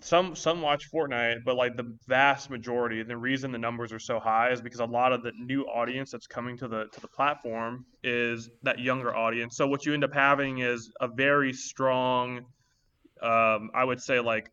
some 0.00 0.34
some 0.34 0.62
watch 0.62 0.90
Fortnite, 0.90 1.44
but 1.44 1.56
like 1.56 1.76
the 1.76 1.96
vast 2.06 2.50
majority, 2.50 3.02
the 3.02 3.16
reason 3.16 3.52
the 3.52 3.58
numbers 3.58 3.92
are 3.92 3.98
so 3.98 4.18
high 4.18 4.50
is 4.50 4.60
because 4.60 4.80
a 4.80 4.84
lot 4.84 5.12
of 5.12 5.22
the 5.22 5.32
new 5.38 5.62
audience 5.62 6.10
that's 6.10 6.26
coming 6.26 6.56
to 6.58 6.68
the 6.68 6.86
to 6.92 7.00
the 7.00 7.08
platform 7.08 7.84
is 8.02 8.50
that 8.62 8.78
younger 8.78 9.14
audience. 9.14 9.56
So 9.56 9.66
what 9.66 9.84
you 9.84 9.94
end 9.94 10.04
up 10.04 10.14
having 10.14 10.58
is 10.58 10.90
a 11.00 11.08
very 11.08 11.52
strong, 11.52 12.46
um, 13.22 13.70
I 13.74 13.84
would 13.84 14.00
say 14.00 14.20
like 14.20 14.50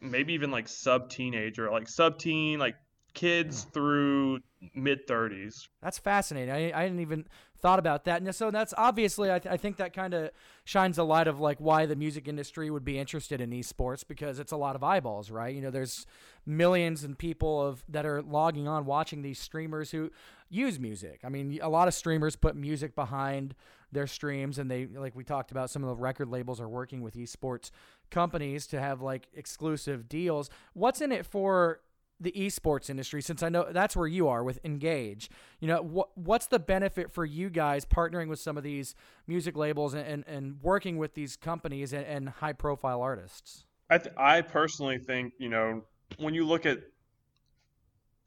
maybe 0.00 0.34
even 0.34 0.50
like 0.50 0.68
sub 0.68 1.10
teenager, 1.10 1.70
like 1.70 1.88
sub 1.88 2.18
teen, 2.18 2.58
like 2.58 2.74
kids 3.14 3.64
through 3.72 4.40
mid 4.74 5.06
30s. 5.06 5.68
That's 5.82 5.98
fascinating. 5.98 6.52
I, 6.52 6.78
I 6.78 6.84
didn't 6.84 7.00
even 7.00 7.26
thought 7.58 7.78
about 7.78 8.04
that. 8.04 8.20
And 8.20 8.34
so 8.34 8.50
that's 8.50 8.74
obviously, 8.76 9.32
I, 9.32 9.38
th- 9.38 9.52
I 9.52 9.56
think 9.56 9.78
that 9.78 9.92
kind 9.92 10.12
of 10.12 10.30
shines 10.64 10.98
a 10.98 11.02
light 11.02 11.26
of 11.26 11.40
like 11.40 11.58
why 11.58 11.86
the 11.86 11.96
music 11.96 12.28
industry 12.28 12.70
would 12.70 12.84
be 12.84 12.98
interested 12.98 13.40
in 13.40 13.50
esports 13.50 14.06
because 14.06 14.38
it's 14.38 14.52
a 14.52 14.56
lot 14.56 14.76
of 14.76 14.84
eyeballs, 14.84 15.30
right? 15.30 15.54
You 15.54 15.62
know, 15.62 15.70
there's 15.70 16.06
millions 16.44 17.04
and 17.04 17.16
people 17.16 17.66
of 17.66 17.82
that 17.88 18.04
are 18.04 18.20
logging 18.20 18.68
on 18.68 18.84
watching 18.84 19.22
these 19.22 19.38
streamers 19.38 19.92
who 19.92 20.10
use 20.50 20.78
music. 20.78 21.20
I 21.24 21.30
mean, 21.30 21.58
a 21.62 21.68
lot 21.68 21.88
of 21.88 21.94
streamers 21.94 22.36
put 22.36 22.54
music 22.54 22.94
behind 22.94 23.54
their 23.92 24.06
streams 24.06 24.58
and 24.58 24.70
they 24.70 24.86
like 24.86 25.14
we 25.14 25.24
talked 25.24 25.50
about 25.50 25.70
some 25.70 25.82
of 25.82 25.88
the 25.88 25.96
record 25.96 26.28
labels 26.28 26.60
are 26.60 26.68
working 26.68 27.00
with 27.00 27.14
esports 27.14 27.70
companies 28.10 28.66
to 28.66 28.80
have 28.80 29.00
like 29.00 29.28
exclusive 29.34 30.08
deals. 30.08 30.50
What's 30.74 31.00
in 31.00 31.12
it 31.12 31.24
for 31.24 31.80
the 32.24 32.32
esports 32.32 32.90
industry 32.90 33.22
since 33.22 33.42
I 33.42 33.48
know 33.48 33.66
that's 33.70 33.94
where 33.96 34.08
you 34.08 34.26
are 34.28 34.42
with 34.42 34.58
Engage. 34.64 35.30
You 35.60 35.68
know, 35.68 35.82
what 35.82 36.16
what's 36.16 36.46
the 36.46 36.58
benefit 36.58 37.12
for 37.12 37.24
you 37.24 37.50
guys 37.50 37.84
partnering 37.84 38.28
with 38.28 38.40
some 38.40 38.56
of 38.56 38.64
these 38.64 38.94
music 39.26 39.56
labels 39.56 39.94
and, 39.94 40.06
and, 40.06 40.24
and 40.26 40.62
working 40.62 40.98
with 40.98 41.14
these 41.14 41.36
companies 41.36 41.92
and, 41.92 42.04
and 42.04 42.28
high 42.28 42.52
profile 42.52 43.00
artists? 43.00 43.64
I, 43.90 43.98
th- 43.98 44.14
I 44.16 44.40
personally 44.40 44.98
think, 44.98 45.34
you 45.38 45.48
know, 45.48 45.82
when 46.16 46.34
you 46.34 46.46
look 46.46 46.66
at, 46.66 46.78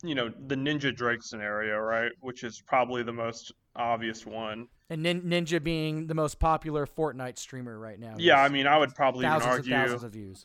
you 0.03 0.13
know, 0.13 0.31
the 0.45 0.55
Ninja 0.55 0.95
Drake 0.95 1.23
scenario, 1.23 1.79
right, 1.79 2.11
which 2.21 2.43
is 2.43 2.61
probably 2.61 3.03
the 3.03 3.13
most 3.13 3.51
obvious 3.75 4.25
one. 4.25 4.67
And 4.89 5.03
nin- 5.03 5.23
Ninja 5.23 5.61
being 5.61 6.07
the 6.07 6.13
most 6.13 6.39
popular 6.39 6.85
Fortnite 6.85 7.37
streamer 7.37 7.77
right 7.77 7.99
now. 7.99 8.15
Yeah, 8.17 8.41
I 8.41 8.49
mean, 8.49 8.67
I 8.67 8.77
would 8.77 8.93
probably 8.93 9.25
even 9.25 9.41
argue. 9.41 9.75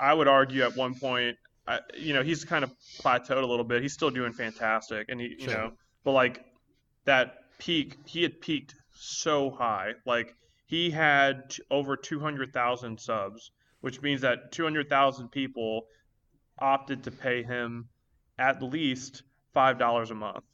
I 0.01 0.15
would 0.15 0.29
argue 0.29 0.63
at 0.63 0.75
one 0.75 0.95
point 0.95 1.37
I, 1.67 1.81
you 1.97 2.13
know, 2.13 2.23
he's 2.23 2.45
kind 2.45 2.65
of 2.65 2.73
plateaued 3.01 3.43
a 3.43 3.47
little 3.47 3.65
bit. 3.65 3.83
He's 3.83 3.93
still 3.93 4.11
doing 4.11 4.33
fantastic, 4.33 5.09
and 5.09 5.21
he, 5.21 5.37
you 5.39 5.49
sure. 5.49 5.55
know, 5.55 5.73
but 6.05 6.13
like 6.13 6.45
that 7.05 7.35
peak, 7.59 7.97
he 8.07 8.23
had 8.23 8.41
peaked 8.41 8.75
so 8.93 9.51
high. 9.51 9.93
Like 10.05 10.35
he 10.67 10.91
had 10.91 11.55
over 11.71 11.97
200,000 11.97 12.99
subs, 12.99 13.51
which 13.81 14.01
means 14.03 14.23
that 14.23 14.53
200,000 14.53 15.29
people 15.29 15.87
opted 16.59 17.05
to 17.05 17.11
pay 17.11 17.43
him 17.43 17.89
at 18.39 18.63
least 18.63 19.23
five 19.53 19.79
dollars 19.79 20.11
a 20.11 20.15
month. 20.15 20.45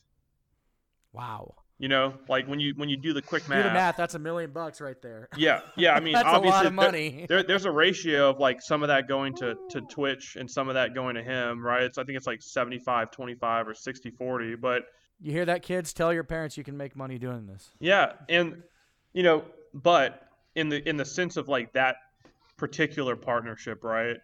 Wow. 1.12 1.54
You 1.78 1.86
know, 1.86 2.14
like 2.28 2.48
when 2.48 2.58
you 2.58 2.74
when 2.76 2.88
you 2.88 2.96
do 2.96 3.12
the 3.12 3.22
quick 3.22 3.48
math, 3.48 3.62
do 3.62 3.68
the 3.68 3.74
math. 3.74 3.96
That's 3.96 4.14
a 4.14 4.18
million 4.18 4.50
bucks 4.50 4.80
right 4.80 5.00
there. 5.00 5.28
Yeah, 5.36 5.60
yeah. 5.76 5.94
I 5.94 6.00
mean, 6.00 6.12
that's 6.14 6.26
obviously, 6.26 6.48
a 6.48 6.52
lot 6.52 6.66
of 6.66 6.72
money. 6.72 7.26
There, 7.28 7.44
there's 7.44 7.66
a 7.66 7.70
ratio 7.84 8.30
of 8.30 8.40
like 8.40 8.60
some 8.60 8.82
of 8.82 8.88
that 8.88 9.06
going 9.06 9.34
to, 9.36 9.54
to 9.70 9.80
Twitch 9.82 10.34
and 10.34 10.50
some 10.50 10.68
of 10.68 10.74
that 10.74 10.92
going 10.92 11.14
to 11.14 11.22
him, 11.22 11.64
right? 11.64 11.94
So 11.94 12.02
I 12.02 12.04
think 12.04 12.16
it's 12.16 12.26
like 12.26 12.42
75, 12.42 13.12
25 13.12 13.68
or 13.68 13.74
60, 13.74 14.10
40. 14.10 14.56
But 14.56 14.82
you 15.20 15.30
hear 15.30 15.44
that, 15.44 15.62
kids? 15.62 15.92
Tell 15.92 16.12
your 16.12 16.24
parents 16.24 16.56
you 16.56 16.64
can 16.64 16.76
make 16.76 16.96
money 16.96 17.16
doing 17.16 17.46
this. 17.46 17.70
Yeah, 17.78 18.14
and 18.28 18.62
you 19.12 19.22
know, 19.22 19.44
but 19.72 20.28
in 20.56 20.68
the 20.68 20.86
in 20.88 20.96
the 20.96 21.04
sense 21.04 21.36
of 21.36 21.48
like 21.48 21.72
that 21.74 21.96
particular 22.56 23.14
partnership, 23.14 23.84
right? 23.84 24.16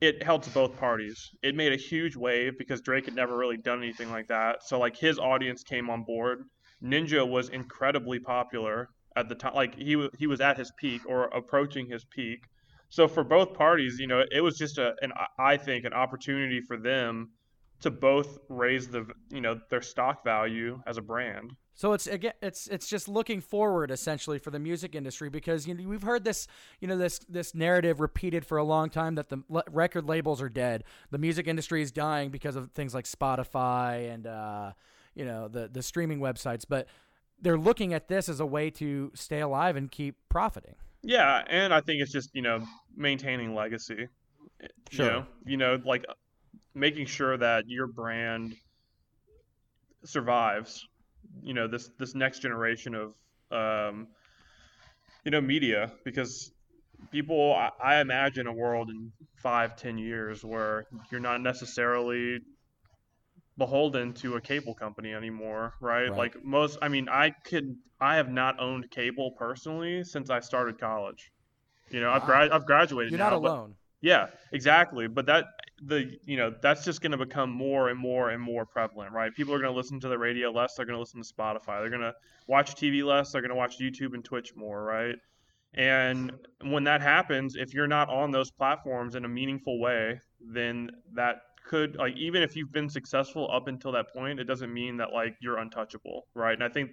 It 0.00 0.22
helps 0.22 0.48
both 0.48 0.76
parties. 0.76 1.30
It 1.42 1.54
made 1.54 1.72
a 1.72 1.76
huge 1.76 2.16
wave 2.16 2.58
because 2.58 2.80
Drake 2.80 3.04
had 3.04 3.14
never 3.14 3.36
really 3.36 3.56
done 3.56 3.82
anything 3.82 4.10
like 4.10 4.28
that. 4.28 4.62
So 4.64 4.78
like 4.78 4.96
his 4.96 5.18
audience 5.18 5.62
came 5.62 5.90
on 5.90 6.02
board. 6.02 6.44
Ninja 6.82 7.26
was 7.26 7.48
incredibly 7.48 8.18
popular 8.18 8.88
at 9.16 9.28
the 9.28 9.34
time. 9.34 9.54
Like 9.54 9.74
he 9.74 10.08
he 10.18 10.26
was 10.26 10.40
at 10.40 10.58
his 10.58 10.72
peak 10.76 11.02
or 11.06 11.24
approaching 11.26 11.88
his 11.88 12.04
peak. 12.04 12.44
So 12.88 13.08
for 13.08 13.24
both 13.24 13.54
parties, 13.54 13.98
you 13.98 14.06
know, 14.06 14.24
it 14.30 14.40
was 14.40 14.58
just 14.58 14.78
a 14.78 14.94
an 15.02 15.12
I 15.38 15.56
think 15.56 15.84
an 15.84 15.92
opportunity 15.92 16.60
for 16.60 16.76
them 16.76 17.30
to 17.80 17.90
both 17.90 18.38
raise 18.48 18.88
the 18.88 19.06
you 19.30 19.40
know 19.40 19.60
their 19.70 19.82
stock 19.82 20.24
value 20.24 20.80
as 20.86 20.98
a 20.98 21.02
brand. 21.02 21.52
So 21.74 21.94
it's 21.94 22.06
again, 22.06 22.34
it's 22.42 22.66
it's 22.68 22.88
just 22.88 23.08
looking 23.08 23.40
forward 23.40 23.90
essentially 23.90 24.38
for 24.38 24.50
the 24.50 24.58
music 24.58 24.94
industry 24.94 25.30
because 25.30 25.66
you 25.66 25.74
know 25.74 25.88
we've 25.88 26.02
heard 26.02 26.22
this 26.22 26.46
you 26.80 26.88
know 26.88 26.96
this 26.96 27.18
this 27.28 27.54
narrative 27.54 28.00
repeated 28.00 28.44
for 28.44 28.58
a 28.58 28.64
long 28.64 28.90
time 28.90 29.14
that 29.14 29.30
the 29.30 29.42
record 29.70 30.08
labels 30.08 30.42
are 30.42 30.48
dead, 30.48 30.84
the 31.10 31.18
music 31.18 31.46
industry 31.46 31.82
is 31.82 31.90
dying 31.90 32.30
because 32.30 32.56
of 32.56 32.70
things 32.72 32.94
like 32.94 33.06
Spotify 33.06 34.12
and 34.12 34.26
uh, 34.26 34.72
you 35.14 35.24
know 35.24 35.48
the 35.48 35.68
the 35.68 35.82
streaming 35.82 36.20
websites, 36.20 36.64
but 36.68 36.86
they're 37.40 37.58
looking 37.58 37.92
at 37.92 38.08
this 38.08 38.28
as 38.28 38.40
a 38.40 38.46
way 38.46 38.70
to 38.70 39.10
stay 39.14 39.40
alive 39.40 39.76
and 39.76 39.90
keep 39.90 40.16
profiting. 40.28 40.74
Yeah, 41.02 41.42
and 41.48 41.74
I 41.74 41.80
think 41.80 42.00
it's 42.00 42.12
just 42.12 42.30
you 42.34 42.42
know 42.42 42.66
maintaining 42.96 43.54
legacy. 43.54 44.08
Sure. 44.90 45.06
You 45.06 45.12
know, 45.12 45.26
you 45.46 45.56
know 45.56 45.78
like 45.84 46.04
making 46.74 47.06
sure 47.06 47.36
that 47.36 47.68
your 47.68 47.86
brand 47.86 48.54
survives 50.04 50.86
you 51.42 51.54
know 51.54 51.66
this 51.66 51.90
this 51.98 52.14
next 52.14 52.40
generation 52.40 52.94
of 52.94 53.14
um, 53.50 54.08
you 55.24 55.30
know 55.30 55.40
media 55.40 55.92
because 56.04 56.52
people 57.10 57.54
I, 57.54 57.70
I, 57.82 58.00
imagine 58.00 58.46
a 58.46 58.52
world 58.52 58.90
in 58.90 59.12
five 59.36 59.76
ten 59.76 59.98
years 59.98 60.44
where 60.44 60.86
you're 61.10 61.20
not 61.20 61.40
necessarily 61.40 62.40
beholden 63.58 64.12
to 64.12 64.36
a 64.36 64.40
cable 64.40 64.74
company 64.74 65.12
anymore 65.12 65.74
right? 65.80 66.08
right 66.08 66.16
like 66.16 66.44
most 66.44 66.78
i 66.82 66.88
mean 66.88 67.08
i 67.08 67.30
could 67.44 67.76
i 68.00 68.16
have 68.16 68.30
not 68.30 68.58
owned 68.58 68.90
cable 68.90 69.32
personally 69.32 70.02
since 70.02 70.30
i 70.30 70.40
started 70.40 70.78
college 70.78 71.30
you 71.90 72.00
know 72.00 72.08
wow. 72.08 72.14
i've, 72.14 72.24
gra- 72.24 72.48
I've 72.50 72.66
graduated 72.66 73.12
you're 73.12 73.18
now, 73.18 73.30
not 73.30 73.34
alone 73.34 73.74
yeah, 74.02 74.26
exactly. 74.50 75.06
But 75.06 75.26
that 75.26 75.46
the 75.84 76.18
you 76.26 76.36
know 76.36 76.54
that's 76.60 76.84
just 76.84 77.00
going 77.00 77.12
to 77.12 77.18
become 77.18 77.50
more 77.50 77.88
and 77.88 77.98
more 77.98 78.30
and 78.30 78.42
more 78.42 78.66
prevalent, 78.66 79.12
right? 79.12 79.34
People 79.34 79.54
are 79.54 79.58
going 79.58 79.72
to 79.72 79.76
listen 79.76 80.00
to 80.00 80.08
the 80.08 80.18
radio 80.18 80.50
less. 80.50 80.74
They're 80.74 80.84
going 80.84 80.96
to 80.96 81.00
listen 81.00 81.22
to 81.22 81.32
Spotify. 81.32 81.80
They're 81.80 81.88
going 81.88 82.02
to 82.02 82.14
watch 82.48 82.74
TV 82.74 83.04
less. 83.04 83.32
They're 83.32 83.40
going 83.40 83.50
to 83.50 83.56
watch 83.56 83.78
YouTube 83.78 84.12
and 84.14 84.24
Twitch 84.24 84.54
more, 84.54 84.82
right? 84.82 85.14
And 85.74 86.32
when 86.64 86.84
that 86.84 87.00
happens, 87.00 87.56
if 87.56 87.72
you're 87.72 87.86
not 87.86 88.10
on 88.10 88.30
those 88.30 88.50
platforms 88.50 89.14
in 89.14 89.24
a 89.24 89.28
meaningful 89.28 89.80
way, 89.80 90.20
then 90.40 90.90
that 91.14 91.36
could 91.64 91.96
like 91.96 92.16
even 92.16 92.42
if 92.42 92.56
you've 92.56 92.72
been 92.72 92.88
successful 92.88 93.50
up 93.52 93.68
until 93.68 93.92
that 93.92 94.12
point, 94.12 94.40
it 94.40 94.44
doesn't 94.44 94.72
mean 94.72 94.96
that 94.98 95.12
like 95.12 95.36
you're 95.40 95.58
untouchable, 95.58 96.26
right? 96.34 96.54
And 96.54 96.64
I 96.64 96.68
think 96.68 96.90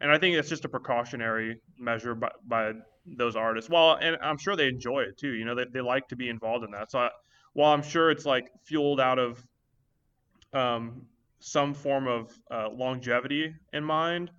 and 0.00 0.10
I 0.10 0.18
think 0.18 0.36
it's 0.36 0.48
just 0.48 0.64
a 0.64 0.68
precautionary 0.68 1.60
measure 1.78 2.14
by, 2.14 2.30
by 2.46 2.72
those 3.06 3.36
artists. 3.36 3.70
Well, 3.70 3.94
and 4.00 4.16
I'm 4.22 4.38
sure 4.38 4.56
they 4.56 4.68
enjoy 4.68 5.00
it 5.00 5.18
too. 5.18 5.32
You 5.32 5.44
know, 5.44 5.54
they, 5.54 5.64
they 5.72 5.80
like 5.80 6.08
to 6.08 6.16
be 6.16 6.28
involved 6.28 6.64
in 6.64 6.70
that. 6.72 6.90
So 6.90 7.00
I, 7.00 7.10
while 7.54 7.72
I'm 7.72 7.82
sure 7.82 8.10
it's 8.10 8.24
like 8.24 8.50
fueled 8.64 9.00
out 9.00 9.18
of 9.18 9.44
um, 10.52 11.06
some 11.40 11.74
form 11.74 12.06
of 12.06 12.32
uh, 12.50 12.68
longevity 12.70 13.54
in 13.72 13.84
mind, 13.84 14.30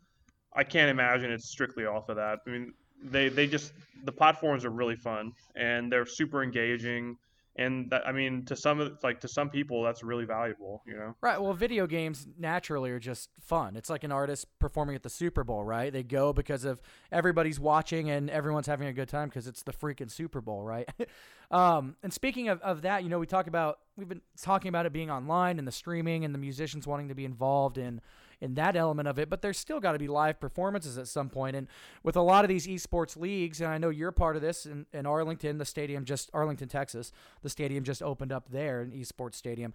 I 0.53 0.63
can't 0.63 0.89
imagine 0.89 1.31
it's 1.31 1.49
strictly 1.49 1.85
off 1.85 2.09
of 2.09 2.15
that. 2.15 2.39
I 2.45 2.49
mean, 2.49 2.73
they 3.03 3.29
they 3.29 3.47
just 3.47 3.73
the 4.03 4.11
platforms 4.11 4.65
are 4.65 4.69
really 4.69 4.95
fun 4.95 5.31
and 5.55 5.91
they're 5.91 6.05
super 6.05 6.43
engaging 6.43 7.17
and 7.60 7.89
that, 7.89 8.08
I 8.08 8.13
mean, 8.13 8.45
to 8.45 8.56
some 8.56 8.98
like 9.04 9.19
to 9.19 9.28
some 9.28 9.50
people, 9.50 9.84
that's 9.84 10.02
really 10.02 10.24
valuable, 10.24 10.82
you 10.88 10.95
know. 10.95 11.13
Right. 11.22 11.39
Well, 11.39 11.54
video 11.54 11.88
games 11.88 12.26
naturally 12.38 12.89
are 12.91 13.00
just 13.00 13.30
fun. 13.41 13.76
It's 13.76 13.89
like 13.89 14.06
an 14.06 14.13
artist 14.13 14.48
performing 14.60 14.95
at 14.95 15.04
the 15.04 15.10
Super 15.10 15.43
Bowl, 15.43 15.65
right? 15.65 15.91
They 15.91 16.04
go 16.04 16.32
because 16.32 16.63
of 16.63 16.82
everybody's 17.12 17.60
watching 17.60 18.10
and 18.10 18.30
everyone's 18.30 18.67
having 18.67 18.88
a 18.88 18.93
good 18.93 19.10
time 19.10 19.28
because 19.28 19.45
it's 19.45 19.63
the 19.63 19.74
freaking 19.74 20.10
Super 20.10 20.39
Bowl, 20.39 20.63
right? 20.63 20.88
um, 21.52 21.98
and 22.02 22.13
speaking 22.13 22.48
of, 22.48 22.62
of 22.62 22.84
that, 22.84 23.04
you 23.04 23.10
know, 23.10 23.19
we 23.19 23.28
talk 23.28 23.48
about 23.48 23.80
we've 23.98 24.08
been 24.08 24.22
talking 24.41 24.69
about 24.69 24.86
it 24.86 24.93
being 24.93 25.12
online 25.12 25.60
and 25.60 25.67
the 25.67 25.72
streaming 25.74 26.24
and 26.24 26.34
the 26.34 26.39
musicians 26.39 26.88
wanting 26.88 27.10
to 27.10 27.15
be 27.15 27.26
involved 27.26 27.78
in 27.78 28.00
in 28.41 28.56
that 28.56 28.75
element 28.75 29.08
of 29.08 29.19
it, 29.19 29.30
but 29.30 29.41
there's 29.41 29.58
still 29.58 29.80
got 29.80 29.93
to 29.93 29.99
be 29.99 30.08
live 30.08 30.39
performances 30.39 30.97
at 30.97 31.08
some 31.08 31.30
point. 31.30 31.56
And 31.56 31.67
with 32.04 32.15
a 32.15 32.21
lot 32.21 32.45
of 32.45 32.49
these 32.49 32.67
esports 32.67 33.17
leagues, 33.17 33.60
and 33.62 33.69
I 33.69 33.78
know 33.78 33.89
you're 33.89 34.12
part 34.12 34.36
of 34.36 34.41
this 34.41 34.65
in, 34.65 34.86
in 34.93 35.06
Arlington, 35.06 35.58
the 35.58 35.65
stadium 35.65 36.06
just 36.06 36.30
Arlington, 36.34 36.69
Texas, 36.69 37.12
the 37.41 37.49
stadium 37.49 37.84
just 37.84 38.02
opened 38.02 38.32
up 38.32 38.49
there, 38.49 38.82
an 38.82 38.91
esports 38.91 39.36
stadium. 39.36 39.73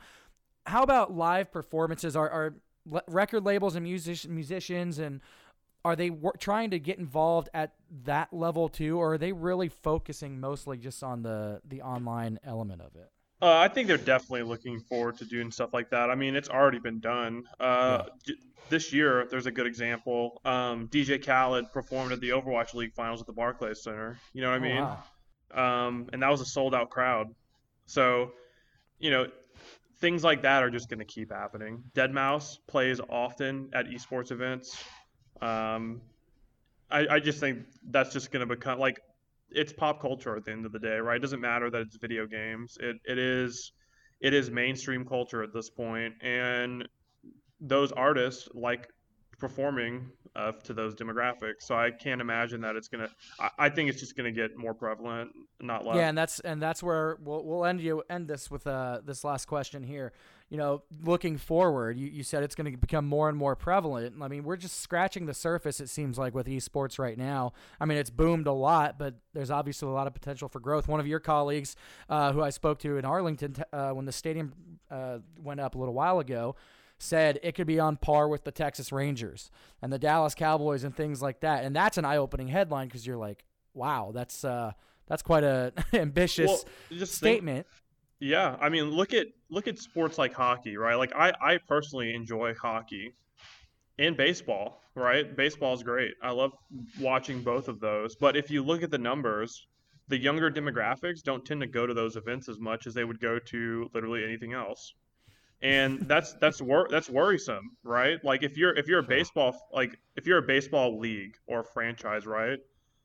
How 0.66 0.82
about 0.82 1.12
live 1.12 1.52
performances? 1.52 2.16
Are, 2.16 2.30
are 2.30 2.54
record 3.06 3.44
labels 3.44 3.76
and 3.76 3.84
music, 3.84 4.28
musicians 4.30 4.98
and 4.98 5.20
are 5.84 5.96
they 5.96 6.08
wor- 6.10 6.36
trying 6.38 6.70
to 6.70 6.78
get 6.78 6.98
involved 6.98 7.50
at 7.52 7.74
that 8.04 8.32
level 8.32 8.68
too, 8.68 8.98
or 8.98 9.14
are 9.14 9.18
they 9.18 9.32
really 9.32 9.68
focusing 9.68 10.40
mostly 10.40 10.78
just 10.78 11.02
on 11.02 11.22
the 11.22 11.60
the 11.68 11.82
online 11.82 12.38
element 12.42 12.80
of 12.80 12.96
it? 12.96 13.10
Uh, 13.44 13.58
I 13.58 13.68
think 13.68 13.88
they're 13.88 13.98
definitely 13.98 14.44
looking 14.44 14.80
forward 14.80 15.18
to 15.18 15.26
doing 15.26 15.50
stuff 15.50 15.74
like 15.74 15.90
that. 15.90 16.08
I 16.08 16.14
mean, 16.14 16.34
it's 16.34 16.48
already 16.48 16.78
been 16.78 16.98
done. 16.98 17.44
Uh, 17.60 18.04
yeah. 18.26 18.34
This 18.70 18.90
year, 18.90 19.28
there's 19.30 19.44
a 19.44 19.50
good 19.50 19.66
example. 19.66 20.40
Um, 20.46 20.88
DJ 20.88 21.22
Khaled 21.22 21.70
performed 21.70 22.12
at 22.12 22.20
the 22.20 22.30
Overwatch 22.30 22.72
League 22.72 22.94
finals 22.94 23.20
at 23.20 23.26
the 23.26 23.34
Barclays 23.34 23.82
Center. 23.82 24.18
You 24.32 24.40
know 24.40 24.48
what 24.48 24.54
I 24.54 24.56
oh, 24.56 24.60
mean? 24.60 24.78
Oh, 24.78 24.98
wow. 25.54 25.86
um, 25.88 26.08
and 26.14 26.22
that 26.22 26.30
was 26.30 26.40
a 26.40 26.46
sold 26.46 26.74
out 26.74 26.88
crowd. 26.88 27.34
So, 27.84 28.32
you 28.98 29.10
know, 29.10 29.26
things 29.98 30.24
like 30.24 30.40
that 30.40 30.62
are 30.62 30.70
just 30.70 30.88
going 30.88 31.00
to 31.00 31.04
keep 31.04 31.30
happening. 31.30 31.84
Deadmau5 31.94 32.60
plays 32.66 32.98
often 33.10 33.68
at 33.74 33.88
esports 33.88 34.32
events. 34.32 34.82
Um, 35.42 36.00
I, 36.90 37.06
I 37.10 37.20
just 37.20 37.40
think 37.40 37.66
that's 37.90 38.10
just 38.10 38.32
going 38.32 38.48
to 38.48 38.56
become 38.56 38.78
like 38.78 39.00
it's 39.54 39.72
pop 39.72 40.00
culture 40.00 40.36
at 40.36 40.44
the 40.44 40.52
end 40.52 40.66
of 40.66 40.72
the 40.72 40.78
day, 40.78 40.96
right? 40.96 41.16
It 41.16 41.22
doesn't 41.22 41.40
matter 41.40 41.70
that 41.70 41.80
it's 41.82 41.96
video 41.96 42.26
games. 42.26 42.76
It 42.80 42.96
it 43.04 43.18
is 43.18 43.72
it 44.20 44.34
is 44.34 44.50
mainstream 44.50 45.04
culture 45.04 45.42
at 45.42 45.52
this 45.52 45.70
point, 45.70 46.14
and 46.22 46.88
those 47.60 47.92
artists 47.92 48.48
like 48.54 48.88
performing 49.48 50.10
uh, 50.36 50.52
to 50.64 50.72
those 50.72 50.94
demographics. 50.94 51.62
So 51.62 51.74
I 51.74 51.90
can't 51.90 52.20
imagine 52.20 52.60
that 52.62 52.76
it's 52.76 52.88
gonna. 52.88 53.08
I, 53.38 53.50
I 53.58 53.68
think 53.68 53.90
it's 53.90 54.00
just 54.00 54.16
gonna 54.16 54.32
get 54.32 54.56
more 54.56 54.74
prevalent, 54.74 55.32
not 55.60 55.84
less. 55.84 55.96
Yeah, 55.96 56.08
and 56.08 56.16
that's 56.16 56.40
and 56.40 56.60
that's 56.62 56.82
where 56.82 57.18
we'll 57.20 57.44
we'll 57.44 57.64
end 57.64 57.80
you 57.80 58.02
end 58.08 58.28
this 58.28 58.50
with 58.50 58.66
uh 58.66 59.00
this 59.04 59.24
last 59.24 59.46
question 59.46 59.82
here 59.82 60.12
you 60.50 60.58
know, 60.58 60.82
looking 61.02 61.38
forward, 61.38 61.96
you, 61.96 62.06
you 62.06 62.22
said 62.22 62.42
it's 62.42 62.54
going 62.54 62.70
to 62.70 62.76
become 62.76 63.06
more 63.06 63.28
and 63.28 63.36
more 63.36 63.56
prevalent. 63.56 64.14
I 64.20 64.28
mean, 64.28 64.44
we're 64.44 64.56
just 64.56 64.80
scratching 64.80 65.26
the 65.26 65.34
surface, 65.34 65.80
it 65.80 65.88
seems 65.88 66.18
like, 66.18 66.34
with 66.34 66.46
esports 66.46 66.98
right 66.98 67.16
now. 67.16 67.54
I 67.80 67.86
mean, 67.86 67.98
it's 67.98 68.10
boomed 68.10 68.46
a 68.46 68.52
lot, 68.52 68.98
but 68.98 69.14
there's 69.32 69.50
obviously 69.50 69.88
a 69.88 69.92
lot 69.92 70.06
of 70.06 70.14
potential 70.14 70.48
for 70.48 70.60
growth. 70.60 70.86
One 70.86 71.00
of 71.00 71.06
your 71.06 71.18
colleagues, 71.18 71.76
uh, 72.08 72.32
who 72.32 72.42
I 72.42 72.50
spoke 72.50 72.78
to 72.80 72.98
in 72.98 73.04
Arlington 73.04 73.56
uh, 73.72 73.90
when 73.90 74.04
the 74.04 74.12
stadium 74.12 74.52
uh, 74.90 75.18
went 75.42 75.60
up 75.60 75.74
a 75.74 75.78
little 75.78 75.94
while 75.94 76.20
ago, 76.20 76.56
said 76.98 77.38
it 77.42 77.54
could 77.54 77.66
be 77.66 77.80
on 77.80 77.96
par 77.96 78.28
with 78.28 78.44
the 78.44 78.52
Texas 78.52 78.92
Rangers 78.92 79.50
and 79.82 79.92
the 79.92 79.98
Dallas 79.98 80.34
Cowboys 80.34 80.84
and 80.84 80.94
things 80.94 81.20
like 81.20 81.40
that. 81.40 81.64
And 81.64 81.74
that's 81.74 81.98
an 81.98 82.04
eye 82.04 82.16
opening 82.16 82.48
headline 82.48 82.88
because 82.88 83.06
you're 83.06 83.16
like, 83.16 83.44
wow, 83.74 84.12
that's. 84.14 84.44
Uh, 84.44 84.72
that's 85.06 85.22
quite 85.22 85.44
a 85.44 85.72
ambitious 85.92 86.64
well, 86.90 87.06
statement. 87.06 87.66
Think, 87.66 87.82
yeah, 88.20 88.56
I 88.60 88.68
mean, 88.68 88.90
look 88.90 89.12
at 89.12 89.26
look 89.50 89.68
at 89.68 89.78
sports 89.78 90.18
like 90.18 90.32
hockey, 90.32 90.76
right? 90.76 90.94
Like 90.94 91.12
I 91.14 91.32
I 91.40 91.58
personally 91.68 92.14
enjoy 92.14 92.54
hockey 92.54 93.12
and 93.98 94.16
baseball, 94.16 94.80
right? 94.94 95.36
Baseball 95.36 95.74
is 95.74 95.82
great. 95.82 96.14
I 96.22 96.30
love 96.30 96.52
watching 97.00 97.42
both 97.42 97.68
of 97.68 97.80
those. 97.80 98.16
But 98.16 98.36
if 98.36 98.50
you 98.50 98.62
look 98.62 98.82
at 98.82 98.90
the 98.90 98.98
numbers, 98.98 99.66
the 100.08 100.18
younger 100.18 100.50
demographics 100.50 101.22
don't 101.22 101.44
tend 101.44 101.60
to 101.60 101.66
go 101.66 101.86
to 101.86 101.94
those 101.94 102.16
events 102.16 102.48
as 102.48 102.58
much 102.58 102.86
as 102.86 102.94
they 102.94 103.04
would 103.04 103.20
go 103.20 103.38
to 103.38 103.90
literally 103.94 104.24
anything 104.24 104.52
else. 104.52 104.94
And 105.64 106.00
that's 106.02 106.34
that's 106.34 106.62
wor- 106.62 106.88
that's 106.88 107.10
worrisome, 107.10 107.70
right? 107.82 108.22
Like 108.22 108.44
if 108.44 108.56
you're 108.56 108.76
if 108.76 108.86
you're 108.86 109.00
a 109.00 109.02
baseball 109.02 109.58
like 109.72 109.98
if 110.14 110.26
you're 110.26 110.38
a 110.38 110.42
baseball 110.42 111.00
league 111.00 111.34
or 111.48 111.64
franchise, 111.64 112.26
right? 112.26 112.58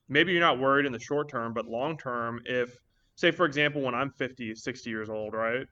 Maybe 0.09 0.33
you're 0.33 0.41
not 0.41 0.59
worried 0.59 0.85
in 0.85 0.91
the 0.91 0.99
short 0.99 1.29
term, 1.29 1.53
but 1.53 1.65
long 1.65 1.97
term 1.97 2.41
if 2.45 2.77
say 3.19 3.31
for 3.31 3.45
example 3.45 3.81
when 3.81 3.93
i'm 3.93 4.11
50 4.11 4.55
60 4.55 4.89
years 4.89 5.09
old 5.09 5.33
right 5.33 5.67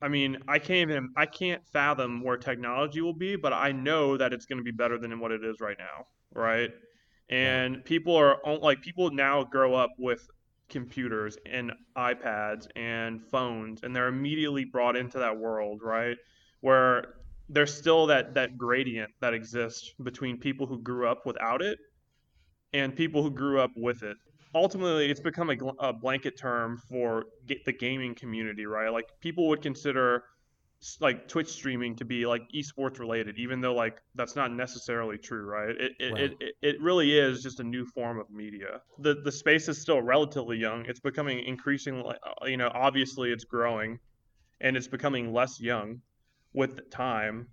i 0.00 0.06
mean 0.06 0.38
i 0.46 0.58
can't 0.58 0.88
even 0.88 1.10
i 1.16 1.26
can't 1.26 1.66
fathom 1.66 2.22
where 2.22 2.36
technology 2.36 3.00
will 3.00 3.12
be 3.12 3.34
but 3.34 3.52
i 3.52 3.72
know 3.72 4.16
that 4.16 4.32
it's 4.32 4.46
going 4.46 4.58
to 4.58 4.62
be 4.62 4.70
better 4.70 4.98
than 4.98 5.18
what 5.18 5.32
it 5.32 5.44
is 5.44 5.60
right 5.60 5.78
now 5.78 6.06
right 6.32 6.70
and 7.28 7.84
people 7.84 8.14
are 8.14 8.38
like 8.60 8.80
people 8.82 9.10
now 9.10 9.42
grow 9.42 9.74
up 9.74 9.90
with 9.98 10.28
computers 10.68 11.36
and 11.46 11.72
ipads 11.96 12.66
and 12.76 13.22
phones 13.30 13.80
and 13.82 13.94
they're 13.94 14.08
immediately 14.08 14.64
brought 14.64 14.96
into 14.96 15.18
that 15.18 15.36
world 15.36 15.80
right 15.82 16.16
where 16.60 17.14
there's 17.48 17.74
still 17.74 18.06
that 18.06 18.34
that 18.34 18.58
gradient 18.58 19.10
that 19.20 19.32
exists 19.32 19.94
between 20.02 20.36
people 20.36 20.66
who 20.66 20.78
grew 20.82 21.08
up 21.08 21.24
without 21.24 21.62
it 21.62 21.78
and 22.74 22.94
people 22.94 23.22
who 23.22 23.30
grew 23.30 23.60
up 23.60 23.70
with 23.76 24.02
it 24.02 24.16
ultimately 24.54 25.10
it's 25.10 25.20
become 25.20 25.50
a, 25.50 25.56
a 25.78 25.92
blanket 25.92 26.38
term 26.38 26.80
for 26.88 27.24
the 27.46 27.72
gaming 27.72 28.14
community, 28.14 28.66
right? 28.66 28.90
Like 28.90 29.08
people 29.20 29.48
would 29.48 29.62
consider 29.62 30.24
like 31.00 31.28
Twitch 31.28 31.48
streaming 31.48 31.96
to 31.96 32.04
be 32.04 32.26
like 32.26 32.42
esports 32.54 32.98
related, 32.98 33.38
even 33.38 33.60
though 33.60 33.74
like 33.74 34.00
that's 34.14 34.36
not 34.36 34.52
necessarily 34.52 35.18
true, 35.18 35.44
right? 35.44 35.70
It 35.70 35.92
it, 35.98 36.12
right. 36.12 36.36
it 36.40 36.54
it 36.62 36.80
really 36.80 37.18
is 37.18 37.42
just 37.42 37.60
a 37.60 37.64
new 37.64 37.84
form 37.84 38.18
of 38.18 38.30
media. 38.30 38.80
The 38.98 39.14
the 39.24 39.32
space 39.32 39.68
is 39.68 39.80
still 39.80 40.00
relatively 40.00 40.56
young. 40.56 40.84
It's 40.86 41.00
becoming 41.00 41.40
increasingly, 41.44 42.14
uh, 42.22 42.46
you 42.46 42.56
know, 42.56 42.70
obviously 42.72 43.32
it's 43.32 43.44
growing, 43.44 43.98
and 44.60 44.76
it's 44.76 44.88
becoming 44.88 45.32
less 45.32 45.60
young 45.60 46.00
with 46.52 46.90
time. 46.90 47.48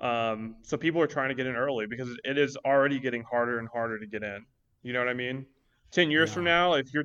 Um, 0.00 0.56
so 0.62 0.76
people 0.76 1.00
are 1.00 1.06
trying 1.06 1.30
to 1.30 1.34
get 1.34 1.46
in 1.46 1.56
early 1.56 1.86
because 1.86 2.10
it 2.24 2.36
is 2.36 2.58
already 2.66 3.00
getting 3.00 3.22
harder 3.22 3.58
and 3.58 3.68
harder 3.72 3.98
to 3.98 4.06
get 4.06 4.22
in. 4.22 4.44
You 4.82 4.92
know 4.92 4.98
what 4.98 5.08
I 5.08 5.14
mean? 5.14 5.46
Ten 5.90 6.10
years 6.10 6.28
yeah. 6.28 6.34
from 6.34 6.44
now, 6.44 6.74
if 6.74 6.92
you're 6.92 7.04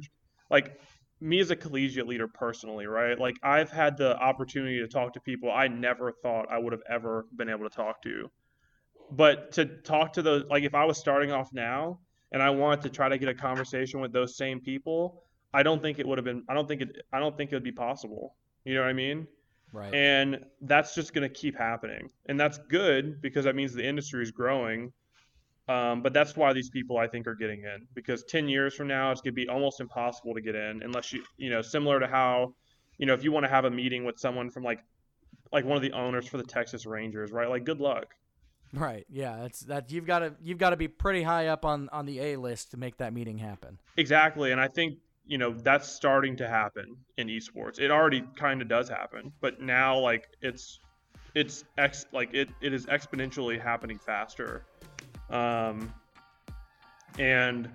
like 0.49 0.77
me 1.21 1.39
as 1.39 1.51
a 1.51 1.55
collegiate 1.55 2.07
leader 2.07 2.27
personally, 2.27 2.87
right? 2.87 3.17
Like 3.17 3.37
I've 3.43 3.71
had 3.71 3.95
the 3.95 4.17
opportunity 4.17 4.79
to 4.79 4.87
talk 4.87 5.13
to 5.13 5.21
people 5.21 5.51
I 5.51 5.67
never 5.67 6.11
thought 6.11 6.51
I 6.51 6.57
would 6.57 6.73
have 6.73 6.81
ever 6.89 7.27
been 7.35 7.49
able 7.49 7.69
to 7.69 7.75
talk 7.75 8.01
to. 8.03 8.29
But 9.11 9.51
to 9.53 9.65
talk 9.65 10.13
to 10.13 10.21
those 10.21 10.45
like 10.49 10.63
if 10.63 10.73
I 10.73 10.85
was 10.85 10.97
starting 10.97 11.31
off 11.31 11.53
now 11.53 11.99
and 12.31 12.41
I 12.41 12.49
wanted 12.49 12.81
to 12.83 12.89
try 12.89 13.07
to 13.07 13.17
get 13.17 13.29
a 13.29 13.33
conversation 13.35 13.99
with 13.99 14.11
those 14.11 14.35
same 14.35 14.59
people, 14.59 15.23
I 15.53 15.63
don't 15.63 15.81
think 15.81 15.99
it 15.99 16.07
would 16.07 16.17
have 16.17 16.25
been 16.25 16.43
I 16.49 16.53
don't 16.53 16.67
think 16.67 16.81
it 16.81 16.97
I 17.13 17.19
don't 17.19 17.37
think 17.37 17.51
it 17.51 17.55
would 17.55 17.63
be 17.63 17.71
possible. 17.71 18.35
You 18.65 18.73
know 18.73 18.81
what 18.81 18.89
I 18.89 18.93
mean? 18.93 19.27
Right. 19.73 19.93
And 19.93 20.43
that's 20.61 20.95
just 20.95 21.13
going 21.13 21.27
to 21.27 21.33
keep 21.33 21.57
happening. 21.57 22.09
And 22.27 22.39
that's 22.39 22.57
good 22.57 23.21
because 23.21 23.45
that 23.45 23.55
means 23.55 23.73
the 23.73 23.85
industry 23.85 24.21
is 24.21 24.31
growing 24.31 24.91
um, 25.71 26.01
but 26.01 26.11
that's 26.11 26.35
why 26.35 26.51
these 26.53 26.69
people 26.69 26.97
I 26.97 27.07
think 27.07 27.27
are 27.27 27.35
getting 27.35 27.61
in 27.61 27.87
because 27.93 28.23
10 28.23 28.49
years 28.49 28.73
from 28.75 28.87
now 28.87 29.11
it's 29.11 29.21
going 29.21 29.33
to 29.33 29.35
be 29.35 29.47
almost 29.47 29.79
impossible 29.79 30.33
to 30.33 30.41
get 30.41 30.55
in 30.55 30.81
unless 30.83 31.13
you 31.13 31.23
you 31.37 31.49
know 31.49 31.61
similar 31.61 31.99
to 31.99 32.07
how 32.07 32.53
you 32.97 33.05
know 33.05 33.13
if 33.13 33.23
you 33.23 33.31
want 33.31 33.45
to 33.45 33.49
have 33.49 33.65
a 33.65 33.71
meeting 33.71 34.03
with 34.03 34.19
someone 34.19 34.49
from 34.49 34.63
like 34.63 34.79
like 35.51 35.65
one 35.65 35.77
of 35.77 35.83
the 35.83 35.93
owners 35.93 36.27
for 36.27 36.37
the 36.37 36.43
Texas 36.43 36.85
Rangers 36.85 37.31
right? 37.31 37.49
Like 37.49 37.63
good 37.63 37.79
luck. 37.79 38.07
Right. 38.73 39.05
Yeah 39.09 39.37
That's 39.41 39.61
that 39.61 39.91
you've 39.91 40.05
got 40.05 40.19
to 40.19 40.33
you've 40.41 40.57
got 40.57 40.71
to 40.71 40.77
be 40.77 40.87
pretty 40.87 41.23
high 41.23 41.47
up 41.47 41.63
on 41.63 41.89
on 41.89 42.05
the 42.05 42.19
A 42.19 42.35
list 42.37 42.71
to 42.71 42.77
make 42.77 42.97
that 42.97 43.13
meeting 43.13 43.37
happen. 43.37 43.79
Exactly 43.97 44.51
and 44.51 44.59
I 44.59 44.67
think 44.67 44.97
you 45.25 45.37
know 45.37 45.53
that's 45.53 45.87
starting 45.87 46.35
to 46.37 46.47
happen 46.47 46.97
in 47.17 47.27
esports. 47.27 47.79
It 47.79 47.91
already 47.91 48.23
kind 48.35 48.61
of 48.61 48.67
does 48.67 48.89
happen 48.89 49.31
but 49.39 49.61
now 49.61 49.99
like 49.99 50.25
it's 50.41 50.79
it's 51.33 51.63
ex 51.77 52.05
like 52.11 52.33
it, 52.33 52.49
it 52.61 52.73
is 52.73 52.85
exponentially 52.87 53.61
happening 53.61 53.97
faster 53.97 54.65
um, 55.31 55.93
and 57.19 57.69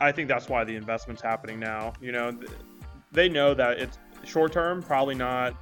I 0.00 0.12
think 0.12 0.28
that's 0.28 0.48
why 0.48 0.64
the 0.64 0.76
investment's 0.76 1.22
happening 1.22 1.60
now. 1.60 1.92
You 2.00 2.12
know, 2.12 2.38
they 3.12 3.28
know 3.28 3.54
that 3.54 3.78
it's 3.78 3.98
short 4.24 4.52
term, 4.52 4.82
probably 4.82 5.14
not 5.14 5.54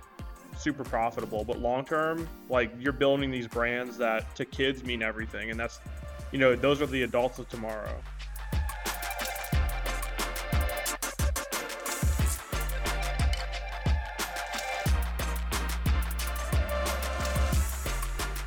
super 0.57 0.85
profitable, 0.85 1.45
but 1.45 1.61
long 1.61 1.85
term, 1.85 2.29
like 2.49 2.73
you're 2.79 2.93
building 2.93 3.31
these 3.31 3.49
brands 3.49 3.97
that 3.99 4.35
to 4.37 4.45
kids 4.45 4.85
mean 4.85 5.03
everything. 5.03 5.51
And 5.51 5.59
that's, 5.59 5.81
you 6.31 6.39
know, 6.39 6.55
those 6.55 6.81
are 6.81 6.87
the 6.87 7.03
adults 7.03 7.39
of 7.39 7.49
tomorrow. 7.49 8.01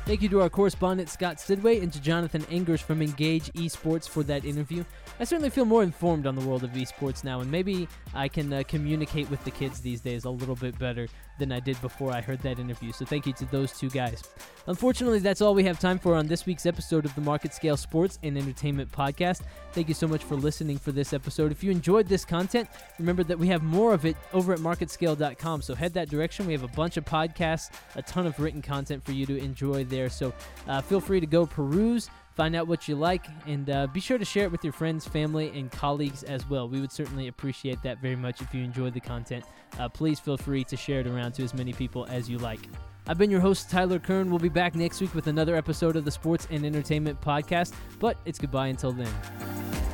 Thank 0.06 0.22
you 0.22 0.28
to 0.28 0.42
our 0.42 0.48
correspondent 0.48 1.08
Scott 1.08 1.38
Sidway 1.38 1.82
and 1.82 1.92
to 1.92 2.00
Jonathan 2.00 2.46
Engers 2.48 2.80
from 2.80 3.02
Engage 3.02 3.52
Esports 3.54 4.08
for 4.08 4.22
that 4.22 4.44
interview. 4.44 4.84
I 5.18 5.24
certainly 5.24 5.48
feel 5.48 5.64
more 5.64 5.82
informed 5.82 6.26
on 6.26 6.36
the 6.36 6.42
world 6.42 6.62
of 6.62 6.70
esports 6.72 7.24
now, 7.24 7.40
and 7.40 7.50
maybe 7.50 7.88
I 8.14 8.28
can 8.28 8.52
uh, 8.52 8.62
communicate 8.68 9.30
with 9.30 9.42
the 9.44 9.50
kids 9.50 9.80
these 9.80 10.02
days 10.02 10.26
a 10.26 10.30
little 10.30 10.54
bit 10.54 10.78
better 10.78 11.08
than 11.38 11.52
I 11.52 11.60
did 11.60 11.80
before 11.80 12.12
I 12.12 12.20
heard 12.20 12.40
that 12.40 12.58
interview. 12.58 12.92
So 12.92 13.06
thank 13.06 13.26
you 13.26 13.32
to 13.34 13.46
those 13.46 13.72
two 13.72 13.88
guys. 13.88 14.22
Unfortunately, 14.66 15.18
that's 15.18 15.40
all 15.40 15.54
we 15.54 15.64
have 15.64 15.78
time 15.78 15.98
for 15.98 16.14
on 16.14 16.26
this 16.26 16.44
week's 16.44 16.66
episode 16.66 17.06
of 17.06 17.14
the 17.14 17.20
Market 17.22 17.54
Scale 17.54 17.76
Sports 17.78 18.18
and 18.22 18.36
Entertainment 18.36 18.92
Podcast. 18.92 19.42
Thank 19.72 19.88
you 19.88 19.94
so 19.94 20.06
much 20.06 20.22
for 20.22 20.34
listening 20.34 20.76
for 20.78 20.92
this 20.92 21.14
episode. 21.14 21.50
If 21.50 21.64
you 21.64 21.70
enjoyed 21.70 22.08
this 22.08 22.24
content, 22.24 22.68
remember 22.98 23.24
that 23.24 23.38
we 23.38 23.48
have 23.48 23.62
more 23.62 23.94
of 23.94 24.04
it 24.04 24.16
over 24.34 24.52
at 24.52 24.58
marketscale.com. 24.58 25.62
So 25.62 25.74
head 25.74 25.94
that 25.94 26.10
direction. 26.10 26.46
We 26.46 26.52
have 26.52 26.62
a 26.62 26.68
bunch 26.68 26.98
of 26.98 27.06
podcasts, 27.06 27.70
a 27.94 28.02
ton 28.02 28.26
of 28.26 28.38
written 28.38 28.60
content 28.60 29.02
for 29.02 29.12
you 29.12 29.24
to 29.26 29.36
enjoy 29.38 29.84
there. 29.84 30.10
So 30.10 30.34
uh, 30.68 30.82
feel 30.82 31.00
free 31.00 31.20
to 31.20 31.26
go 31.26 31.46
peruse 31.46 32.10
find 32.36 32.54
out 32.54 32.68
what 32.68 32.86
you 32.86 32.94
like, 32.94 33.26
and 33.46 33.68
uh, 33.70 33.86
be 33.88 33.98
sure 33.98 34.18
to 34.18 34.24
share 34.24 34.44
it 34.44 34.52
with 34.52 34.62
your 34.62 34.72
friends, 34.72 35.08
family, 35.08 35.48
and 35.58 35.72
colleagues 35.72 36.22
as 36.22 36.48
well. 36.48 36.68
We 36.68 36.80
would 36.80 36.92
certainly 36.92 37.28
appreciate 37.28 37.82
that 37.82 38.00
very 38.00 38.16
much 38.16 38.42
if 38.42 38.54
you 38.54 38.62
enjoyed 38.62 38.94
the 38.94 39.00
content. 39.00 39.44
Uh, 39.78 39.88
please 39.88 40.20
feel 40.20 40.36
free 40.36 40.62
to 40.64 40.76
share 40.76 41.00
it 41.00 41.06
around 41.06 41.32
to 41.32 41.42
as 41.42 41.54
many 41.54 41.72
people 41.72 42.06
as 42.10 42.28
you 42.28 42.38
like. 42.38 42.60
I've 43.08 43.18
been 43.18 43.30
your 43.30 43.40
host, 43.40 43.70
Tyler 43.70 43.98
Kern. 43.98 44.30
We'll 44.30 44.38
be 44.38 44.48
back 44.48 44.74
next 44.74 45.00
week 45.00 45.14
with 45.14 45.28
another 45.28 45.56
episode 45.56 45.96
of 45.96 46.04
the 46.04 46.10
Sports 46.10 46.46
and 46.50 46.66
Entertainment 46.66 47.20
Podcast, 47.20 47.72
but 47.98 48.18
it's 48.24 48.38
goodbye 48.38 48.66
until 48.66 48.92
then. 48.92 49.85